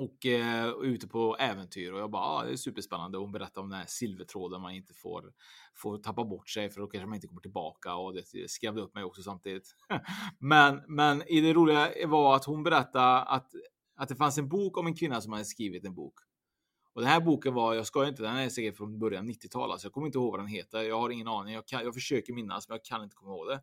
och 0.00 0.26
eh, 0.26 0.68
ute 0.82 1.08
på 1.08 1.36
äventyr 1.36 1.92
och 1.92 2.00
jag 2.00 2.10
bara, 2.10 2.22
ah, 2.22 2.44
det 2.44 2.52
är 2.52 2.56
superspännande. 2.56 3.18
Hon 3.18 3.32
berättar 3.32 3.62
om 3.62 3.70
den 3.70 3.78
här 3.78 3.86
silvertråden 3.88 4.60
man 4.60 4.72
inte 4.72 4.94
får, 4.94 5.32
får 5.74 5.98
tappa 5.98 6.24
bort 6.24 6.48
sig 6.48 6.70
för 6.70 6.80
då 6.80 6.86
kanske 6.86 7.06
man 7.06 7.14
inte 7.14 7.26
kommer 7.26 7.40
tillbaka 7.40 7.94
och 7.94 8.14
det 8.14 8.50
skrämde 8.50 8.82
upp 8.82 8.94
mig 8.94 9.04
också 9.04 9.22
samtidigt. 9.22 9.76
men, 10.38 10.82
men 10.88 11.22
i 11.28 11.40
det 11.40 11.52
roliga 11.52 11.90
var 12.06 12.36
att 12.36 12.44
hon 12.44 12.62
berättade 12.62 13.20
att, 13.20 13.50
att 13.96 14.08
det 14.08 14.16
fanns 14.16 14.38
en 14.38 14.48
bok 14.48 14.78
om 14.78 14.86
en 14.86 14.96
kvinna 14.96 15.20
som 15.20 15.32
hade 15.32 15.44
skrivit 15.44 15.84
en 15.84 15.94
bok. 15.94 16.14
Och 16.94 17.00
den 17.00 17.10
här 17.10 17.20
boken 17.20 17.54
var, 17.54 17.74
jag 17.74 17.86
ska 17.86 18.08
inte, 18.08 18.22
den 18.22 18.36
är 18.36 18.48
säkert 18.48 18.76
från 18.76 18.98
början 18.98 19.28
90-tal, 19.28 19.70
alltså 19.70 19.86
jag 19.86 19.92
kommer 19.92 20.06
inte 20.06 20.18
ihåg 20.18 20.30
vad 20.30 20.40
den 20.40 20.46
heter. 20.46 20.82
Jag 20.82 21.00
har 21.00 21.10
ingen 21.10 21.28
aning. 21.28 21.54
Jag, 21.54 21.66
kan, 21.66 21.84
jag 21.84 21.94
försöker 21.94 22.32
minnas, 22.32 22.68
men 22.68 22.74
jag 22.74 22.84
kan 22.84 23.02
inte 23.02 23.16
komma 23.16 23.30
ihåg 23.30 23.48
det. 23.48 23.62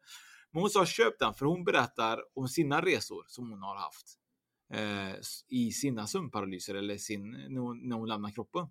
Men 0.52 0.62
hon 0.62 0.70
sa 0.70 0.86
köp 0.86 1.20
den 1.20 1.34
för 1.34 1.46
hon 1.46 1.64
berättar 1.64 2.20
om 2.36 2.48
sina 2.48 2.82
resor 2.82 3.26
som 3.28 3.52
hon 3.52 3.62
har 3.62 3.76
haft 3.76 4.27
Eh, 4.74 5.16
i 5.48 5.72
sina 5.72 6.08
sömnparalyser 6.08 6.76
eller 6.76 6.98
sin, 6.98 7.32
när 7.32 7.62
hon, 7.62 7.90
när 7.90 7.96
hon 7.96 8.08
lämnar 8.08 8.32
kroppen. 8.32 8.68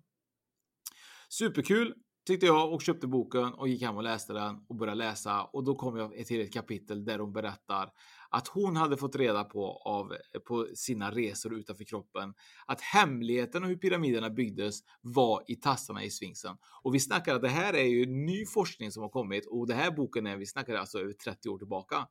Superkul 1.29 1.93
tyckte 2.27 2.45
jag 2.45 2.73
och 2.73 2.81
köpte 2.81 3.07
boken 3.07 3.53
och 3.53 3.67
gick 3.67 3.81
hem 3.81 3.95
och 3.95 4.03
läste 4.03 4.33
den 4.33 4.65
och 4.67 4.75
började 4.75 4.97
läsa 4.97 5.43
och 5.43 5.63
då 5.63 5.75
kom 5.75 5.97
jag 5.97 6.25
till 6.25 6.41
ett 6.41 6.53
kapitel 6.53 7.05
där 7.05 7.19
hon 7.19 7.33
berättar 7.33 7.91
att 8.29 8.47
hon 8.47 8.75
hade 8.75 8.97
fått 8.97 9.15
reda 9.15 9.43
på 9.43 9.81
av 9.85 10.15
på 10.47 10.67
sina 10.75 11.11
resor 11.11 11.59
utanför 11.59 11.83
kroppen 11.83 12.33
att 12.65 12.81
hemligheten 12.81 13.63
och 13.63 13.69
hur 13.69 13.75
pyramiderna 13.75 14.29
byggdes 14.29 14.79
var 15.01 15.43
i 15.47 15.55
tassarna 15.55 16.03
i 16.03 16.09
sfinxen. 16.09 16.57
Och 16.83 16.95
vi 16.95 16.99
snackar 16.99 17.35
att 17.35 17.41
det 17.41 17.49
här 17.49 17.73
är 17.73 17.87
ju 17.87 18.05
ny 18.05 18.45
forskning 18.45 18.91
som 18.91 19.03
har 19.03 19.09
kommit 19.09 19.45
och 19.45 19.67
det 19.67 19.73
här 19.73 19.91
boken 19.91 20.27
är 20.27 20.37
vi 20.37 20.45
snackar 20.45 20.75
alltså 20.75 20.99
över 20.99 21.13
30 21.13 21.49
år 21.49 21.57
tillbaka. 21.57 22.07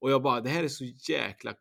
Och 0.00 0.10
jag 0.10 0.22
bara, 0.22 0.40
det 0.40 0.50
här 0.50 0.64
är 0.64 0.68
så 0.68 0.84
jäkla 0.84 1.54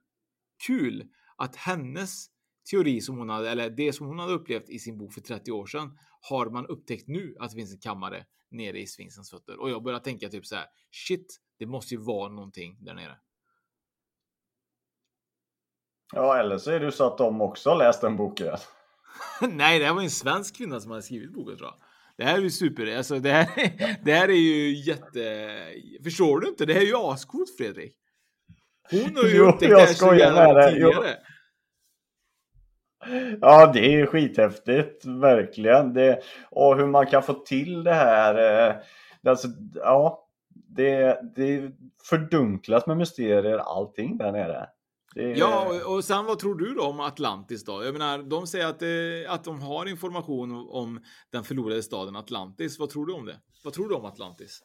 kul 0.67 1.07
att 1.37 1.55
hennes 1.55 2.27
teori 2.71 3.01
som 3.01 3.17
hon 3.17 3.29
hade, 3.29 3.49
eller 3.49 3.69
det 3.69 3.93
som 3.93 4.07
hon 4.07 4.19
hade 4.19 4.33
upplevt 4.33 4.69
i 4.69 4.79
sin 4.79 4.97
bok 4.97 5.13
för 5.13 5.21
30 5.21 5.51
år 5.51 5.65
sedan, 5.65 5.97
har 6.29 6.49
man 6.49 6.65
upptäckt 6.65 7.07
nu 7.07 7.35
att 7.39 7.49
det 7.49 7.55
finns 7.55 7.73
en 7.73 7.79
kammare 7.79 8.25
nere 8.51 8.79
i 8.79 8.87
Sfinxens 8.87 9.29
fötter. 9.31 9.59
Och 9.59 9.69
jag 9.69 9.83
börjar 9.83 9.99
tänka 9.99 10.29
typ 10.29 10.45
så 10.45 10.55
här, 10.55 10.65
shit, 10.91 11.39
det 11.59 11.65
måste 11.65 11.93
ju 11.93 12.01
vara 12.01 12.29
någonting 12.29 12.77
där 12.79 12.93
nere. 12.93 13.17
Ja, 16.13 16.39
eller 16.39 16.57
så 16.57 16.71
är 16.71 16.79
det 16.79 16.91
så 16.91 17.07
att 17.07 17.17
de 17.17 17.41
också 17.41 17.69
har 17.69 17.77
läst 17.77 18.01
den 18.01 18.17
boken. 18.17 18.57
Nej, 19.41 19.79
det 19.79 19.85
här 19.85 19.93
var 19.93 20.01
en 20.01 20.09
svensk 20.09 20.57
kvinna 20.57 20.79
som 20.79 20.91
hade 20.91 21.03
skrivit 21.03 21.33
boken 21.33 21.57
tror 21.57 21.69
jag. 21.69 21.79
Det 22.17 22.23
här 22.23 22.37
är 22.37 22.41
ju 22.41 22.49
super, 22.49 22.97
alltså 22.97 23.19
det 23.19 23.31
här, 23.31 23.47
det 24.03 24.13
här 24.13 24.29
är 24.29 24.33
ju 24.33 24.75
jätte... 24.75 25.59
Förstår 26.03 26.39
du 26.39 26.47
inte? 26.47 26.65
Det 26.65 26.73
här 26.73 26.81
är 26.81 26.85
ju 26.85 26.95
ascoolt 26.95 27.57
Fredrik. 27.57 27.95
Hon 28.91 29.15
har 29.15 29.23
ju 29.23 29.39
upptäckt 29.39 29.71
det 29.71 29.79
här 29.79 29.93
så 29.93 30.15
jävla 30.15 30.69
tidigare. 30.69 31.17
Ja, 33.41 33.71
det 33.73 34.01
är 34.01 34.05
skithäftigt, 34.05 35.05
verkligen. 35.05 35.93
Det, 35.93 36.19
och 36.51 36.77
hur 36.77 36.87
man 36.87 37.07
kan 37.07 37.23
få 37.23 37.33
till 37.33 37.83
det 37.83 37.93
här. 37.93 38.33
Det, 39.21 39.29
alltså, 39.29 39.47
ja, 39.73 40.27
det, 40.53 41.21
det 41.35 41.71
fördunklas 42.09 42.87
med 42.87 42.97
mysterier, 42.97 43.57
allting 43.57 44.17
där 44.17 44.31
nere. 44.31 44.69
Det... 45.15 45.31
Ja, 45.31 45.71
och 45.85 46.03
sen 46.03 46.25
vad 46.25 46.39
tror 46.39 46.55
du 46.55 46.73
då 46.73 46.83
om 46.83 46.99
Atlantis 46.99 47.65
då? 47.65 47.83
Jag 47.83 47.93
menar, 47.93 48.17
de 48.17 48.47
säger 48.47 48.67
att, 48.67 48.81
eh, 48.81 49.33
att 49.33 49.43
de 49.43 49.61
har 49.61 49.85
information 49.85 50.67
om 50.69 50.99
den 51.31 51.43
förlorade 51.43 51.83
staden 51.83 52.15
Atlantis. 52.15 52.79
Vad 52.79 52.89
tror 52.89 53.05
du 53.05 53.13
om 53.13 53.25
det? 53.25 53.39
Vad 53.63 53.73
tror 53.73 53.89
du 53.89 53.95
om 53.95 54.05
Atlantis? 54.05 54.61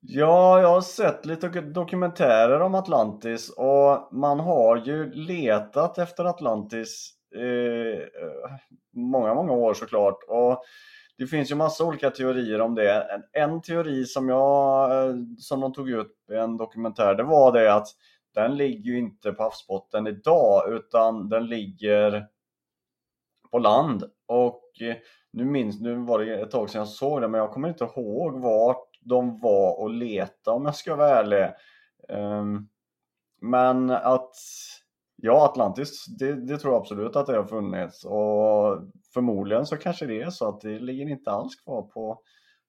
Ja, 0.00 0.60
jag 0.60 0.68
har 0.68 0.80
sett 0.80 1.26
lite 1.26 1.48
dokumentärer 1.48 2.60
om 2.60 2.74
Atlantis 2.74 3.50
och 3.50 4.08
man 4.12 4.40
har 4.40 4.76
ju 4.76 5.12
letat 5.12 5.98
efter 5.98 6.24
Atlantis 6.24 7.12
eh, 7.34 8.02
många, 8.92 9.34
många 9.34 9.52
år 9.52 9.74
såklart. 9.74 10.18
Och 10.28 10.62
det 11.18 11.26
finns 11.26 11.50
ju 11.50 11.54
massa 11.54 11.84
olika 11.84 12.10
teorier 12.10 12.60
om 12.60 12.74
det. 12.74 13.02
En, 13.02 13.22
en 13.32 13.62
teori 13.62 14.04
som, 14.04 14.28
jag, 14.28 14.90
eh, 15.08 15.14
som 15.38 15.60
de 15.60 15.72
tog 15.72 15.90
ut 15.90 16.12
i 16.32 16.34
en 16.34 16.56
dokumentär, 16.56 17.14
det 17.14 17.22
var 17.22 17.52
det 17.52 17.74
att 17.74 17.88
den 18.34 18.56
ligger 18.56 18.90
ju 18.90 18.98
inte 18.98 19.32
på 19.32 19.42
havsbotten 19.42 20.06
idag 20.06 20.72
utan 20.72 21.28
den 21.28 21.46
ligger 21.46 22.26
på 23.50 23.58
land. 23.58 24.04
Och 24.26 24.82
eh, 24.82 24.96
nu 25.32 25.44
minns, 25.44 25.80
nu 25.80 25.94
var 25.94 26.18
det 26.18 26.40
ett 26.40 26.50
tag 26.50 26.70
sedan 26.70 26.78
jag 26.78 26.88
såg 26.88 27.20
det 27.20 27.28
men 27.28 27.40
jag 27.40 27.50
kommer 27.50 27.68
inte 27.68 27.84
ihåg 27.84 28.40
vart 28.40 28.85
de 29.08 29.40
var 29.40 29.80
och 29.80 29.90
leta 29.90 30.50
om 30.52 30.64
jag 30.64 30.74
ska 30.74 30.96
vara 30.96 31.08
ärlig. 31.08 31.48
Um, 32.08 32.68
men 33.40 33.90
att 33.90 34.34
Ja, 35.18 35.44
Atlantis, 35.44 36.06
det, 36.06 36.32
det, 36.32 36.58
tror 36.58 36.72
jag 36.74 36.80
absolut 36.80 37.16
att 37.16 37.26
det 37.26 37.36
har 37.36 37.44
funnits 37.44 38.04
och 38.04 38.78
förmodligen 39.14 39.66
så 39.66 39.76
kanske 39.76 40.06
det 40.06 40.22
är 40.22 40.30
så 40.30 40.48
att 40.48 40.60
det 40.60 40.78
ligger 40.78 41.08
inte 41.08 41.30
alls 41.30 41.56
kvar 41.56 41.82
på, 41.82 42.20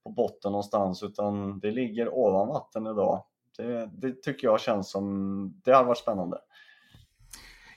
på 0.03 0.09
botten 0.09 0.51
någonstans 0.51 1.03
utan 1.03 1.59
det 1.59 1.71
ligger 1.71 2.13
ovan 2.13 2.47
vatten 2.47 2.87
idag. 2.87 3.23
Det, 3.57 3.89
det 3.93 4.23
tycker 4.23 4.47
jag 4.47 4.59
känns 4.59 4.91
som, 4.91 5.61
det 5.63 5.71
har 5.71 5.83
varit 5.83 5.97
spännande. 5.97 6.37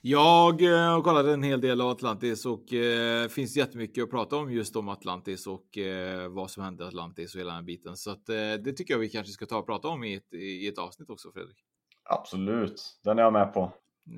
Jag 0.03 0.63
eh, 0.63 0.93
har 0.93 1.03
kollat 1.03 1.27
en 1.27 1.43
hel 1.43 1.61
del 1.61 1.81
av 1.81 1.89
Atlantis 1.89 2.47
och 2.47 2.73
eh, 2.73 3.29
finns 3.29 3.57
jättemycket 3.57 4.05
att 4.05 4.11
prata 4.11 4.37
om 4.37 4.53
just 4.53 4.77
om 4.77 4.89
Atlantis 4.89 5.47
och 5.47 5.79
eh, 5.79 6.29
vad 6.29 6.51
som 6.51 6.63
hände 6.63 6.85
i 6.85 6.87
Atlantis 6.87 7.35
och 7.35 7.41
hela 7.41 7.55
den 7.55 7.65
biten. 7.65 7.97
Så 7.97 8.11
att, 8.11 8.29
eh, 8.29 8.35
det 8.35 8.73
tycker 8.73 8.95
jag 8.95 8.99
vi 8.99 9.09
kanske 9.09 9.33
ska 9.33 9.47
ta 9.47 9.59
och 9.59 9.67
prata 9.67 9.89
om 9.89 10.05
i 10.05 10.15
ett, 10.15 10.35
i 10.35 10.69
ett 10.69 10.79
avsnitt 10.79 11.11
också 11.11 11.33
Fredrik. 11.33 11.57
Absolut, 12.05 13.01
den 13.05 13.19
är 13.19 13.23
jag 13.23 13.33
med 13.33 13.55
på. 13.55 13.73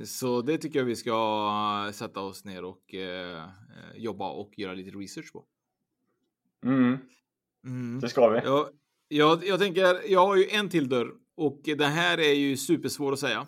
Så 0.05 0.43
det 0.43 0.59
tycker 0.59 0.79
jag 0.79 0.87
vi 0.87 0.97
ska 0.97 1.91
sätta 1.93 2.21
oss 2.21 2.45
ner 2.45 2.65
och 2.65 2.95
eh, 2.95 3.45
jobba 3.95 4.31
och 4.31 4.59
göra 4.59 4.75
lite 4.75 4.99
research 4.99 5.33
på. 5.33 5.45
Mm. 6.65 6.99
Mm. 7.65 8.01
Det 8.01 8.09
ska 8.09 8.29
vi. 8.29 8.41
Jag, 8.45 8.69
jag, 9.09 9.47
jag 9.47 9.61
tänker, 9.61 10.11
jag 10.11 10.27
har 10.27 10.37
ju 10.37 10.49
en 10.49 10.69
till 10.69 10.89
dörr 10.89 11.13
och 11.37 11.61
den 11.65 11.93
här 11.93 12.21
är 12.21 12.35
ju 12.35 12.57
supersvår 12.57 13.13
att 13.13 13.19
säga. 13.19 13.47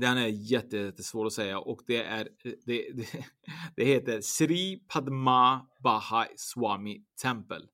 Den 0.00 0.18
är 0.18 0.26
jättesvår 0.26 1.26
att 1.26 1.32
säga 1.32 1.58
och 1.58 1.80
det 1.86 2.02
är 2.02 2.28
det, 2.44 2.56
det, 2.66 3.06
det 3.76 3.84
heter 3.84 4.20
Sri 4.20 4.84
Padma 4.88 5.66
Bahai 5.82 6.26
Swami 6.36 7.04
Temple. 7.22 7.66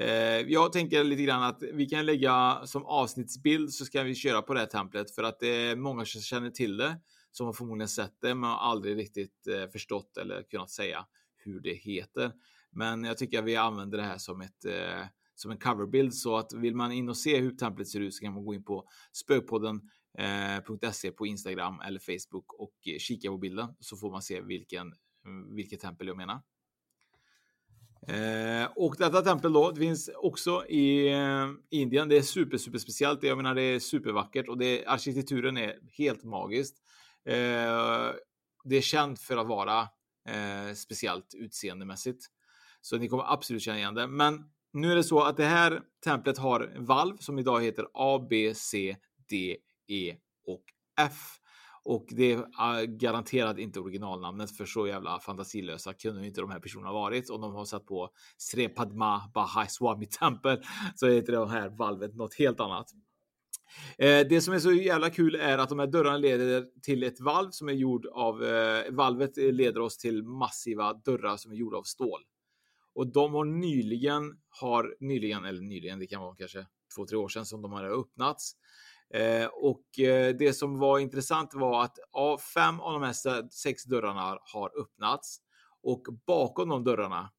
Eh, 0.00 0.40
jag 0.40 0.72
tänker 0.72 1.04
lite 1.04 1.22
grann 1.22 1.42
att 1.42 1.62
vi 1.72 1.86
kan 1.86 2.06
lägga 2.06 2.60
som 2.64 2.86
avsnittsbild 2.86 3.72
så 3.72 3.84
ska 3.84 4.02
vi 4.02 4.14
köra 4.14 4.42
på 4.42 4.54
det 4.54 4.60
här 4.60 4.66
templet 4.66 5.14
för 5.14 5.22
att 5.22 5.40
det 5.40 5.48
är 5.48 5.76
många 5.76 6.04
som 6.04 6.20
känner 6.20 6.50
till 6.50 6.76
det 6.76 7.00
som 7.30 7.46
har 7.46 7.52
förmodligen 7.52 7.88
sett 7.88 8.14
det 8.20 8.34
men 8.34 8.50
har 8.50 8.58
aldrig 8.58 8.96
riktigt 8.96 9.46
eh, 9.46 9.70
förstått 9.72 10.16
eller 10.16 10.42
kunnat 10.42 10.70
säga 10.70 11.06
hur 11.36 11.60
det 11.60 11.74
heter. 11.74 12.32
Men 12.72 13.04
jag 13.04 13.18
tycker 13.18 13.38
att 13.38 13.44
vi 13.44 13.56
använder 13.56 13.98
det 13.98 14.04
här 14.04 14.18
som 14.18 14.40
ett 14.40 14.64
eh, 14.64 15.06
som 15.34 15.50
en 15.50 15.58
coverbild 15.58 16.14
så 16.14 16.36
att 16.36 16.52
vill 16.52 16.74
man 16.74 16.92
in 16.92 17.08
och 17.08 17.16
se 17.16 17.40
hur 17.40 17.50
templet 17.50 17.88
ser 17.88 18.00
ut 18.00 18.14
så 18.14 18.24
kan 18.24 18.34
man 18.34 18.44
gå 18.44 18.54
in 18.54 18.64
på 18.64 18.84
spökpodden 19.12 19.80
Eh, 20.18 20.60
spökpodden.se 20.68 21.10
på 21.10 21.26
Instagram 21.26 21.80
eller 21.80 22.00
Facebook 22.00 22.52
och 22.52 22.74
kika 22.98 23.28
på 23.28 23.38
bilden 23.38 23.68
så 23.80 23.96
får 23.96 24.10
man 24.10 24.22
se 24.22 24.40
vilken 24.40 24.94
vilket 25.56 25.80
tempel 25.80 26.06
jag 26.06 26.16
menar. 26.16 26.40
Eh, 28.08 28.68
och 28.76 28.94
detta 28.98 29.22
tempel 29.22 29.52
då, 29.52 29.70
det 29.70 29.80
finns 29.80 30.10
också 30.16 30.66
i 30.66 31.12
eh, 31.12 31.48
Indien. 31.70 32.08
Det 32.08 32.16
är 32.16 32.22
super, 32.22 32.58
super 32.58 32.78
speciellt. 32.78 33.22
Jag 33.22 33.36
menar, 33.36 33.54
det 33.54 33.62
är 33.62 33.78
supervackert 33.78 34.48
och 34.48 34.58
det, 34.58 34.86
arkitekturen 34.86 35.56
är 35.56 35.78
helt 35.98 36.24
magiskt. 36.24 36.76
Eh, 37.24 38.12
det 38.64 38.76
är 38.76 38.80
känt 38.80 39.20
för 39.20 39.36
att 39.36 39.46
vara 39.46 39.80
eh, 40.28 40.74
speciellt 40.74 41.34
utseendemässigt. 41.34 42.26
Så 42.80 42.98
ni 42.98 43.08
kommer 43.08 43.32
absolut 43.32 43.62
känna 43.62 43.78
igen 43.78 43.94
det. 43.94 44.06
Men 44.06 44.44
nu 44.72 44.92
är 44.92 44.96
det 44.96 45.04
så 45.04 45.20
att 45.20 45.36
det 45.36 45.44
här 45.44 45.82
templet 46.04 46.38
har 46.38 46.74
valv 46.78 47.16
som 47.16 47.38
idag 47.38 47.60
heter 47.60 47.86
A, 47.94 48.26
B, 48.30 48.54
C, 48.54 48.96
D, 49.30 49.56
E 49.88 50.16
och 50.46 50.62
F. 51.00 51.38
Och 51.84 52.06
det 52.10 52.32
är 52.32 52.46
ah, 52.58 52.82
garanterat 52.82 53.58
inte 53.58 53.80
originalnamnet 53.80 54.56
för 54.56 54.64
så 54.64 54.86
jävla 54.86 55.20
fantasilösa 55.20 55.94
kunde 55.94 56.26
inte 56.26 56.40
de 56.40 56.50
här 56.50 56.60
personerna 56.60 56.92
varit. 56.92 57.30
om 57.30 57.40
de 57.40 57.54
har 57.54 57.64
satt 57.64 57.86
på 57.86 58.10
Sre 58.36 58.68
Padma 58.68 59.30
Bahai 59.34 59.68
Swami 59.68 60.06
Temple 60.06 60.62
så 60.94 61.08
heter 61.08 61.32
det 61.32 61.48
här 61.48 61.68
valvet 61.68 62.14
något 62.14 62.34
helt 62.34 62.60
annat. 62.60 62.90
Eh, 63.98 64.26
det 64.28 64.40
som 64.40 64.54
är 64.54 64.58
så 64.58 64.72
jävla 64.72 65.10
kul 65.10 65.34
är 65.34 65.58
att 65.58 65.68
de 65.68 65.78
här 65.78 65.86
dörrarna 65.86 66.16
leder 66.16 66.66
till 66.82 67.02
ett 67.02 67.20
valv 67.20 67.50
som 67.50 67.68
är 67.68 67.72
gjord 67.72 68.06
av 68.06 68.44
eh, 68.44 68.92
valvet 68.92 69.36
leder 69.36 69.80
oss 69.80 69.98
till 69.98 70.22
massiva 70.22 70.92
dörrar 70.92 71.36
som 71.36 71.52
är 71.52 71.56
gjorda 71.56 71.76
av 71.76 71.82
stål. 71.82 72.20
Och 72.94 73.12
de 73.12 73.34
har 73.34 73.44
nyligen 73.44 74.38
har 74.60 74.96
nyligen 75.00 75.44
eller 75.44 75.60
nyligen, 75.60 75.98
det 75.98 76.06
kan 76.06 76.20
vara 76.20 76.36
kanske 76.36 76.66
två, 76.96 77.06
tre 77.06 77.16
år 77.16 77.28
sedan 77.28 77.46
som 77.46 77.62
de 77.62 77.72
har 77.72 78.00
öppnats. 78.00 78.52
Eh, 79.14 79.46
och 79.46 79.98
eh, 79.98 80.34
det 80.36 80.52
som 80.52 80.78
var 80.78 80.98
intressant 80.98 81.54
var 81.54 81.82
att 81.84 81.98
av 82.12 82.38
fem 82.38 82.80
av 82.80 82.92
de 82.92 83.02
här 83.02 83.48
sex 83.50 83.84
dörrarna 83.84 84.38
har 84.52 84.80
öppnats 84.80 85.38
och 85.82 86.02
bakom 86.26 86.68
de 86.68 86.84
dörrarna, 86.84 87.30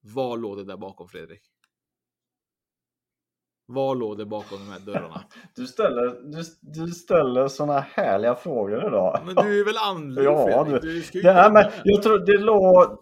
vad 0.00 0.40
låg 0.40 0.56
det 0.56 0.64
där 0.64 0.76
bakom 0.76 1.08
Fredrik? 1.08 1.42
Vad 3.66 3.98
låg 3.98 4.18
det 4.18 4.26
bakom 4.26 4.58
de 4.58 4.72
här 4.72 4.80
dörrarna? 4.80 5.24
Du 5.54 5.66
ställer, 5.66 6.06
du, 6.30 6.42
du 6.60 6.92
ställer 6.92 7.48
såna 7.48 7.80
härliga 7.80 8.34
frågor 8.34 8.86
idag. 8.86 9.20
Men 9.24 9.34
du 9.34 9.60
är 9.60 9.64
väl 9.64 9.76
andlig 9.76 10.24
ja, 10.24 10.46
Fredrik? 10.46 10.82
Du, 10.82 11.00
du 11.12 11.22
det, 11.22 11.32
här, 11.32 11.50
men 11.50 11.64
jag 11.84 12.02
tror 12.02 12.18
det 12.18 12.38
låg, 12.38 12.98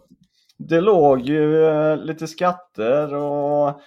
det 0.57 0.81
låg 0.81 1.21
ju 1.21 1.65
eh, 1.65 1.97
lite 1.97 2.27
skatter 2.27 3.13
och 3.13 3.81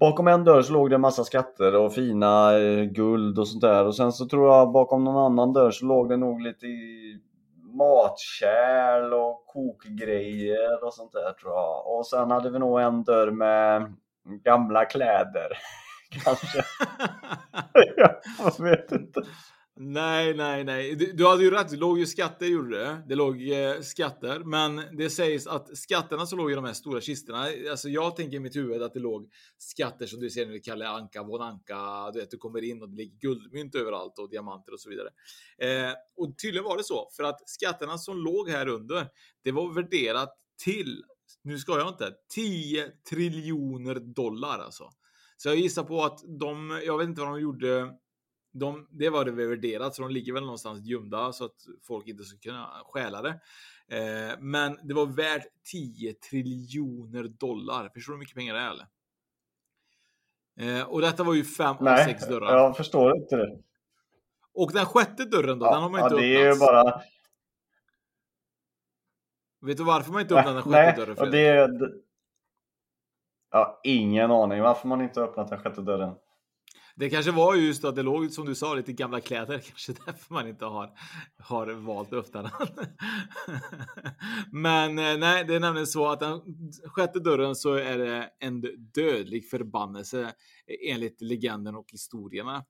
bakom 0.00 0.28
en 0.28 0.44
dörr 0.44 0.62
så 0.62 0.72
låg 0.72 0.90
det 0.90 0.94
en 0.94 1.00
massa 1.00 1.24
skatter 1.24 1.76
och 1.76 1.94
fina 1.94 2.58
eh, 2.58 2.84
guld 2.84 3.38
och 3.38 3.48
sånt 3.48 3.60
där. 3.60 3.84
Och 3.84 3.96
sen 3.96 4.12
så 4.12 4.28
tror 4.28 4.48
jag 4.48 4.72
bakom 4.72 5.04
någon 5.04 5.32
annan 5.32 5.52
dörr 5.52 5.70
så 5.70 5.86
låg 5.86 6.08
det 6.08 6.16
nog 6.16 6.40
lite 6.40 6.66
matkärl 7.78 9.12
och 9.12 9.46
kokgrejer 9.46 10.84
och 10.84 10.94
sånt 10.94 11.12
där 11.12 11.32
tror 11.32 11.52
jag. 11.52 11.96
Och 11.96 12.06
sen 12.06 12.30
hade 12.30 12.50
vi 12.50 12.58
nog 12.58 12.80
en 12.80 13.04
dörr 13.04 13.30
med 13.30 13.94
gamla 14.44 14.84
kläder. 14.84 15.48
Kanske. 16.24 16.58
jag 18.38 18.64
vet 18.64 18.92
inte. 18.92 19.22
Nej, 19.78 20.34
nej, 20.34 20.64
nej. 20.64 20.94
Du, 20.94 21.12
du 21.12 21.26
hade 21.26 21.42
ju 21.42 21.50
rätt. 21.50 21.68
Det 21.68 21.76
låg 21.76 21.98
ju 21.98 22.06
skatter 22.06 22.46
gjorde 22.46 22.78
det. 22.78 23.02
Det 23.08 23.14
låg 23.14 23.50
eh, 23.50 23.80
skatter, 23.80 24.38
men 24.38 24.96
det 24.96 25.10
sägs 25.10 25.46
att 25.46 25.76
skatterna 25.76 26.26
som 26.26 26.38
låg 26.38 26.52
i 26.52 26.54
de 26.54 26.64
här 26.64 26.72
stora 26.72 27.00
kistorna. 27.00 27.48
Alltså 27.70 27.88
jag 27.88 28.16
tänker 28.16 28.36
i 28.36 28.40
mitt 28.40 28.56
huvud 28.56 28.82
att 28.82 28.94
det 28.94 29.00
låg 29.00 29.30
skatter 29.58 30.06
som 30.06 30.20
du 30.20 30.30
ser 30.30 30.46
när 30.46 30.52
du 30.52 30.60
kallar 30.60 30.86
Anka, 30.86 31.22
Von 31.22 31.42
Anka. 31.42 32.10
Du 32.12 32.20
vet, 32.20 32.30
du 32.30 32.36
kommer 32.36 32.64
in 32.64 32.82
och 32.82 32.88
det 32.88 32.96
ligger 32.96 33.18
guldmynt 33.18 33.74
överallt 33.74 34.18
och 34.18 34.30
diamanter 34.30 34.72
och 34.72 34.80
så 34.80 34.90
vidare. 34.90 35.08
Eh, 35.58 35.92
och 36.16 36.38
tydligen 36.38 36.64
var 36.64 36.76
det 36.76 36.84
så 36.84 37.08
för 37.16 37.22
att 37.22 37.48
skatterna 37.48 37.98
som 37.98 38.16
låg 38.18 38.50
här 38.50 38.68
under, 38.68 39.08
det 39.44 39.52
var 39.52 39.74
värderat 39.74 40.30
till, 40.64 41.02
nu 41.42 41.58
ska 41.58 41.78
jag 41.78 41.88
inte, 41.88 42.12
10 42.34 42.90
triljoner 43.10 43.94
dollar 43.94 44.58
alltså. 44.58 44.90
Så 45.36 45.48
jag 45.48 45.56
gissar 45.56 45.84
på 45.84 46.04
att 46.04 46.20
de, 46.40 46.80
jag 46.84 46.98
vet 46.98 47.08
inte 47.08 47.20
vad 47.20 47.30
de 47.30 47.40
gjorde 47.40 47.92
de, 48.58 48.86
det 48.90 49.10
var 49.10 49.24
det 49.24 49.30
värderat, 49.30 49.94
så 49.94 50.02
de 50.02 50.10
ligger 50.10 50.32
väl 50.32 50.42
någonstans 50.42 50.86
gömda 50.86 51.32
så 51.32 51.44
att 51.44 51.66
folk 51.82 52.08
inte 52.08 52.24
ska 52.24 52.38
kunna 52.38 52.70
stjäla 52.84 53.22
det. 53.22 53.40
Eh, 53.88 54.38
men 54.38 54.78
det 54.82 54.94
var 54.94 55.06
värt 55.06 55.46
10 55.72 56.14
triljoner 56.14 57.24
dollar. 57.24 57.88
Förstår 57.88 58.12
du 58.12 58.16
hur 58.16 58.20
mycket 58.20 58.36
pengar 58.36 58.54
det 58.54 58.60
är? 58.60 58.70
Eller? 58.70 58.86
Eh, 60.80 60.88
och 60.88 61.00
detta 61.00 61.24
var 61.24 61.34
ju 61.34 61.44
fem 61.44 61.76
av 61.76 61.96
sex 61.96 62.28
dörrar. 62.28 62.56
jag 62.56 62.76
förstår 62.76 63.16
inte 63.16 63.36
det. 63.36 63.58
Och 64.54 64.72
den 64.72 64.86
sjätte 64.86 65.24
dörren 65.24 65.58
då? 65.58 65.66
Ja, 65.66 65.72
den 65.72 65.82
har 65.82 65.90
man 65.90 66.00
inte 66.00 66.14
ja, 66.14 66.20
det 66.20 66.50
öppnat. 66.50 66.60
är 66.60 66.66
ju 66.66 66.82
bara... 66.84 67.02
Vet 69.60 69.76
du 69.76 69.84
varför 69.84 70.12
man 70.12 70.20
inte 70.20 70.34
öppnat 70.34 70.54
den 70.54 70.62
sjätte 70.62 71.00
dörren? 71.00 71.16
Nej, 71.18 71.30
det 71.30 71.46
är... 71.46 71.92
Ja, 73.50 73.80
ingen 73.84 74.30
aning 74.30 74.62
varför 74.62 74.88
man 74.88 75.00
inte 75.00 75.20
öppnat 75.20 75.48
den 75.48 75.58
sjätte 75.58 75.80
dörren. 75.80 76.14
Det 76.98 77.10
kanske 77.10 77.32
var 77.32 77.54
just 77.54 77.84
att 77.84 77.96
det 77.96 78.02
låg 78.02 78.32
som 78.32 78.46
du 78.46 78.54
sa 78.54 78.74
lite 78.74 78.92
gamla 78.92 79.20
kläder. 79.20 79.58
Kanske 79.66 79.92
därför 80.06 80.34
man 80.34 80.48
inte 80.48 80.64
har, 80.64 80.90
har 81.38 81.66
valt 81.66 82.12
att 82.12 82.18
öppna 82.18 82.42
den. 82.42 82.86
Men 84.62 84.98
eh, 84.98 85.18
nej, 85.18 85.44
det 85.44 85.54
är 85.54 85.60
nämligen 85.60 85.86
så 85.86 86.08
att 86.08 86.20
den 86.20 86.40
sjätte 86.84 87.20
dörren 87.20 87.56
så 87.56 87.74
är 87.74 87.98
det 87.98 88.30
en 88.38 88.64
dödlig 88.94 89.50
förbannelse 89.50 90.22
eh, 90.66 90.92
enligt 90.92 91.20
legenden 91.20 91.74
och 91.74 91.86
historierna. 91.92 92.64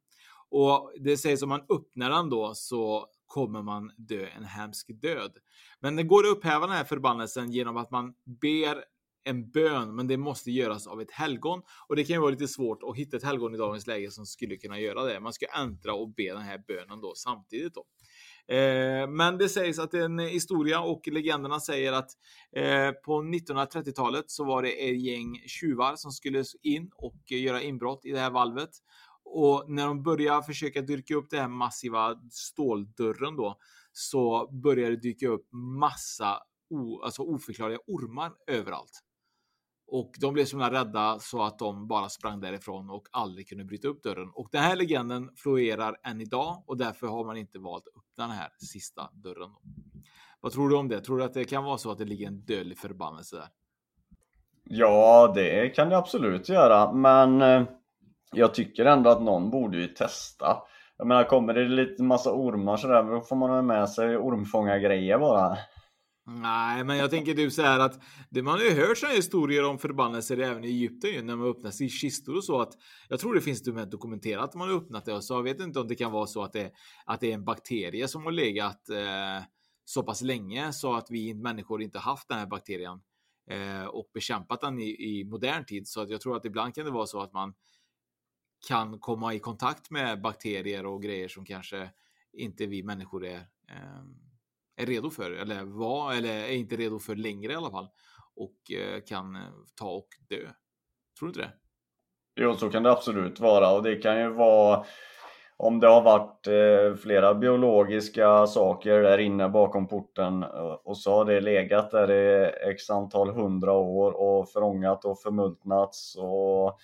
Och 0.50 0.92
det 1.00 1.16
sägs 1.16 1.42
om 1.42 1.48
man 1.48 1.64
öppnar 1.68 2.10
den 2.10 2.30
då 2.30 2.52
så 2.54 3.06
kommer 3.26 3.62
man 3.62 3.92
dö 3.96 4.26
en 4.26 4.44
hemsk 4.44 4.90
död. 5.02 5.32
Men 5.80 5.96
det 5.96 6.02
går 6.02 6.26
att 6.26 6.36
upphäva 6.36 6.66
den 6.66 6.76
här 6.76 6.84
förbannelsen 6.84 7.52
genom 7.52 7.76
att 7.76 7.90
man 7.90 8.14
ber 8.40 8.84
en 9.26 9.50
bön, 9.50 9.96
men 9.96 10.06
det 10.06 10.16
måste 10.16 10.50
göras 10.50 10.86
av 10.86 11.00
ett 11.00 11.10
helgon 11.10 11.62
och 11.88 11.96
det 11.96 12.04
kan 12.04 12.14
ju 12.14 12.20
vara 12.20 12.30
lite 12.30 12.48
svårt 12.48 12.82
att 12.82 12.96
hitta 12.96 13.16
ett 13.16 13.24
helgon 13.24 13.54
i 13.54 13.58
dagens 13.58 13.86
läge 13.86 14.10
som 14.10 14.26
skulle 14.26 14.56
kunna 14.56 14.80
göra 14.80 15.04
det. 15.04 15.20
Man 15.20 15.32
ska 15.32 15.46
äntra 15.46 15.94
och 15.94 16.14
be 16.14 16.32
den 16.32 16.42
här 16.42 16.62
bönen 16.68 17.00
då 17.00 17.12
samtidigt 17.16 17.74
då. 17.74 17.84
Eh, 18.54 19.08
men 19.08 19.38
det 19.38 19.48
sägs 19.48 19.78
att 19.78 19.94
en 19.94 20.18
historia 20.18 20.80
och 20.80 21.08
legenderna 21.08 21.60
säger 21.60 21.92
att 21.92 22.10
eh, 22.56 22.90
på 22.90 23.22
1930-talet 23.22 24.30
så 24.30 24.44
var 24.44 24.62
det 24.62 24.90
ett 24.90 25.00
gäng 25.00 25.42
tjuvar 25.46 25.96
som 25.96 26.10
skulle 26.10 26.44
in 26.62 26.90
och 26.96 27.22
göra 27.30 27.62
inbrott 27.62 28.04
i 28.04 28.10
det 28.10 28.20
här 28.20 28.30
valvet. 28.30 28.70
Och 29.24 29.64
när 29.68 29.86
de 29.86 30.02
började 30.02 30.42
försöka 30.42 30.80
dyrka 30.80 31.14
upp 31.14 31.30
den 31.30 31.40
här 31.40 31.48
massiva 31.48 32.20
ståldörren 32.30 33.36
då 33.36 33.58
så 33.92 34.50
började 34.62 34.90
det 34.90 35.02
dyka 35.02 35.28
upp 35.28 35.48
massa 35.52 36.38
o, 36.70 37.00
alltså 37.02 37.22
oförklarliga 37.22 37.78
ormar 37.86 38.32
överallt. 38.46 39.02
Och 39.88 40.12
de 40.20 40.34
blev 40.34 40.44
så 40.44 40.58
rädda 40.58 41.18
så 41.18 41.42
att 41.42 41.58
de 41.58 41.88
bara 41.88 42.08
sprang 42.08 42.40
därifrån 42.40 42.90
och 42.90 43.08
aldrig 43.10 43.48
kunde 43.48 43.64
bryta 43.64 43.88
upp 43.88 44.02
dörren. 44.02 44.30
Och 44.34 44.48
den 44.52 44.62
här 44.62 44.76
legenden 44.76 45.30
florerar 45.36 45.96
än 46.02 46.20
idag 46.20 46.62
och 46.66 46.76
därför 46.76 47.06
har 47.06 47.24
man 47.24 47.36
inte 47.36 47.58
valt 47.58 47.86
upp 47.86 48.04
den 48.16 48.30
här 48.30 48.48
sista 48.58 49.10
dörren. 49.12 49.50
Vad 50.40 50.52
tror 50.52 50.68
du 50.68 50.76
om 50.76 50.88
det? 50.88 51.00
Tror 51.00 51.18
du 51.18 51.24
att 51.24 51.34
det 51.34 51.44
kan 51.44 51.64
vara 51.64 51.78
så 51.78 51.90
att 51.90 51.98
det 51.98 52.04
ligger 52.04 52.26
en 52.26 52.40
dödlig 52.40 52.78
förbannelse 52.78 53.36
där? 53.36 53.48
Ja, 54.64 55.32
det 55.34 55.68
kan 55.68 55.88
det 55.88 55.96
absolut 55.96 56.48
göra, 56.48 56.92
men 56.92 57.42
eh, 57.42 57.62
jag 58.32 58.54
tycker 58.54 58.84
ändå 58.84 59.10
att 59.10 59.22
någon 59.22 59.50
borde 59.50 59.78
ju 59.78 59.86
testa. 59.86 60.56
Jag 60.96 61.06
menar, 61.06 61.24
kommer 61.24 61.54
det 61.54 61.68
lite 61.68 62.02
massa 62.02 62.32
ormar 62.32 62.76
sådär, 62.76 63.02
då 63.02 63.20
får 63.20 63.36
man 63.36 63.50
ha 63.50 63.62
med 63.62 63.88
sig 63.88 64.16
ormfångargrejer 64.16 65.18
bara. 65.18 65.58
Nej, 66.28 66.84
men 66.84 66.96
jag 66.96 67.10
tänker 67.10 67.34
typ 67.34 67.52
så 67.52 67.62
här 67.62 67.80
att 67.80 68.02
det, 68.30 68.42
man 68.42 68.54
har 68.58 68.64
ju 68.64 68.70
hört 68.70 68.98
sådana 68.98 69.16
historier 69.16 69.64
om 69.64 69.78
förbannelser 69.78 70.38
även 70.38 70.64
i 70.64 70.68
Egypten 70.68 71.10
ju, 71.10 71.22
när 71.22 71.36
man 71.36 71.48
öppnar 71.48 71.82
i 71.82 71.88
kistor 71.88 72.36
och 72.36 72.44
så 72.44 72.60
att 72.60 72.72
jag 73.08 73.20
tror 73.20 73.34
det 73.34 73.40
finns 73.40 73.62
dokumenterat 73.62 74.44
att 74.44 74.54
man 74.54 74.68
har 74.68 74.76
öppnat 74.76 75.04
det 75.04 75.14
och 75.14 75.24
så 75.24 75.34
jag 75.34 75.42
vet 75.42 75.60
inte 75.60 75.80
om 75.80 75.88
det 75.88 75.94
kan 75.94 76.12
vara 76.12 76.26
så 76.26 76.42
att 76.42 76.52
det, 76.52 76.72
att 77.04 77.20
det 77.20 77.30
är 77.30 77.34
en 77.34 77.44
bakterie 77.44 78.08
som 78.08 78.24
har 78.24 78.32
legat 78.32 78.88
eh, 78.88 79.44
så 79.84 80.02
pass 80.02 80.22
länge 80.22 80.72
så 80.72 80.94
att 80.94 81.10
vi 81.10 81.34
människor 81.34 81.82
inte 81.82 81.98
haft 81.98 82.28
den 82.28 82.38
här 82.38 82.46
bakterien 82.46 83.00
eh, 83.50 83.84
och 83.84 84.10
bekämpat 84.14 84.60
den 84.60 84.78
i, 84.78 85.18
i 85.20 85.24
modern 85.24 85.64
tid. 85.64 85.88
Så 85.88 86.00
att 86.00 86.10
jag 86.10 86.20
tror 86.20 86.36
att 86.36 86.44
ibland 86.44 86.74
kan 86.74 86.84
det 86.84 86.90
vara 86.90 87.06
så 87.06 87.20
att 87.20 87.32
man 87.32 87.54
kan 88.68 88.98
komma 88.98 89.34
i 89.34 89.38
kontakt 89.38 89.90
med 89.90 90.20
bakterier 90.20 90.86
och 90.86 91.02
grejer 91.02 91.28
som 91.28 91.44
kanske 91.44 91.90
inte 92.32 92.66
vi 92.66 92.82
människor 92.82 93.26
är, 93.26 93.38
eh, 93.68 94.02
är 94.76 94.86
redo 94.86 95.10
för 95.10 95.30
eller 95.30 95.64
var 95.64 96.12
eller 96.12 96.28
är 96.28 96.52
inte 96.52 96.76
redo 96.76 96.98
för 96.98 97.16
längre 97.16 97.52
i 97.52 97.56
alla 97.56 97.70
fall 97.70 97.88
och 98.36 98.72
eh, 98.72 99.00
kan 99.00 99.36
eh, 99.36 99.42
ta 99.78 99.90
och 99.90 100.08
dö. 100.28 100.40
Tror 101.18 101.26
du 101.26 101.26
inte 101.26 101.40
det? 101.40 101.52
Jo, 102.40 102.54
så 102.54 102.70
kan 102.70 102.82
det 102.82 102.90
absolut 102.90 103.40
vara 103.40 103.72
och 103.72 103.82
det 103.82 103.96
kan 103.96 104.20
ju 104.20 104.28
vara 104.28 104.84
om 105.58 105.80
det 105.80 105.88
har 105.88 106.02
varit 106.02 106.46
eh, 106.46 106.96
flera 107.02 107.34
biologiska 107.34 108.46
saker 108.46 109.02
där 109.02 109.18
inne 109.18 109.48
bakom 109.48 109.88
porten 109.88 110.42
eh, 110.42 110.76
och 110.84 110.98
så 110.98 111.12
har 111.12 111.24
det 111.24 111.40
legat 111.40 111.90
där 111.90 112.10
i 112.10 112.52
x 112.70 112.90
antal 112.90 113.30
hundra 113.30 113.72
år 113.72 114.12
och 114.12 114.48
förångat 114.48 115.04
och 115.04 115.20
förmultnats 115.20 116.16
och 116.16 116.78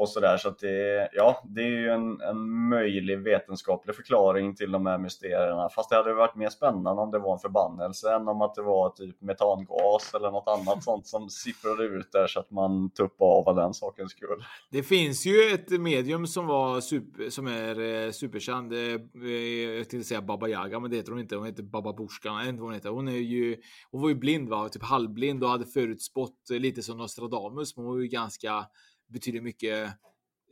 och 0.00 0.08
sådär. 0.08 0.36
Så 0.36 0.48
att 0.48 0.58
det, 0.58 1.08
ja, 1.12 1.42
det 1.44 1.60
är 1.60 1.80
ju 1.80 1.88
en, 1.90 2.20
en 2.20 2.68
möjlig 2.68 3.18
vetenskaplig 3.18 3.96
förklaring 3.96 4.54
till 4.54 4.72
de 4.72 4.86
här 4.86 4.98
mysterierna. 4.98 5.68
Fast 5.68 5.90
det 5.90 5.96
hade 5.96 6.14
varit 6.14 6.36
mer 6.36 6.48
spännande 6.48 7.02
om 7.02 7.10
det 7.10 7.18
var 7.18 7.32
en 7.32 7.38
förbannelse 7.38 8.14
än 8.14 8.28
om 8.28 8.42
att 8.42 8.54
det 8.54 8.62
var 8.62 8.90
typ 8.90 9.20
metangas 9.20 10.14
eller 10.14 10.30
något 10.30 10.48
annat 10.48 10.84
sånt 10.90 11.06
som 11.06 11.28
sipprade 11.28 11.84
ut 11.84 12.12
där 12.12 12.26
så 12.26 12.40
att 12.40 12.50
man 12.50 12.90
tuppade 12.90 13.30
av 13.30 13.48
av 13.48 13.56
den 13.56 13.74
sakens 13.74 14.10
skull. 14.12 14.44
Det 14.70 14.82
finns 14.82 15.26
ju 15.26 15.50
ett 15.54 15.80
medium 15.80 16.26
som 16.26 16.46
var 16.46 16.80
super, 16.80 17.30
som 17.30 17.46
är 17.46 17.80
eh, 17.80 18.10
superkänd. 18.10 18.72
Eh, 18.72 18.78
jag 19.76 19.88
tänkte 19.88 20.08
säga 20.08 20.22
Baba 20.22 20.48
Yaga, 20.48 20.80
men 20.80 20.90
det 20.90 20.96
heter 20.96 21.12
hon 21.12 21.20
inte. 21.20 21.36
Hon 21.36 21.46
heter 21.46 21.62
Baba 21.62 21.92
Bushka. 21.92 22.32
Nej, 22.32 22.48
inte 22.48 22.60
vad 22.60 22.68
hon 22.68 22.74
heter. 22.74 22.90
Hon 22.90 23.08
är 23.08 23.12
ju. 23.12 23.56
Hon 23.90 24.02
var 24.02 24.08
ju 24.08 24.14
blind, 24.14 24.48
va? 24.48 24.68
Typ 24.68 24.82
halvblind 24.82 25.44
och 25.44 25.50
hade 25.50 25.66
förutspått 25.66 26.50
lite 26.50 26.82
som 26.82 26.98
Nostradamus, 26.98 27.76
men 27.76 27.84
hon 27.84 27.94
var 27.94 28.00
ju 28.00 28.08
ganska 28.08 28.66
betyder 29.10 29.40
mycket 29.40 29.88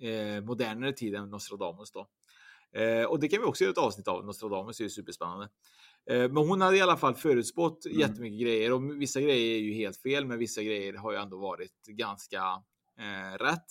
eh, 0.01 0.45
modernare 0.45 0.93
tid 0.93 1.15
än 1.15 1.31
Nostradamus 1.31 1.93
då. 1.93 2.09
Eh, 2.73 3.05
och 3.05 3.21
det 3.21 3.29
kan 3.29 3.41
vi 3.41 3.47
också 3.47 3.65
göra 3.65 3.73
ett 3.73 3.79
avsnitt 3.79 4.09
av. 4.09 4.25
Nostradamus 4.25 4.81
är 4.81 4.85
ju 4.85 4.91
superspännande. 4.91 5.49
Eh, 6.11 6.19
men 6.19 6.37
hon 6.37 6.61
hade 6.61 6.77
i 6.77 6.81
alla 6.81 6.97
fall 6.97 7.15
förutspått 7.15 7.87
mm. 7.87 8.01
jättemycket 8.01 8.41
grejer 8.41 8.73
och 8.73 9.01
vissa 9.01 9.21
grejer 9.21 9.57
är 9.57 9.61
ju 9.61 9.73
helt 9.73 9.97
fel, 9.97 10.27
men 10.27 10.39
vissa 10.39 10.63
grejer 10.63 10.93
har 10.93 11.13
ju 11.13 11.19
ändå 11.19 11.39
varit 11.39 11.87
ganska 11.87 12.43
eh, 12.99 13.39
rätt. 13.39 13.67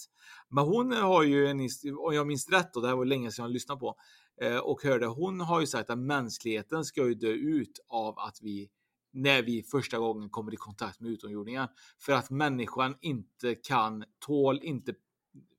Men 0.50 0.64
hon 0.64 0.92
har 0.92 1.24
ju 1.24 1.48
en, 1.48 1.60
om 1.98 2.14
jag 2.14 2.28
minns 2.28 2.50
rätt, 2.50 2.76
och 2.76 2.82
det 2.82 2.88
här 2.88 2.96
var 2.96 3.06
länge 3.06 3.32
sedan 3.32 3.46
jag 3.46 3.52
lyssnade 3.52 3.80
på 3.80 3.96
eh, 4.42 4.58
och 4.58 4.84
hörde, 4.84 5.06
hon 5.06 5.42
har 5.42 5.60
ju 5.60 5.68
sagt 5.68 5.90
att 5.90 6.00
mänskligheten 6.00 6.86
ska 6.86 7.08
ju 7.08 7.14
dö 7.14 7.32
ut 7.32 7.80
av 7.88 8.20
att 8.20 8.38
vi 8.42 8.70
när 9.12 9.42
vi 9.42 9.64
första 9.64 9.98
gången 9.98 10.30
kommer 10.30 10.54
i 10.54 10.58
kontakt 10.58 11.00
med 11.00 11.12
utomjordingar. 11.12 11.70
För 12.00 12.14
att 12.14 12.30
människan 12.30 12.98
inte 13.02 13.56
kan, 13.56 14.04
tål 14.20 14.60
inte 14.64 14.94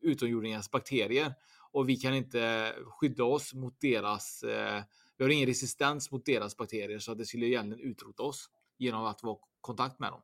utomjordingars 0.01 0.70
bakterier 0.70 1.34
och 1.72 1.88
vi 1.88 1.96
kan 1.96 2.14
inte 2.14 2.72
skydda 2.86 3.24
oss 3.24 3.55
mot 3.55 3.80
deras, 3.80 4.42
eh, 4.42 4.82
vi 5.16 5.24
har 5.24 5.30
ingen 5.30 5.46
resistens 5.46 6.11
mot 6.11 6.26
deras 6.26 6.57
bakterier 6.57 6.99
så 6.99 7.12
att 7.12 7.18
det 7.18 7.24
skulle 7.24 7.46
egentligen 7.46 7.90
utrota 7.90 8.22
oss 8.22 8.51
genom 8.78 9.05
att 9.05 9.22
vara 9.22 9.36
i 9.36 9.38
kontakt 9.61 9.99
med 9.99 10.12
dem. 10.12 10.20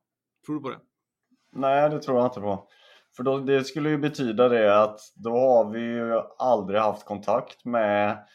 Tror 0.46 0.56
du 0.56 0.62
på 0.62 0.70
det? 0.70 0.80
Nej, 1.52 1.90
det 1.90 2.00
tror 2.02 2.18
jag 2.18 2.26
inte 2.26 2.40
på. 2.40 2.68
För 3.16 3.22
då, 3.22 3.38
det 3.38 3.64
skulle 3.64 3.90
ju 3.90 3.98
betyda 3.98 4.48
det 4.48 4.82
att 4.82 5.00
då 5.14 5.30
har 5.30 5.70
vi 5.70 5.80
ju 5.80 6.20
aldrig 6.38 6.80
haft 6.80 7.04
kontakt 7.04 7.64
med 7.64 8.26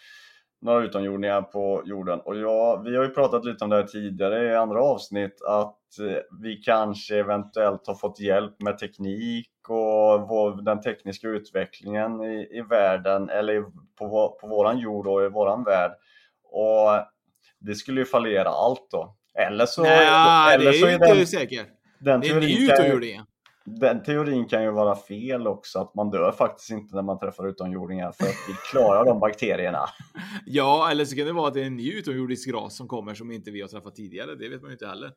några 0.62 0.84
utomjordingar 0.84 1.42
på 1.42 1.82
jorden. 1.86 2.20
Och 2.20 2.38
ja, 2.38 2.82
vi 2.86 2.96
har 2.96 3.04
ju 3.04 3.10
pratat 3.10 3.46
lite 3.46 3.64
om 3.64 3.70
det 3.70 3.76
här 3.76 3.84
tidigare 3.84 4.52
i 4.52 4.56
andra 4.56 4.82
avsnitt 4.82 5.42
att 5.48 6.00
eh, 6.00 6.42
vi 6.42 6.56
kanske 6.56 7.20
eventuellt 7.20 7.88
har 7.88 7.96
fått 7.96 8.20
hjälp 8.20 8.62
med 8.62 8.78
teknik 8.78 9.50
och 9.70 10.28
vår, 10.30 10.62
den 10.62 10.82
tekniska 10.82 11.28
utvecklingen 11.28 12.24
i, 12.24 12.48
i 12.52 12.62
världen 12.62 13.30
eller 13.30 13.62
på, 14.00 14.38
på 14.42 14.48
våran 14.48 14.80
jord 14.80 15.08
och 15.08 15.26
i 15.26 15.30
våran 15.30 15.64
värld. 15.64 15.92
Och 16.44 16.90
det 17.60 17.76
skulle 17.76 18.02
ju 18.02 18.06
fallera 18.06 18.50
allt 18.50 18.88
då. 18.92 19.16
Eller 19.34 19.66
så, 19.66 19.84
Nej, 19.84 20.56
eller 20.56 20.72
det 20.72 20.78
är 20.78 20.82
så 20.82 20.90
inte 20.90 21.14
den, 21.14 21.28
säkert. 21.28 21.68
Den 22.00 22.22
det 22.22 22.28
är 22.28 22.34
en 22.34 22.40
ny 22.40 22.66
utomjording 22.66 23.22
den 23.80 24.04
teorin 24.04 24.46
kan 24.46 24.64
ju 24.64 24.72
vara 24.72 24.96
fel 24.96 25.48
också, 25.48 25.80
att 25.80 25.96
man 25.96 26.10
dör 26.10 26.32
faktiskt 26.32 26.70
inte 26.70 26.96
när 26.96 27.02
man 27.02 27.20
träffar 27.20 27.48
utomjordingar 27.48 28.12
för 28.12 28.24
att 28.24 28.36
vi 28.48 28.54
klarar 28.72 29.06
de 29.06 29.20
bakterierna. 29.20 29.86
Ja, 30.46 30.92
eller 30.92 31.06
så 31.06 31.16
kan 31.16 31.26
det 31.26 31.34
vara 31.34 31.48
att 31.48 31.54
det 31.54 31.62
är 31.62 31.66
en 31.66 31.76
ny 31.76 31.94
utomjordisk 31.94 32.54
ras 32.54 32.78
som 32.78 32.88
kommer 32.88 33.14
som 33.14 33.32
inte 33.32 33.52
vi 33.52 33.62
har 33.62 33.68
träffat 33.68 33.96
tidigare. 33.96 34.36
Det 34.36 34.50
vet 34.50 34.62
man 34.62 34.70
ju 34.70 34.74
inte 34.74 34.88
heller. 34.88 35.12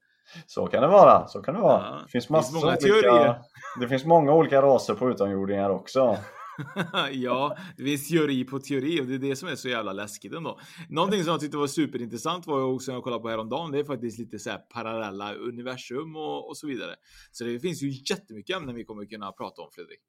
Så 0.47 0.67
kan 0.67 0.83
det 0.83 0.89
vara. 0.89 1.27
Så 1.27 1.43
kan 1.43 1.55
det 1.55 1.61
vara. 1.61 1.83
Ja, 1.83 2.01
det 2.07 2.11
finns, 2.11 2.27
det 2.27 2.35
finns 2.35 2.53
många 2.53 2.77
teorier. 2.77 3.11
Olika, 3.11 3.37
det 3.81 3.89
finns 3.89 4.05
många 4.05 4.33
olika 4.33 4.63
raser 4.63 4.95
på 4.95 5.11
utomjordingar 5.11 5.71
också. 5.71 6.17
ja, 7.13 7.57
det 7.77 7.85
finns 7.85 8.09
teori 8.09 8.45
på 8.45 8.59
teori 8.59 9.01
och 9.01 9.07
det 9.07 9.15
är 9.15 9.19
det 9.19 9.37
som 9.37 9.49
är 9.49 9.55
så 9.55 9.69
jävla 9.69 9.93
läskigt 9.93 10.35
ändå. 10.35 10.61
Någonting 10.89 11.25
som 11.25 11.31
jag 11.31 11.41
tyckte 11.41 11.57
var 11.57 11.67
superintressant 11.67 12.47
var 12.47 12.59
ju 12.59 12.65
också 12.65 12.91
när 12.91 12.97
jag 12.97 13.05
kollade 13.05 13.23
på 13.23 13.29
häromdagen. 13.29 13.73
Det 13.73 13.79
är 13.79 13.85
faktiskt 13.85 14.19
lite 14.19 14.39
så 14.39 14.51
här 14.51 14.59
parallella 14.59 15.35
universum 15.35 16.17
och, 16.17 16.49
och 16.49 16.57
så 16.57 16.67
vidare. 16.67 16.95
Så 17.33 17.45
det 17.45 17.61
finns 17.61 17.83
ju 17.83 17.91
jättemycket 18.11 18.57
ämnen 18.57 18.75
vi 18.75 18.85
kommer 18.85 19.05
kunna 19.05 19.33
prata 19.33 19.63
om 19.63 19.69
Fredrik. 19.73 20.01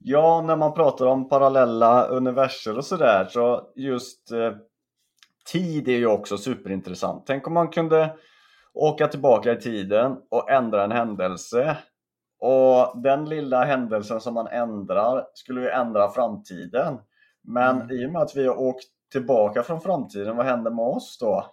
Ja, 0.00 0.44
när 0.46 0.56
man 0.56 0.74
pratar 0.74 1.06
om 1.06 1.28
parallella 1.28 2.06
universum 2.06 2.76
och 2.76 2.84
sådär 2.84 3.28
så 3.30 3.72
just 3.76 4.32
eh, 4.32 4.52
tid 5.52 5.88
är 5.88 5.96
ju 5.96 6.06
också 6.06 6.38
superintressant. 6.38 7.24
Tänk 7.26 7.46
om 7.46 7.54
man 7.54 7.68
kunde 7.68 8.16
åka 8.74 9.08
tillbaka 9.08 9.52
i 9.52 9.60
tiden 9.60 10.16
och 10.30 10.50
ändra 10.50 10.84
en 10.84 10.92
händelse 10.92 11.78
och 12.38 13.02
den 13.02 13.24
lilla 13.24 13.64
händelsen 13.64 14.20
som 14.20 14.34
man 14.34 14.46
ändrar 14.46 15.24
skulle 15.34 15.60
ju 15.60 15.68
ändra 15.68 16.10
framtiden. 16.10 16.98
Men 17.42 17.80
mm. 17.80 17.90
i 17.90 18.06
och 18.06 18.12
med 18.12 18.22
att 18.22 18.36
vi 18.36 18.46
har 18.46 18.56
åkt 18.60 18.86
tillbaka 19.12 19.62
från 19.62 19.80
framtiden, 19.80 20.36
vad 20.36 20.46
händer 20.46 20.70
med 20.70 20.84
oss 20.84 21.18
då? 21.20 21.46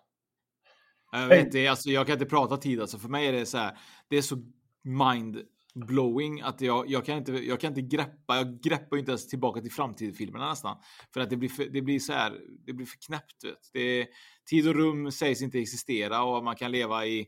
Jag 1.12 1.28
vet 1.28 1.52
det, 1.52 1.68
alltså, 1.68 1.90
jag 1.90 2.08
kan 2.08 2.14
inte 2.14 2.26
prata 2.26 2.58
tid 2.58 2.82
alltså. 2.82 2.98
För 2.98 3.10
mig 3.10 3.28
är 3.28 3.34
det 3.34 3.46
så 3.46 3.58
här, 3.58 3.78
det 4.10 4.18
är 4.18 4.22
så 4.22 4.36
mind 4.84 5.38
blowing 5.76 6.42
att 6.42 6.62
jag, 6.62 6.90
jag, 6.90 7.06
kan 7.06 7.18
inte, 7.18 7.32
jag 7.32 7.60
kan 7.60 7.68
inte 7.68 7.82
greppa, 7.82 8.36
jag 8.36 8.62
greppar 8.62 8.98
inte 8.98 9.12
ens 9.12 9.28
tillbaka 9.28 9.62
till 9.62 9.72
framtidsfilmerna 9.72 10.50
nästan. 10.50 10.78
För 11.14 11.22
att 11.22 11.30
det 11.30 11.38
blir 11.38 11.50
för, 11.50 11.66
det 11.66 11.82
blir 11.82 12.00
så 12.00 12.14
här, 12.14 12.40
det 12.66 12.74
blir 12.74 12.86
för 12.86 12.98
knäppt. 13.08 13.44
Vet. 13.44 13.70
Det, 13.74 14.08
tid 14.50 14.68
och 14.68 14.76
rum 14.76 15.12
sägs 15.12 15.42
inte 15.42 15.60
existera 15.60 16.24
och 16.24 16.44
man 16.44 16.56
kan 16.56 16.72
leva 16.72 17.06
i 17.06 17.28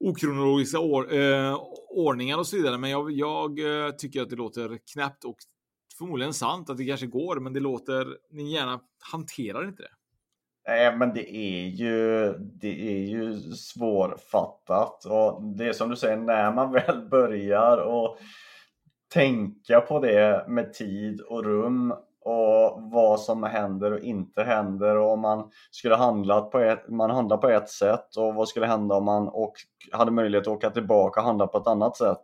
okronologiska 0.00 0.78
or, 0.78 1.14
eh, 1.14 1.60
ordningar 1.88 2.38
och 2.38 2.46
så 2.46 2.56
vidare. 2.56 2.78
Men 2.78 2.90
jag, 2.90 3.12
jag 3.12 3.58
eh, 3.58 3.90
tycker 3.90 4.22
att 4.22 4.30
det 4.30 4.36
låter 4.36 4.78
knäppt 4.92 5.24
och 5.24 5.36
förmodligen 5.98 6.34
sant 6.34 6.70
att 6.70 6.76
det 6.76 6.84
kanske 6.84 7.06
går, 7.06 7.40
men 7.40 7.52
det 7.52 7.60
låter, 7.60 8.16
min 8.30 8.50
hjärna 8.50 8.80
hanterar 9.12 9.68
inte 9.68 9.82
det. 9.82 9.88
Nej, 10.68 10.96
men 10.96 11.14
det 11.14 11.36
är 11.36 11.66
ju, 11.66 12.32
det 12.38 12.88
är 12.88 13.08
ju 13.08 13.40
svårfattat 13.52 15.04
och 15.04 15.42
det 15.42 15.66
är 15.66 15.72
som 15.72 15.90
du 15.90 15.96
säger, 15.96 16.16
när 16.16 16.52
man 16.52 16.72
väl 16.86 17.08
börjar 17.08 17.78
och 17.78 18.18
tänka 19.12 19.80
på 19.80 20.00
det 20.00 20.44
med 20.48 20.72
tid 20.72 21.20
och 21.20 21.44
rum 21.44 21.94
och 22.28 22.82
vad 22.82 23.20
som 23.20 23.42
händer 23.42 23.92
och 23.92 24.00
inte 24.00 24.42
händer 24.42 24.96
och 24.96 25.12
om 25.12 25.20
man 25.20 25.50
skulle 25.70 25.94
handlat 25.94 26.50
på 26.50 26.58
ett, 26.58 26.88
man 26.88 27.10
handlar 27.10 27.36
på 27.36 27.48
ett 27.48 27.68
sätt 27.68 28.16
och 28.16 28.34
vad 28.34 28.48
skulle 28.48 28.66
hända 28.66 28.94
om 28.94 29.04
man 29.04 29.28
och 29.28 29.52
hade 29.92 30.10
möjlighet 30.10 30.46
att 30.46 30.54
åka 30.54 30.70
tillbaka 30.70 31.20
och 31.20 31.26
handla 31.26 31.46
på 31.46 31.58
ett 31.58 31.66
annat 31.66 31.96
sätt. 31.96 32.22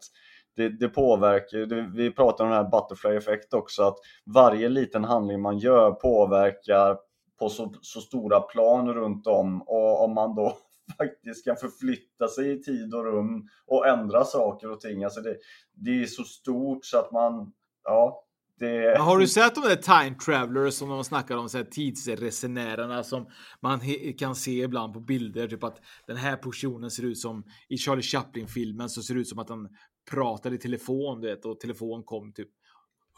Det, 0.56 0.68
det 0.68 0.88
påverkar, 0.88 1.58
det, 1.58 1.90
vi 1.94 2.10
pratar 2.10 2.44
om 2.44 2.50
den 2.50 2.64
här 2.64 2.70
butterfly 2.70 3.16
effekt 3.16 3.54
också, 3.54 3.82
att 3.82 3.96
varje 4.34 4.68
liten 4.68 5.04
handling 5.04 5.40
man 5.40 5.58
gör 5.58 5.90
påverkar 5.90 6.96
på 7.38 7.48
så, 7.48 7.74
så 7.80 8.00
stora 8.00 8.40
plan 8.40 8.94
runt 8.94 9.26
om 9.26 9.62
och 9.62 10.04
om 10.04 10.14
man 10.14 10.34
då 10.34 10.56
faktiskt 10.98 11.44
kan 11.44 11.56
förflytta 11.56 12.28
sig 12.28 12.52
i 12.52 12.62
tid 12.62 12.94
och 12.94 13.04
rum 13.04 13.48
och 13.66 13.86
ändra 13.86 14.24
saker 14.24 14.70
och 14.70 14.80
ting. 14.80 15.04
Alltså 15.04 15.20
det, 15.20 15.36
det 15.72 16.02
är 16.02 16.06
så 16.06 16.24
stort 16.24 16.84
så 16.84 16.98
att 16.98 17.12
man, 17.12 17.52
ja, 17.84 18.24
det... 18.58 18.98
Har 18.98 19.18
du 19.18 19.28
sett 19.28 19.54
de 19.54 19.60
där 19.60 19.76
time 19.76 20.16
travelers 20.16 20.74
som 20.74 20.88
de 20.88 21.04
snackar 21.04 21.36
om, 21.36 21.48
så 21.48 21.58
här 21.58 21.64
tidsresenärerna 21.64 23.04
som 23.04 23.26
man 23.60 23.80
kan 24.18 24.34
se 24.34 24.62
ibland 24.62 24.94
på 24.94 25.00
bilder, 25.00 25.48
typ 25.48 25.64
att 25.64 25.80
den 26.06 26.16
här 26.16 26.36
personen 26.36 26.90
ser 26.90 27.02
ut 27.02 27.18
som 27.18 27.44
i 27.68 27.78
Charlie 27.78 28.02
Chaplin-filmen 28.02 28.88
så 28.88 29.02
ser 29.02 29.14
det 29.14 29.20
ut 29.20 29.28
som 29.28 29.38
att 29.38 29.48
han 29.48 29.68
pratar 30.10 30.54
i 30.54 30.58
telefon, 30.58 31.20
du 31.20 31.28
vet, 31.28 31.44
och 31.44 31.60
telefon 31.60 32.02
kom 32.02 32.32
typ 32.32 32.48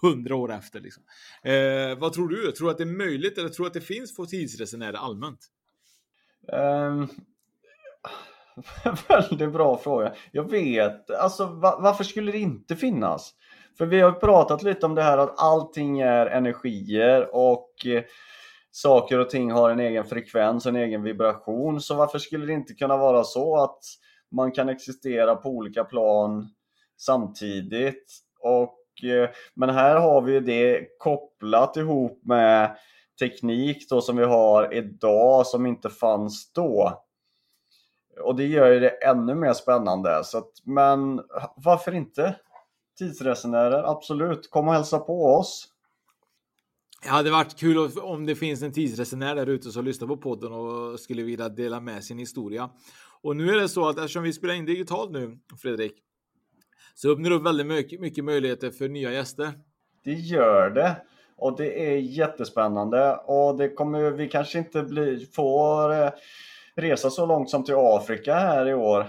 hundra 0.03 0.37
år 0.37 0.53
efter. 0.53 0.80
Liksom. 0.80 1.03
Eh, 1.43 1.99
vad 1.99 2.12
tror 2.12 2.28
du? 2.28 2.53
Tror 2.53 2.66
du 2.66 2.70
att 2.70 2.78
det 2.78 2.84
är 2.84 2.99
möjligt 2.99 3.39
eller 3.39 3.49
tror 3.49 3.64
du 3.64 3.68
att 3.68 3.74
det 3.74 3.80
finns 3.80 4.16
för 4.16 4.24
tidsresenärer 4.24 4.97
allmänt? 4.97 5.41
Um, 6.53 7.09
väldigt 9.09 9.53
bra 9.53 9.78
fråga. 9.78 10.14
Jag 10.30 10.51
vet, 10.51 11.11
alltså 11.11 11.47
va 11.47 11.78
varför 11.80 12.05
skulle 12.05 12.32
det 12.32 12.39
inte 12.39 12.76
finnas? 12.76 13.34
För 13.79 13.87
vi 13.87 14.01
har 14.01 14.12
pratat 14.12 14.62
lite 14.62 14.87
om 14.87 14.95
det 14.95 15.03
här 15.03 15.18
att 15.18 15.35
allting 15.37 16.01
är 16.01 16.27
energier 16.27 17.35
och 17.35 17.87
eh, 17.87 18.03
saker 18.70 19.18
och 19.18 19.31
ting 19.31 19.51
har 19.51 19.70
en 19.70 19.81
egen 19.81 20.05
frekvens, 20.05 20.66
en 20.66 20.77
egen 20.77 21.03
vibration. 21.03 21.81
Så 21.81 21.95
varför 21.95 22.18
skulle 22.18 22.47
det 22.47 22.53
inte 22.53 22.74
kunna 22.74 22.97
vara 22.97 23.24
så 23.24 23.57
att 23.62 23.79
man 24.31 24.53
kan 24.53 24.68
existera 24.68 25.37
på 25.37 25.49
olika 25.49 25.85
plan 25.85 26.49
samtidigt? 26.99 28.18
Och, 28.41 29.05
eh, 29.05 29.31
men 29.55 29.70
här 29.70 29.97
har 29.97 30.20
vi 30.22 30.41
det 30.41 30.99
kopplat 30.99 31.77
ihop 31.77 32.20
med 32.24 32.77
teknik 33.20 33.89
då 33.91 34.01
som 34.01 34.16
vi 34.16 34.24
har 34.24 34.74
idag 34.74 35.47
som 35.47 35.66
inte 35.66 35.91
fanns 35.91 36.53
då. 36.53 37.03
Och 38.20 38.37
det 38.37 38.47
gör 38.47 38.72
ju 38.72 38.81
det 38.81 38.89
ännu 38.89 39.35
mer 39.35 39.53
spännande. 39.53 40.24
Så 40.24 40.39
att, 40.39 40.51
men 40.64 41.20
varför 41.57 41.95
inte? 41.95 42.35
Tidsresenärer, 42.99 43.90
absolut. 43.90 44.51
Kom 44.51 44.68
och 44.68 44.74
hälsa 44.74 44.99
på 44.99 45.24
oss. 45.24 45.68
Det 47.03 47.09
hade 47.09 47.30
varit 47.30 47.57
kul 47.57 47.90
om 48.03 48.26
det 48.26 48.34
finns 48.34 48.62
en 48.62 48.72
tidsresenär 48.72 49.34
där 49.34 49.47
ute 49.47 49.70
som 49.70 49.84
lyssnar 49.84 50.09
på 50.09 50.16
podden 50.16 50.53
och 50.53 51.01
skulle 51.01 51.22
vilja 51.22 51.49
dela 51.49 51.80
med 51.80 52.05
sin 52.05 52.18
historia. 52.18 52.70
Och 53.22 53.36
nu 53.36 53.51
är 53.51 53.57
det 53.57 53.68
så 53.68 53.88
att 53.88 53.99
eftersom 53.99 54.22
vi 54.22 54.32
spelar 54.32 54.55
in 54.55 54.64
digitalt 54.64 55.11
nu, 55.11 55.38
Fredrik, 55.62 55.92
så 56.94 57.12
öppnar 57.12 57.30
det 57.30 57.36
upp 57.36 57.47
väldigt 57.47 58.01
mycket, 58.01 58.24
möjligheter 58.24 58.70
för 58.70 58.88
nya 58.88 59.12
gäster. 59.12 59.53
Det 60.05 60.12
gör 60.12 60.70
det. 60.70 60.97
Och 61.36 61.57
det 61.57 61.92
är 61.92 61.97
jättespännande 61.97 63.16
och 63.16 63.57
det 63.57 63.68
kommer 63.68 64.11
vi 64.11 64.28
kanske 64.28 64.59
inte 64.59 64.82
bli, 64.82 65.26
får 65.32 65.92
eh, 65.92 66.11
resa 66.74 67.11
så 67.11 67.26
långt 67.26 67.51
som 67.51 67.64
till 67.64 67.74
Afrika 67.78 68.34
här 68.34 68.68
i 68.68 68.74
år. 68.74 69.07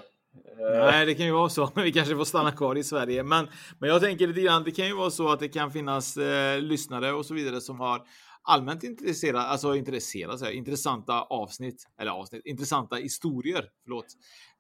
Eh, 0.59 0.85
Nej, 0.85 1.05
det 1.05 1.15
kan 1.15 1.25
ju 1.25 1.31
vara 1.31 1.49
så. 1.49 1.71
Vi 1.75 1.91
kanske 1.91 2.15
får 2.15 2.25
stanna 2.25 2.51
kvar 2.51 2.75
i 2.75 2.83
Sverige. 2.83 3.23
Men, 3.23 3.47
men 3.79 3.89
jag 3.89 4.01
tänker 4.01 4.27
lite 4.27 4.41
grann, 4.41 4.63
det 4.63 4.71
kan 4.71 4.87
ju 4.87 4.95
vara 4.95 5.09
så 5.09 5.29
att 5.29 5.39
det 5.39 5.49
kan 5.49 5.71
finnas 5.71 6.17
eh, 6.17 6.61
lyssnare 6.61 7.13
och 7.13 7.25
så 7.25 7.33
vidare 7.33 7.61
som 7.61 7.79
har 7.79 8.01
allmänt 8.43 8.83
intresserade, 8.83 9.43
alltså 9.43 9.75
intresserade, 9.75 10.53
intressanta 10.53 11.21
avsnitt, 11.21 11.83
eller 12.01 12.11
avsnitt, 12.11 12.45
intressanta 12.45 12.95
historier, 12.95 13.65
förlåt, 13.83 14.05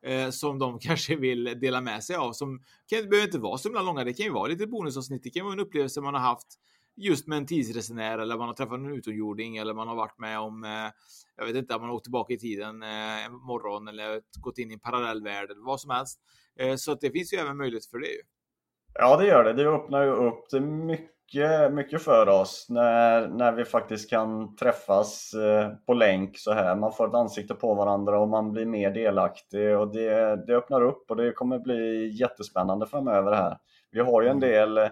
eh, 0.05 0.29
som 0.29 0.59
de 0.59 0.79
kanske 0.81 1.15
vill 1.15 1.43
dela 1.61 1.81
med 1.81 2.03
sig 2.03 2.15
av. 2.15 2.33
Som 2.33 2.61
kan, 2.89 3.01
det 3.01 3.07
behöver 3.07 3.27
inte 3.27 3.39
vara 3.39 3.57
så 3.57 3.67
himla 3.67 3.81
långa, 3.81 4.03
det 4.03 4.13
kan 4.13 4.25
ju 4.25 4.31
vara 4.31 4.47
lite 4.47 4.67
bonusavsnitt, 4.67 5.23
det 5.23 5.29
kan 5.29 5.45
vara 5.45 5.53
en 5.53 5.59
upplevelse 5.59 6.01
man 6.01 6.13
har 6.13 6.21
haft 6.21 6.47
just 6.97 7.27
med 7.27 7.37
en 7.37 7.45
tidsresenär 7.45 8.19
eller 8.19 8.37
man 8.37 8.47
har 8.47 8.55
träffat 8.55 8.73
en 8.73 8.95
utomjording 8.95 9.57
eller 9.57 9.73
man 9.73 9.87
har 9.87 9.95
varit 9.95 10.19
med 10.19 10.39
om, 10.39 10.63
eh, 10.63 10.91
jag 11.37 11.45
vet 11.45 11.55
inte, 11.55 11.77
man 11.77 11.89
har 11.89 11.95
åkt 11.95 12.03
tillbaka 12.03 12.33
i 12.33 12.37
tiden 12.37 12.83
eh, 12.83 13.25
en 13.25 13.33
morgon 13.33 13.87
eller 13.87 14.21
gått 14.41 14.57
in 14.57 14.71
i 14.71 14.73
en 14.73 14.79
parallell 14.79 15.23
värld 15.23 15.51
eller 15.51 15.65
vad 15.65 15.79
som 15.79 15.89
helst. 15.89 16.19
Eh, 16.59 16.75
så 16.75 16.91
att 16.91 17.01
det 17.01 17.11
finns 17.11 17.33
ju 17.33 17.37
även 17.37 17.57
möjlighet 17.57 17.85
för 17.85 17.99
det. 17.99 18.07
Ju. 18.07 18.21
Ja, 18.93 19.17
det 19.17 19.27
gör 19.27 19.43
det. 19.43 19.53
Det 19.53 19.69
öppnar 19.69 20.03
ju 20.03 20.09
upp 20.09 20.49
det 20.51 20.59
mycket, 20.59 21.73
mycket 21.73 22.01
för 22.01 22.29
oss 22.29 22.67
när, 22.69 23.27
när 23.27 23.51
vi 23.51 23.65
faktiskt 23.65 24.09
kan 24.09 24.55
träffas 24.55 25.31
på 25.85 25.93
länk 25.93 26.37
så 26.37 26.53
här. 26.53 26.75
Man 26.75 26.93
får 26.93 27.07
ett 27.07 27.13
ansikte 27.13 27.53
på 27.53 27.73
varandra 27.73 28.19
och 28.19 28.27
man 28.27 28.51
blir 28.51 28.65
mer 28.65 28.91
delaktig 28.91 29.77
och 29.77 29.93
det, 29.93 30.45
det 30.47 30.57
öppnar 30.57 30.81
upp 30.81 31.11
och 31.11 31.15
det 31.15 31.31
kommer 31.31 31.59
bli 31.59 32.07
jättespännande 32.19 32.85
framöver 32.87 33.31
här. 33.31 33.57
Vi 33.91 33.99
har 33.99 34.21
ju 34.21 34.27
en 34.27 34.43
mm. 34.43 34.49
del 34.49 34.89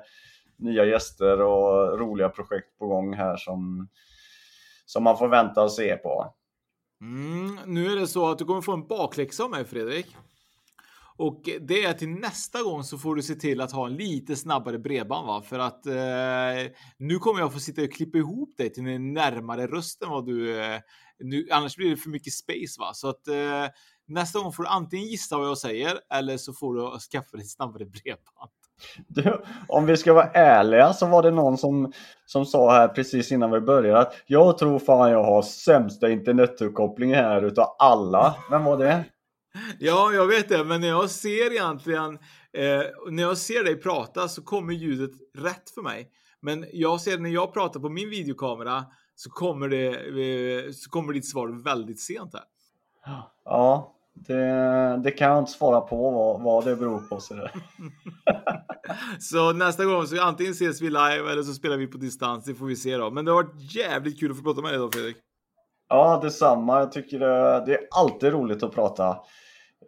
nya 0.58 0.86
gäster 0.86 1.42
och 1.42 2.00
roliga 2.00 2.30
projekt 2.30 2.78
på 2.80 2.88
gång 2.88 3.14
här 3.14 3.38
som, 3.38 3.88
som 4.86 5.04
man 5.04 5.18
får 5.18 5.28
vänta 5.28 5.64
och 5.64 5.72
se 5.72 5.96
på. 5.96 6.34
Mm, 7.02 7.60
nu 7.66 7.92
är 7.92 7.96
det 7.96 8.08
så 8.08 8.30
att 8.30 8.38
du 8.38 8.46
kommer 8.46 8.62
få 8.62 8.74
en 8.74 8.88
bakläxa 8.88 9.44
av 9.44 9.50
mig 9.50 9.66
Fredrik. 9.66 10.16
Och 11.18 11.42
det 11.62 11.84
är 11.84 11.94
till 11.94 12.10
nästa 12.10 12.64
gång 12.64 12.84
så 12.84 12.98
får 12.98 13.16
du 13.16 13.22
se 13.22 13.36
till 13.36 13.62
att 13.62 13.72
ha 13.72 13.88
en 13.88 13.96
lite 13.96 14.36
snabbare 14.36 14.80
bredband 14.80 15.28
va? 15.28 15.42
För 15.42 15.60
att 15.60 15.86
eh, 15.86 16.72
nu 16.98 17.20
kommer 17.20 17.40
jag 17.40 17.54
få 17.54 17.60
sitta 17.60 17.82
och 17.82 17.94
klippa 17.94 18.18
ihop 18.18 18.58
dig 18.58 18.74
till 18.74 18.88
en 18.88 19.14
närmare 19.14 19.68
röst 19.68 20.02
än 20.02 20.10
vad 20.10 20.26
du... 20.26 20.60
Eh, 20.60 20.80
nu, 21.20 21.48
annars 21.52 21.76
blir 21.76 21.90
det 21.90 21.98
för 21.98 22.10
mycket 22.10 22.34
space 22.34 22.80
va? 22.80 22.94
Så 22.94 23.10
att 23.10 23.28
eh, 23.28 23.66
nästa 24.08 24.40
gång 24.40 24.54
får 24.54 24.64
du 24.64 24.70
antingen 24.70 25.08
gissa 25.08 25.38
vad 25.38 25.48
jag 25.48 25.58
säger 25.58 26.00
eller 26.14 26.38
så 26.38 26.54
får 26.54 26.76
du 26.76 27.00
skaffa 27.00 27.38
dig 27.38 27.46
snabbare 27.46 27.86
bredband. 27.86 28.52
Du, 29.08 29.42
om 29.68 29.86
vi 29.86 29.98
ska 29.98 30.14
vara 30.14 30.32
ärliga 30.34 30.94
så 30.94 31.06
var 31.06 31.24
det 31.24 31.32
någon 31.32 31.58
som, 31.58 31.94
som 32.26 32.46
sa 32.46 32.72
här 32.72 32.88
precis 32.88 33.32
innan 33.32 33.52
vi 33.52 33.62
började 33.62 34.00
att 34.00 34.14
jag 34.26 34.58
tror 34.58 34.80
fan 34.80 35.12
jag 35.12 35.24
har 35.24 35.42
sämsta 35.42 36.10
internetuppkoppling 36.10 37.14
här 37.14 37.42
utav 37.42 37.76
alla. 37.80 38.36
Vem 38.50 38.64
var 38.64 38.78
det? 38.78 39.04
Ja, 39.80 40.12
jag 40.14 40.28
vet 40.28 40.50
det, 40.50 40.64
men 40.64 40.82
när 40.82 40.88
jag 40.88 41.10
ser 41.10 41.52
egentligen, 41.52 42.14
eh, 42.54 42.82
när 43.10 43.24
jag 43.24 43.38
ser 43.38 43.64
dig 43.64 43.76
prata 43.76 44.28
så 44.28 44.42
kommer 44.44 44.74
ljudet 44.74 45.12
rätt 45.38 45.70
för 45.76 45.82
mig. 45.82 46.12
Men 46.42 46.66
jag 46.74 47.02
ser 47.02 47.18
när 47.18 47.30
jag 47.30 47.54
pratar 47.54 47.80
på 47.80 47.90
min 47.90 48.10
videokamera 48.10 48.86
så 49.16 49.30
kommer 49.30 49.68
det, 49.70 49.88
eh, 49.88 50.72
så 50.72 50.90
kommer 50.90 51.14
ditt 51.14 51.30
svar 51.30 51.64
väldigt 51.64 52.00
sent 52.00 52.34
här. 52.34 52.44
Ja, 53.46 53.95
det, 54.16 55.02
det, 55.04 55.12
kan 55.12 55.30
jag 55.32 55.40
inte 55.40 55.52
svara 55.52 55.82
på 55.82 56.12
vad, 56.12 56.42
vad 56.42 56.66
det 56.66 56.76
beror 56.76 57.00
på. 57.00 57.20
Så, 57.20 57.50
så 59.20 59.54
nästa 59.54 59.86
gång 59.86 60.08
så 60.08 60.22
antingen 60.22 60.52
ses 60.52 60.82
vi 60.82 60.90
live 60.90 61.32
eller 61.32 61.44
så 61.44 61.54
spelar 61.54 61.78
vi 61.78 61.88
på 61.88 61.98
distans. 61.98 62.46
Det 62.46 62.56
får 62.56 62.66
vi 62.66 62.76
se 62.76 62.98
då. 62.98 63.12
Men 63.12 63.26
det 63.26 63.32
har 63.32 63.44
varit 63.44 63.76
jävligt 63.76 64.20
kul 64.20 64.32
att 64.32 64.38
få 64.38 64.44
prata 64.44 64.62
med 64.62 64.72
dig 64.72 64.80
då 64.80 64.92
Fredrik. 64.92 65.18
Ja, 65.90 66.20
detsamma. 66.24 66.80
Jag 66.80 66.92
tycker 66.92 67.20
det, 67.20 67.64
det 67.66 67.74
är 67.74 67.88
alltid 67.92 68.34
roligt 68.34 68.64
att 68.64 68.76
prata. 68.76 69.10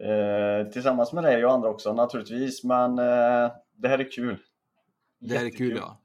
Eh, 0.00 0.70
tillsammans 0.72 1.12
med 1.12 1.24
dig 1.24 1.44
och 1.44 1.52
andra 1.52 1.68
också 1.68 1.92
naturligtvis. 1.92 2.64
Men 2.64 2.98
eh, 2.98 3.50
det 3.76 3.88
här 3.88 3.98
är 3.98 4.12
kul. 4.12 4.38
Det 5.20 5.38
här 5.38 5.44
är 5.44 5.50
kul 5.50 5.76
ja. 5.76 6.00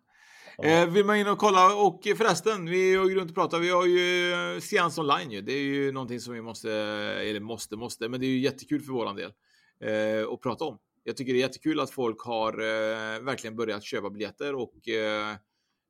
Eh, 0.58 0.89
vill 0.89 1.06
man 1.06 1.18
in 1.18 1.28
och 1.28 1.38
kolla 1.38 1.76
och 1.76 2.01
förresten, 2.18 2.66
vi 2.66 2.95
har 2.95 3.10
ju 3.10 3.16
runt 3.16 3.30
och 3.30 3.36
pratar. 3.36 3.60
Vi 3.60 3.70
har 3.70 3.86
ju 3.86 4.34
eh, 4.34 4.60
seans 4.60 4.97
online 4.97 5.32
ju. 5.32 5.41
Det 5.41 5.54
är 5.54 5.64
ju 5.64 5.91
någonting 5.91 6.20
som 6.20 6.34
vi 6.34 6.41
måste, 6.41 6.72
eller 6.72 7.39
måste, 7.39 7.76
måste, 7.76 8.10
men 8.10 8.20
det 8.20 8.26
är 8.26 8.30
ju 8.30 8.39
jättekul 8.39 8.82
för 8.82 8.93
våran 8.93 9.16
del 9.16 9.34
eh, 9.80 10.34
att 10.34 10.41
prata 10.41 10.66
om. 10.66 10.80
Jag 11.04 11.18
tycker 11.18 11.34
det 11.34 11.39
är 11.39 11.41
jättekul 11.41 11.80
att 11.80 11.91
folk 11.91 12.22
har 12.22 12.54
eh, 12.54 13.20
verkligen 13.22 13.56
börjat 13.56 13.84
köpa 13.84 14.10
biljetter 14.10 14.56
och 14.56 14.88
eh, 14.89 15.36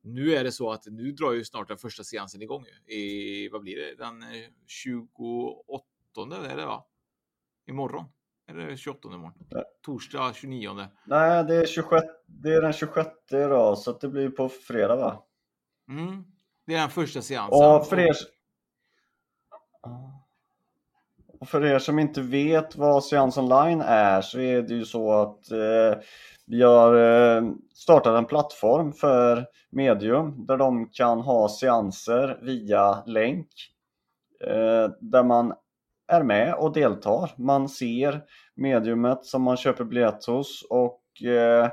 nu 0.02 0.34
är 0.34 0.44
det 0.44 0.52
så 0.52 0.70
att 0.70 0.86
nu 0.86 1.12
drar 1.12 1.32
ju 1.32 1.44
snart 1.44 1.68
den 1.68 1.78
första 1.78 2.04
seansen 2.04 2.42
igång. 2.42 2.64
I, 2.86 3.48
vad 3.48 3.60
blir 3.60 3.76
det? 3.76 3.94
Den 4.04 4.22
eh, 4.22 4.48
28 4.66 5.84
är 6.44 6.56
det 6.56 6.66
va? 6.66 6.84
Imorgon. 7.68 8.04
Är 8.46 8.54
det 8.54 8.76
28 8.76 9.08
imorgon? 9.08 9.32
Nej. 9.50 9.64
Torsdag 9.82 10.34
29. 10.34 10.70
Nej, 11.04 11.44
det 11.44 11.54
är, 11.54 11.66
26, 11.66 12.04
det 12.26 12.54
är 12.54 12.62
den 12.62 12.72
26 12.72 13.08
idag, 13.32 13.78
så 13.78 13.92
det 13.92 14.08
blir 14.08 14.30
på 14.30 14.48
fredag 14.48 14.96
va? 14.96 15.22
Mm. 15.88 16.24
Det 16.66 16.74
är 16.74 16.80
den 16.80 16.90
första 16.90 17.22
seansen. 17.22 17.70
Och 17.70 17.86
för 17.86 18.00
er... 18.00 18.14
Och 21.40 21.48
för 21.48 21.64
er 21.64 21.78
som 21.78 21.98
inte 21.98 22.22
vet 22.22 22.76
vad 22.76 23.04
Seans 23.04 23.38
Online 23.38 23.80
är 23.80 24.20
så 24.20 24.40
är 24.40 24.62
det 24.62 24.74
ju 24.74 24.84
så 24.84 25.12
att 25.12 25.50
eh, 25.50 26.00
vi 26.46 26.62
har 26.62 26.94
eh, 26.94 27.42
startat 27.74 28.18
en 28.18 28.24
plattform 28.24 28.92
för 28.92 29.46
medium 29.70 30.46
där 30.46 30.56
de 30.56 30.88
kan 30.88 31.20
ha 31.20 31.48
seanser 31.48 32.38
via 32.42 33.04
länk. 33.06 33.48
Eh, 34.40 34.90
där 35.00 35.22
man 35.22 35.54
är 36.08 36.22
med 36.22 36.54
och 36.54 36.72
deltar. 36.72 37.30
Man 37.36 37.68
ser 37.68 38.22
mediumet 38.54 39.24
som 39.24 39.42
man 39.42 39.56
köper 39.56 39.84
biljett 39.84 40.24
hos 40.24 40.66
och 40.70 41.22
eh, 41.22 41.68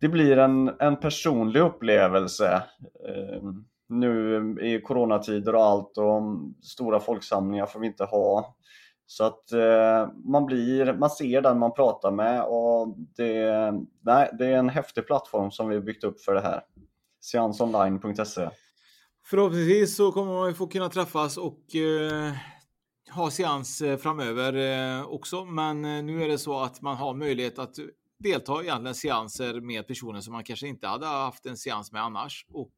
det 0.00 0.08
blir 0.08 0.38
en, 0.38 0.70
en 0.78 0.96
personlig 0.96 1.60
upplevelse. 1.60 2.62
Eh, 3.08 3.42
nu 3.88 4.36
i 4.60 4.80
coronatider 4.80 5.54
och 5.54 5.64
allt 5.64 5.98
och 5.98 6.22
stora 6.62 7.00
folksamlingar 7.00 7.66
får 7.66 7.80
vi 7.80 7.86
inte 7.86 8.04
ha. 8.04 8.56
Så 9.06 9.24
att 9.24 9.52
eh, 9.52 10.08
man, 10.24 10.46
blir, 10.46 10.92
man 10.92 11.10
ser 11.10 11.42
den 11.42 11.58
man 11.58 11.74
pratar 11.74 12.10
med 12.10 12.42
och 12.42 12.94
det, 13.16 13.72
nej, 14.00 14.30
det 14.38 14.46
är 14.46 14.56
en 14.56 14.68
häftig 14.68 15.06
plattform 15.06 15.50
som 15.50 15.68
vi 15.68 15.80
byggt 15.80 16.04
upp 16.04 16.20
för 16.20 16.34
det 16.34 16.40
här. 16.40 16.60
Seansonline.se 17.20 18.48
Förhoppningsvis 19.24 19.96
så 19.96 20.12
kommer 20.12 20.32
man 20.32 20.54
få 20.54 20.66
kunna 20.66 20.88
träffas 20.88 21.36
och 21.36 21.74
eh, 21.74 22.32
ha 23.10 23.30
seans 23.30 23.80
eh, 23.80 23.98
framöver 23.98 24.54
eh, 24.98 25.06
också, 25.06 25.44
men 25.44 25.84
eh, 25.84 26.02
nu 26.02 26.24
är 26.24 26.28
det 26.28 26.38
så 26.38 26.60
att 26.60 26.80
man 26.80 26.96
har 26.96 27.14
möjlighet 27.14 27.58
att 27.58 27.78
delta 28.18 28.62
i 28.90 28.94
seanser 28.94 29.60
med 29.60 29.86
personer 29.86 30.20
som 30.20 30.32
man 30.32 30.44
kanske 30.44 30.68
inte 30.68 30.86
hade 30.86 31.06
haft 31.06 31.46
en 31.46 31.56
seans 31.56 31.92
med 31.92 32.02
annars. 32.02 32.46
Och 32.52 32.72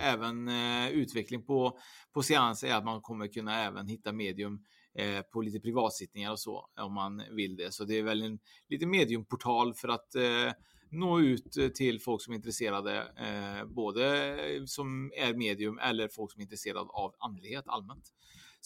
även 0.00 0.48
utveckling 0.92 1.42
på, 1.46 1.78
på 2.12 2.22
seans 2.22 2.64
är 2.64 2.74
att 2.74 2.84
man 2.84 3.00
kommer 3.00 3.26
kunna 3.26 3.64
även 3.64 3.88
hitta 3.88 4.12
medium 4.12 4.64
på 5.32 5.40
lite 5.40 5.60
privatsittningar 5.60 6.30
och 6.30 6.38
så 6.40 6.68
om 6.80 6.94
man 6.94 7.22
vill 7.30 7.56
det. 7.56 7.74
Så 7.74 7.84
det 7.84 7.98
är 7.98 8.02
väl 8.02 8.22
en 8.22 8.38
liten 8.68 8.90
mediumportal 8.90 9.74
för 9.74 9.88
att 9.88 10.14
nå 10.90 11.20
ut 11.20 11.74
till 11.74 12.00
folk 12.00 12.22
som 12.22 12.32
är 12.32 12.36
intresserade, 12.36 13.04
både 13.66 14.36
som 14.66 15.12
är 15.16 15.34
medium 15.34 15.78
eller 15.78 16.08
folk 16.08 16.32
som 16.32 16.40
är 16.40 16.44
intresserade 16.44 16.80
av 16.80 17.14
andlighet 17.18 17.64
allmänt. 17.66 18.12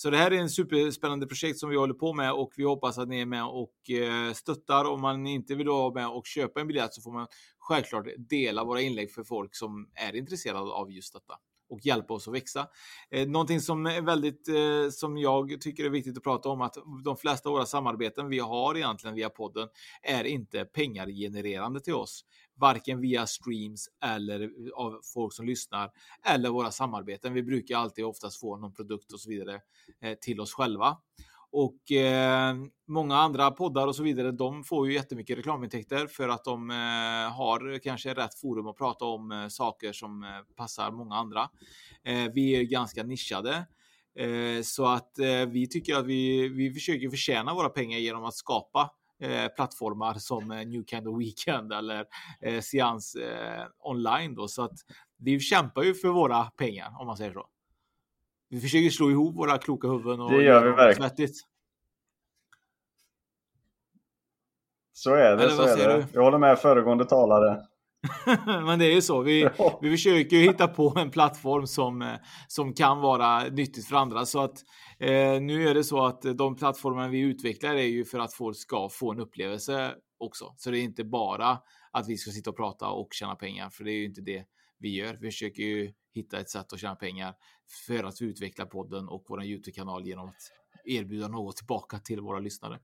Så 0.03 0.11
det 0.11 0.16
här 0.16 0.30
är 0.30 0.36
en 0.36 0.51
superspännande 0.51 1.26
projekt 1.26 1.59
som 1.59 1.70
vi 1.70 1.76
håller 1.76 1.94
på 1.94 2.12
med 2.12 2.32
och 2.32 2.53
vi 2.57 2.64
hoppas 2.64 2.98
att 2.98 3.09
ni 3.09 3.20
är 3.20 3.26
med 3.26 3.44
och 3.44 3.90
eh, 3.90 4.32
stöttar. 4.32 4.84
Om 4.84 5.01
man 5.01 5.26
inte 5.26 5.55
vill 5.55 5.68
vara 5.68 5.94
med 5.94 6.09
och 6.09 6.26
köpa 6.26 6.61
en 6.61 6.66
biljett 6.66 6.94
så 6.94 7.03
får 7.03 7.12
man 7.12 7.26
självklart 7.59 8.07
dela 8.18 8.64
våra 8.64 8.80
inlägg 8.80 9.12
för 9.12 9.24
folk 9.24 9.57
som 9.57 9.88
är 9.94 10.16
intresserade 10.16 10.70
av 10.70 10.92
just 10.92 11.12
detta 11.12 11.34
och 11.70 11.78
hjälpa 11.82 12.14
oss 12.14 12.28
att 12.28 12.34
växa. 12.34 12.66
Eh, 13.11 13.28
någonting 13.28 13.61
som 13.61 13.86
är 13.86 14.03
väldigt, 14.03 14.48
eh, 14.48 14.90
som 14.90 15.18
jag 15.18 15.61
tycker 15.61 15.84
är 15.84 15.90
viktigt 15.90 16.16
att 16.16 16.22
prata 16.22 16.48
om, 16.48 16.61
att 16.61 16.76
de 17.05 17.16
flesta 17.16 17.48
av 17.48 17.53
våra 17.53 17.66
samarbeten 17.66 18.28
vi 18.28 18.38
har 18.38 18.76
egentligen 18.76 19.16
via 19.16 19.30
podden 19.30 19.68
är 20.03 20.24
inte 20.24 20.64
pengargenererande 20.64 21.80
till 21.80 21.94
oss 21.94 22.24
varken 22.61 23.01
via 23.01 23.27
streams 23.27 23.89
eller 24.05 24.51
av 24.75 25.01
folk 25.15 25.35
som 25.35 25.47
lyssnar 25.47 25.91
eller 26.25 26.51
våra 26.51 26.71
samarbeten. 26.71 27.33
Vi 27.33 27.43
brukar 27.43 27.77
alltid 27.77 28.05
oftast 28.05 28.41
få 28.41 28.57
någon 28.57 28.73
produkt 28.73 29.13
och 29.13 29.21
så 29.21 29.31
vidare 29.31 29.61
eh, 30.03 30.15
till 30.21 30.41
oss 30.41 30.53
själva. 30.53 30.97
Och 31.53 31.93
eh, 31.93 32.55
många 32.89 33.17
andra 33.17 33.51
poddar 33.51 33.87
och 33.87 33.97
så 33.97 34.03
vidare, 34.03 34.33
de 34.33 34.65
får 34.65 34.89
ju 34.89 34.95
jättemycket 34.95 35.39
reklamintäkter 35.39 36.07
för 36.07 36.29
att 36.29 36.45
de 36.45 36.71
eh, 36.71 37.37
har 37.37 37.79
kanske 37.79 38.15
rätt 38.15 38.35
forum 38.35 38.67
att 38.67 38.77
prata 38.77 39.05
om 39.05 39.33
eh, 39.33 39.49
saker 39.49 39.93
som 39.93 40.23
eh, 40.23 40.29
passar 40.57 40.91
många 40.91 41.15
andra. 41.15 41.51
Eh, 42.05 42.33
vi 42.35 42.57
är 42.57 42.63
ganska 42.63 43.03
nischade. 43.03 43.67
Eh, 44.19 44.63
så 44.63 44.87
att 44.87 45.19
eh, 45.19 45.47
vi 45.49 45.69
tycker 45.69 45.95
att 45.95 46.07
vi, 46.07 46.49
vi 46.49 46.73
försöker 46.73 47.11
förtjäna 47.11 47.55
våra 47.55 47.69
pengar 47.69 47.99
genom 47.99 48.25
att 48.25 48.35
skapa 48.35 48.91
Eh, 49.21 49.49
plattformar 49.49 50.14
som 50.14 50.51
eh, 50.51 50.66
New 50.66 50.85
Kind 50.85 51.09
of 51.09 51.21
Weekend 51.21 51.73
eller 51.73 52.05
eh, 52.41 52.61
Seans 52.61 53.14
eh, 53.14 53.64
online 53.79 54.35
då. 54.35 54.49
Så 54.49 54.62
att 54.62 54.79
vi 55.16 55.41
kämpar 55.41 55.83
ju 55.83 55.95
för 55.95 56.09
våra 56.09 56.45
pengar 56.45 56.97
om 57.01 57.07
man 57.07 57.16
säger 57.16 57.33
så. 57.33 57.47
Vi 58.49 58.61
försöker 58.61 58.91
slå 58.91 59.11
ihop 59.11 59.37
våra 59.37 59.59
kloka 59.59 59.89
huvuden 59.89 60.21
och 60.21 60.33
det 60.33 60.43
gör 60.43 60.64
vi 60.64 60.71
verkligen. 60.71 61.11
Svettigt. 61.11 61.37
Så 64.93 65.14
är 65.14 65.37
det, 65.37 65.45
eller, 65.45 65.49
så 65.49 65.62
är 65.62 65.89
det. 65.89 65.97
Du? 65.97 66.07
Jag 66.12 66.23
håller 66.23 66.39
med 66.39 66.59
föregående 66.59 67.05
talare. 67.05 67.66
Men 68.46 68.78
det 68.78 68.84
är 68.84 68.94
ju 68.94 69.03
så. 69.03 69.22
Vi, 69.22 69.48
vi 69.82 69.90
försöker 69.90 70.36
ju 70.36 70.42
hitta 70.42 70.68
på 70.68 70.94
en 70.96 71.11
plattform 71.11 71.66
som, 71.66 72.03
eh, 72.03 72.14
som 72.48 72.74
kan 72.74 73.01
vara 73.01 73.44
nyttigt 73.44 73.86
för 73.86 73.96
andra. 73.96 74.26
Så 74.26 74.40
att 74.40 74.64
eh, 74.98 75.40
nu 75.40 75.68
är 75.68 75.74
det 75.74 75.84
så 75.84 76.07
att 76.07 76.22
de 76.22 76.57
plattformar 76.57 77.09
vi 77.09 77.20
utvecklar 77.20 77.74
är 77.74 77.82
ju 77.82 78.05
för 78.05 78.18
att 78.18 78.34
folk 78.34 78.57
ska 78.57 78.88
få 78.88 79.12
en 79.12 79.20
upplevelse 79.20 79.94
också. 80.18 80.55
Så 80.57 80.70
det 80.70 80.78
är 80.78 80.82
inte 80.82 81.05
bara 81.05 81.59
att 81.92 82.09
vi 82.09 82.16
ska 82.16 82.30
sitta 82.30 82.51
och 82.51 82.57
prata 82.57 82.88
och 82.88 83.09
tjäna 83.12 83.34
pengar, 83.34 83.70
för 83.70 83.84
det 83.84 83.92
är 83.92 83.96
ju 83.96 84.05
inte 84.05 84.20
det 84.20 84.44
vi 84.78 84.96
gör. 84.96 85.18
Vi 85.20 85.30
försöker 85.30 85.62
ju 85.62 85.92
hitta 86.14 86.40
ett 86.40 86.51
sätt 86.51 86.72
att 86.72 86.80
tjäna 86.80 86.94
pengar 86.94 87.34
för 87.86 88.05
att 88.05 88.22
utveckla 88.22 88.66
podden 88.66 89.09
och 89.09 89.24
vår 89.28 89.44
Youtube-kanal 89.44 90.07
genom 90.07 90.28
att 90.28 90.53
erbjuda 90.84 91.28
något 91.28 91.57
tillbaka 91.57 91.98
till 91.98 92.20
våra 92.20 92.38
lyssnare. 92.38 92.78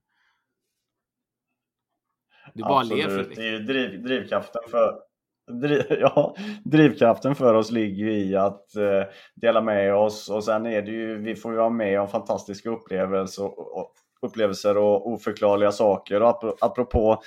Du 2.55 2.63
bara 2.63 2.81
Absolut. 2.81 3.05
ler 3.05 3.09
Fredrik. 3.09 3.37
Det 3.37 3.43
är 3.43 3.53
ju 3.53 3.59
driv, 3.59 4.03
drivkraften 4.03 4.63
för 4.71 4.99
ja, 6.01 6.35
drivkraften 6.65 7.35
för 7.35 7.55
oss 7.55 7.71
ligger 7.71 8.05
ju 8.05 8.13
i 8.13 8.37
att 8.37 8.77
eh, 8.77 9.03
dela 9.35 9.61
med 9.61 9.95
oss 9.95 10.31
och 10.31 10.45
sen 10.45 10.67
är 10.67 10.83
det 10.83 10.91
ju, 10.91 11.19
vi 11.19 11.35
får 11.35 11.53
ju 11.53 11.59
vara 11.59 11.71
med 11.71 12.01
om 12.01 12.09
fantastiska 12.09 12.71
upplevelser 12.71 13.45
och, 13.45 13.79
och, 13.79 13.93
upplevelser 14.23 14.77
och 14.77 15.09
oförklarliga 15.11 15.73
saker. 15.73 16.23
Och 16.23 16.57
apropå 16.61 17.23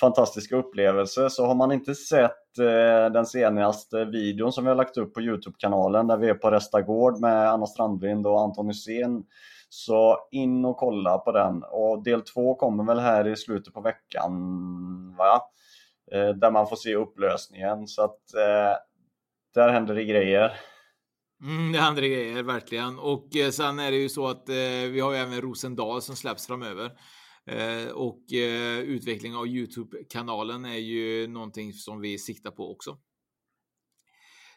fantastiska 0.00 0.56
upplevelser 0.56 1.28
så 1.28 1.46
har 1.46 1.54
man 1.54 1.72
inte 1.72 1.94
sett 1.94 2.58
eh, 2.58 3.12
den 3.12 3.26
senaste 3.26 4.04
videon 4.04 4.52
som 4.52 4.64
vi 4.64 4.68
har 4.68 4.76
lagt 4.76 4.96
upp 4.96 5.14
på 5.14 5.20
Youtube-kanalen 5.20 6.06
där 6.06 6.16
vi 6.16 6.28
är 6.28 6.34
på 6.34 6.50
Restagård 6.50 7.20
med 7.20 7.50
Anna 7.50 7.66
Strandlind 7.66 8.26
och 8.26 8.40
Anton 8.40 8.68
Hysén 8.68 9.24
så 9.72 10.18
in 10.30 10.64
och 10.64 10.76
kolla 10.76 11.18
på 11.18 11.32
den 11.32 11.62
och 11.70 12.02
del 12.02 12.22
två 12.22 12.54
kommer 12.54 12.84
väl 12.84 12.98
här 12.98 13.28
i 13.28 13.36
slutet 13.36 13.74
på 13.74 13.80
veckan 13.80 14.32
va? 15.18 15.42
Eh, 16.12 16.28
där 16.28 16.50
man 16.50 16.68
får 16.68 16.76
se 16.76 16.94
upplösningen 16.94 17.86
så 17.86 18.02
att 18.02 18.34
eh, 18.34 18.76
där 19.54 19.68
händer 19.68 19.94
det 19.94 20.04
grejer. 20.04 20.52
Mm, 21.42 21.72
det 21.72 21.78
händer 21.78 22.02
grejer 22.02 22.42
verkligen 22.42 22.98
och 22.98 23.36
eh, 23.36 23.50
sen 23.50 23.78
är 23.78 23.90
det 23.90 23.96
ju 23.96 24.08
så 24.08 24.26
att 24.26 24.48
eh, 24.48 24.54
vi 24.90 25.00
har 25.00 25.12
ju 25.12 25.18
även 25.18 25.40
Rosendal 25.40 26.02
som 26.02 26.16
släpps 26.16 26.46
framöver. 26.46 26.90
Eh, 27.46 27.90
och 27.92 28.32
eh, 28.32 28.78
utveckling 28.78 29.36
av 29.36 29.46
Youtube-kanalen 29.46 30.64
är 30.64 30.78
ju 30.78 31.26
någonting 31.26 31.72
som 31.72 32.00
vi 32.00 32.18
siktar 32.18 32.50
på 32.50 32.72
också. 32.72 32.98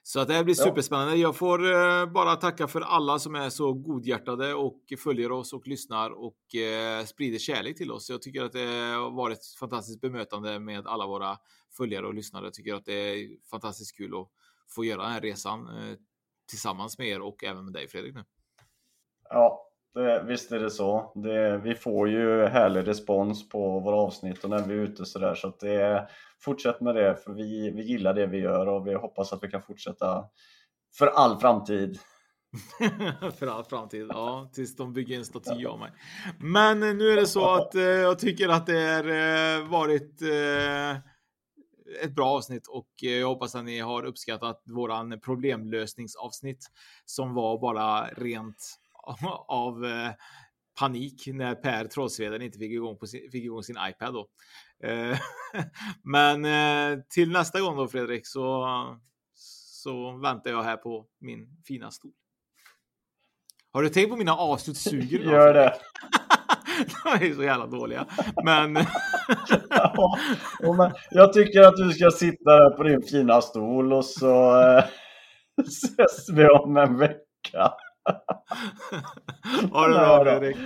Så 0.05 0.19
att 0.19 0.27
det 0.27 0.33
här 0.33 0.43
blir 0.43 0.55
superspännande. 0.55 1.15
Jag 1.15 1.35
får 1.35 1.73
eh, 1.73 2.05
bara 2.05 2.35
tacka 2.35 2.67
för 2.67 2.81
alla 2.81 3.19
som 3.19 3.35
är 3.35 3.49
så 3.49 3.73
godhjärtade 3.73 4.53
och 4.53 4.79
följer 5.03 5.31
oss 5.31 5.53
och 5.53 5.67
lyssnar 5.67 6.09
och 6.09 6.55
eh, 6.55 7.05
sprider 7.05 7.39
kärlek 7.39 7.77
till 7.77 7.91
oss. 7.91 8.09
Jag 8.09 8.21
tycker 8.21 8.43
att 8.43 8.51
det 8.51 8.65
har 8.93 9.11
varit 9.11 9.37
ett 9.37 9.59
fantastiskt 9.59 10.01
bemötande 10.01 10.59
med 10.59 10.87
alla 10.87 11.07
våra 11.07 11.37
följare 11.77 12.07
och 12.07 12.13
lyssnare. 12.13 12.45
Jag 12.45 12.53
tycker 12.53 12.73
att 12.73 12.85
det 12.85 12.93
är 12.93 13.27
fantastiskt 13.51 13.97
kul 13.97 14.15
att 14.15 14.29
få 14.75 14.85
göra 14.85 15.01
den 15.01 15.11
här 15.11 15.21
resan 15.21 15.67
eh, 15.67 15.97
tillsammans 16.49 16.97
med 16.97 17.07
er 17.07 17.21
och 17.21 17.43
även 17.43 17.65
med 17.65 17.73
dig 17.73 17.87
Fredrik 17.87 18.15
nu. 18.15 18.23
Ja, 19.29 19.72
det, 19.93 20.23
visst 20.27 20.51
är 20.51 20.59
det 20.59 20.71
så. 20.71 21.11
Det, 21.15 21.57
vi 21.57 21.75
får 21.75 22.09
ju 22.09 22.45
härlig 22.45 22.87
respons 22.87 23.49
på 23.49 23.79
våra 23.79 23.95
avsnitt 23.95 24.43
och 24.43 24.49
när 24.49 24.67
vi 24.67 24.73
är 24.73 24.79
ute 24.79 25.05
sådär 25.05 25.35
så 25.35 25.47
att 25.47 25.59
det 25.59 26.07
fortsätt 26.39 26.81
med 26.81 26.95
det 26.95 27.15
för 27.15 27.33
vi, 27.33 27.71
vi 27.71 27.83
gillar 27.83 28.13
det 28.13 28.27
vi 28.27 28.37
gör 28.37 28.67
och 28.67 28.87
vi 28.87 28.93
hoppas 28.93 29.33
att 29.33 29.43
vi 29.43 29.47
kan 29.47 29.61
fortsätta 29.61 30.25
för 30.97 31.07
all 31.07 31.39
framtid. 31.39 31.99
för 33.39 33.47
all 33.47 33.63
framtid, 33.63 34.07
ja, 34.09 34.51
tills 34.53 34.75
de 34.75 34.93
bygger 34.93 35.17
en 35.17 35.25
staty 35.25 35.65
av 35.65 35.79
mig. 35.79 35.91
Men 36.39 36.79
nu 36.79 37.09
är 37.09 37.15
det 37.15 37.27
så 37.27 37.53
att 37.53 37.75
eh, 37.75 37.81
jag 37.81 38.19
tycker 38.19 38.49
att 38.49 38.65
det 38.65 38.79
har 38.79 39.59
eh, 39.59 39.67
varit 39.67 40.21
eh, 40.21 40.97
ett 42.03 42.15
bra 42.15 42.25
avsnitt 42.25 42.67
och 42.67 42.89
eh, 43.03 43.09
jag 43.11 43.27
hoppas 43.27 43.55
att 43.55 43.65
ni 43.65 43.79
har 43.79 44.05
uppskattat 44.05 44.63
våran 44.65 45.19
problemlösningsavsnitt 45.19 46.65
som 47.05 47.33
var 47.33 47.59
bara 47.61 48.07
rent 48.07 48.79
av 49.47 49.85
eh, 49.85 50.11
panik 50.79 51.27
när 51.27 51.55
Per 51.55 51.85
Trollsveden 51.85 52.41
inte 52.41 52.57
fick 52.57 52.71
igång, 52.71 52.97
på 52.97 53.07
sin, 53.07 53.31
fick 53.31 53.43
igång 53.43 53.63
sin 53.63 53.77
iPad. 53.89 54.13
Då. 54.13 54.27
Eh, 54.87 55.17
men 56.03 56.45
eh, 56.45 56.99
till 57.09 57.31
nästa 57.31 57.61
gång 57.61 57.77
då 57.77 57.87
Fredrik 57.87 58.27
så, 58.27 58.67
så 59.83 60.17
väntar 60.17 60.51
jag 60.51 60.63
här 60.63 60.77
på 60.77 61.05
min 61.19 61.47
fina 61.67 61.91
stol. 61.91 62.11
Har 63.73 63.83
du 63.83 63.89
tänkt 63.89 64.09
på 64.09 64.15
mina 64.15 64.35
avslutssuger? 64.35 65.19
Gör 65.19 65.53
det. 65.53 65.73
De 67.03 67.25
är 67.25 67.35
så 67.35 67.43
jävla 67.43 67.67
dåliga. 67.67 68.05
Men... 68.43 68.75
ja, 69.69 70.73
men... 70.77 70.91
Jag 71.11 71.33
tycker 71.33 71.61
att 71.61 71.77
du 71.77 71.91
ska 71.91 72.11
sitta 72.11 72.51
där 72.51 72.69
på 72.69 72.83
din 72.83 73.01
fina 73.01 73.41
stol 73.41 73.93
och 73.93 74.05
så 74.05 74.61
eh, 74.61 74.83
ses 75.67 76.29
vi 76.29 76.47
om 76.47 76.77
en 76.77 76.97
vecka. 76.97 77.73
Ha 79.71 79.87
det 79.87 79.93
bra 79.93 80.23
Fredrik. 80.23 80.57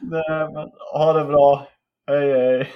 Nej, 0.00 0.52
men, 0.54 0.70
ha 0.92 1.12
det 1.12 1.24
bra. 1.24 1.66
Hej 2.06 2.32
hej. 2.32 2.72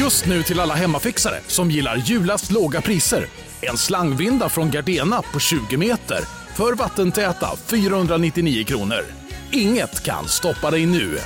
Just 0.00 0.26
nu 0.26 0.42
till 0.42 0.60
alla 0.60 0.74
hemmafixare 0.74 1.40
som 1.46 1.70
gillar 1.70 1.96
julast 1.96 2.50
låga 2.50 2.80
priser. 2.80 3.24
En 3.62 3.76
slangvinda 3.76 4.48
från 4.48 4.70
Gardena 4.70 5.22
på 5.22 5.40
20 5.40 5.76
meter 5.76 6.18
för 6.56 6.74
vattentäta 6.74 7.46
499 7.56 8.64
kronor. 8.64 9.04
Inget 9.52 10.04
kan 10.04 10.24
stoppa 10.24 10.70
dig 10.70 10.86
nu. 10.86 11.18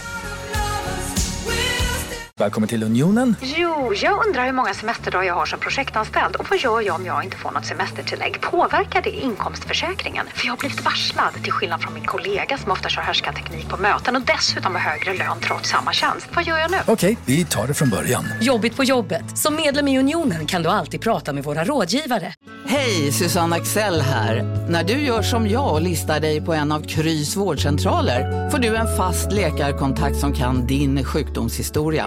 Välkommen 2.41 2.69
till 2.69 2.83
Unionen. 2.83 3.37
Jo, 3.43 3.93
jag 4.03 4.27
undrar 4.27 4.47
hur 4.47 4.53
många 4.53 4.75
semesterdagar 4.75 5.25
jag 5.25 5.35
har 5.35 5.47
som 5.47 5.61
projektanställd 5.61 6.37
och 6.37 6.47
vad 6.51 6.59
gör 6.59 6.81
jag 6.81 6.95
om 6.95 7.07
jag 7.07 7.25
inte 7.25 7.37
får 7.37 7.51
något 7.51 7.67
semestertillägg? 7.67 8.41
Påverkar 8.41 9.03
det 9.03 9.11
inkomstförsäkringen? 9.11 10.27
För 10.35 10.47
jag 10.47 10.53
har 10.53 10.59
blivit 10.59 10.85
varslad, 10.85 11.35
till 11.43 11.53
skillnad 11.53 11.83
från 11.83 11.95
min 11.95 12.05
kollega 12.05 12.59
som 12.59 12.73
ofta 12.73 12.89
kör 12.89 13.33
teknik 13.33 13.69
på 13.69 13.77
möten 13.77 14.17
och 14.17 14.23
dessutom 14.23 14.75
har 14.75 14.81
högre 14.81 15.15
lön 15.15 15.39
trots 15.43 15.71
samma 15.71 15.93
tjänst. 15.93 16.27
Vad 16.35 16.45
gör 16.45 16.59
jag 16.59 16.71
nu? 16.71 16.77
Okej, 16.87 17.19
vi 17.25 17.45
tar 17.45 17.67
det 17.67 17.75
från 17.75 17.91
början. 17.91 18.25
Jobbigt 18.41 18.77
på 18.77 18.85
jobbet. 18.85 19.39
Som 19.39 19.57
medlem 19.57 19.89
i 19.89 19.99
Unionen 19.99 20.47
kan 20.47 20.63
du 20.63 20.69
alltid 20.69 21.01
prata 21.01 21.33
med 21.33 21.45
våra 21.45 21.65
rådgivare. 21.65 22.33
Hej, 22.67 23.13
Susanne 23.13 23.57
Axel 23.57 24.01
här. 24.01 24.43
När 24.69 24.85
du 24.85 24.93
gör 24.93 25.23
som 25.23 25.49
jag 25.49 25.73
och 25.73 25.83
listar 25.83 26.21
dig 26.21 26.41
på 26.41 26.55
en 26.55 26.73
av 26.73 26.81
Krys 26.81 27.37
vårdcentraler 27.37 28.51
får 28.51 28.59
du 28.59 28.77
en 28.77 28.97
fast 28.97 29.33
läkarkontakt 29.33 30.17
som 30.17 30.33
kan 30.33 30.67
din 30.67 31.05
sjukdomshistoria. 31.05 32.07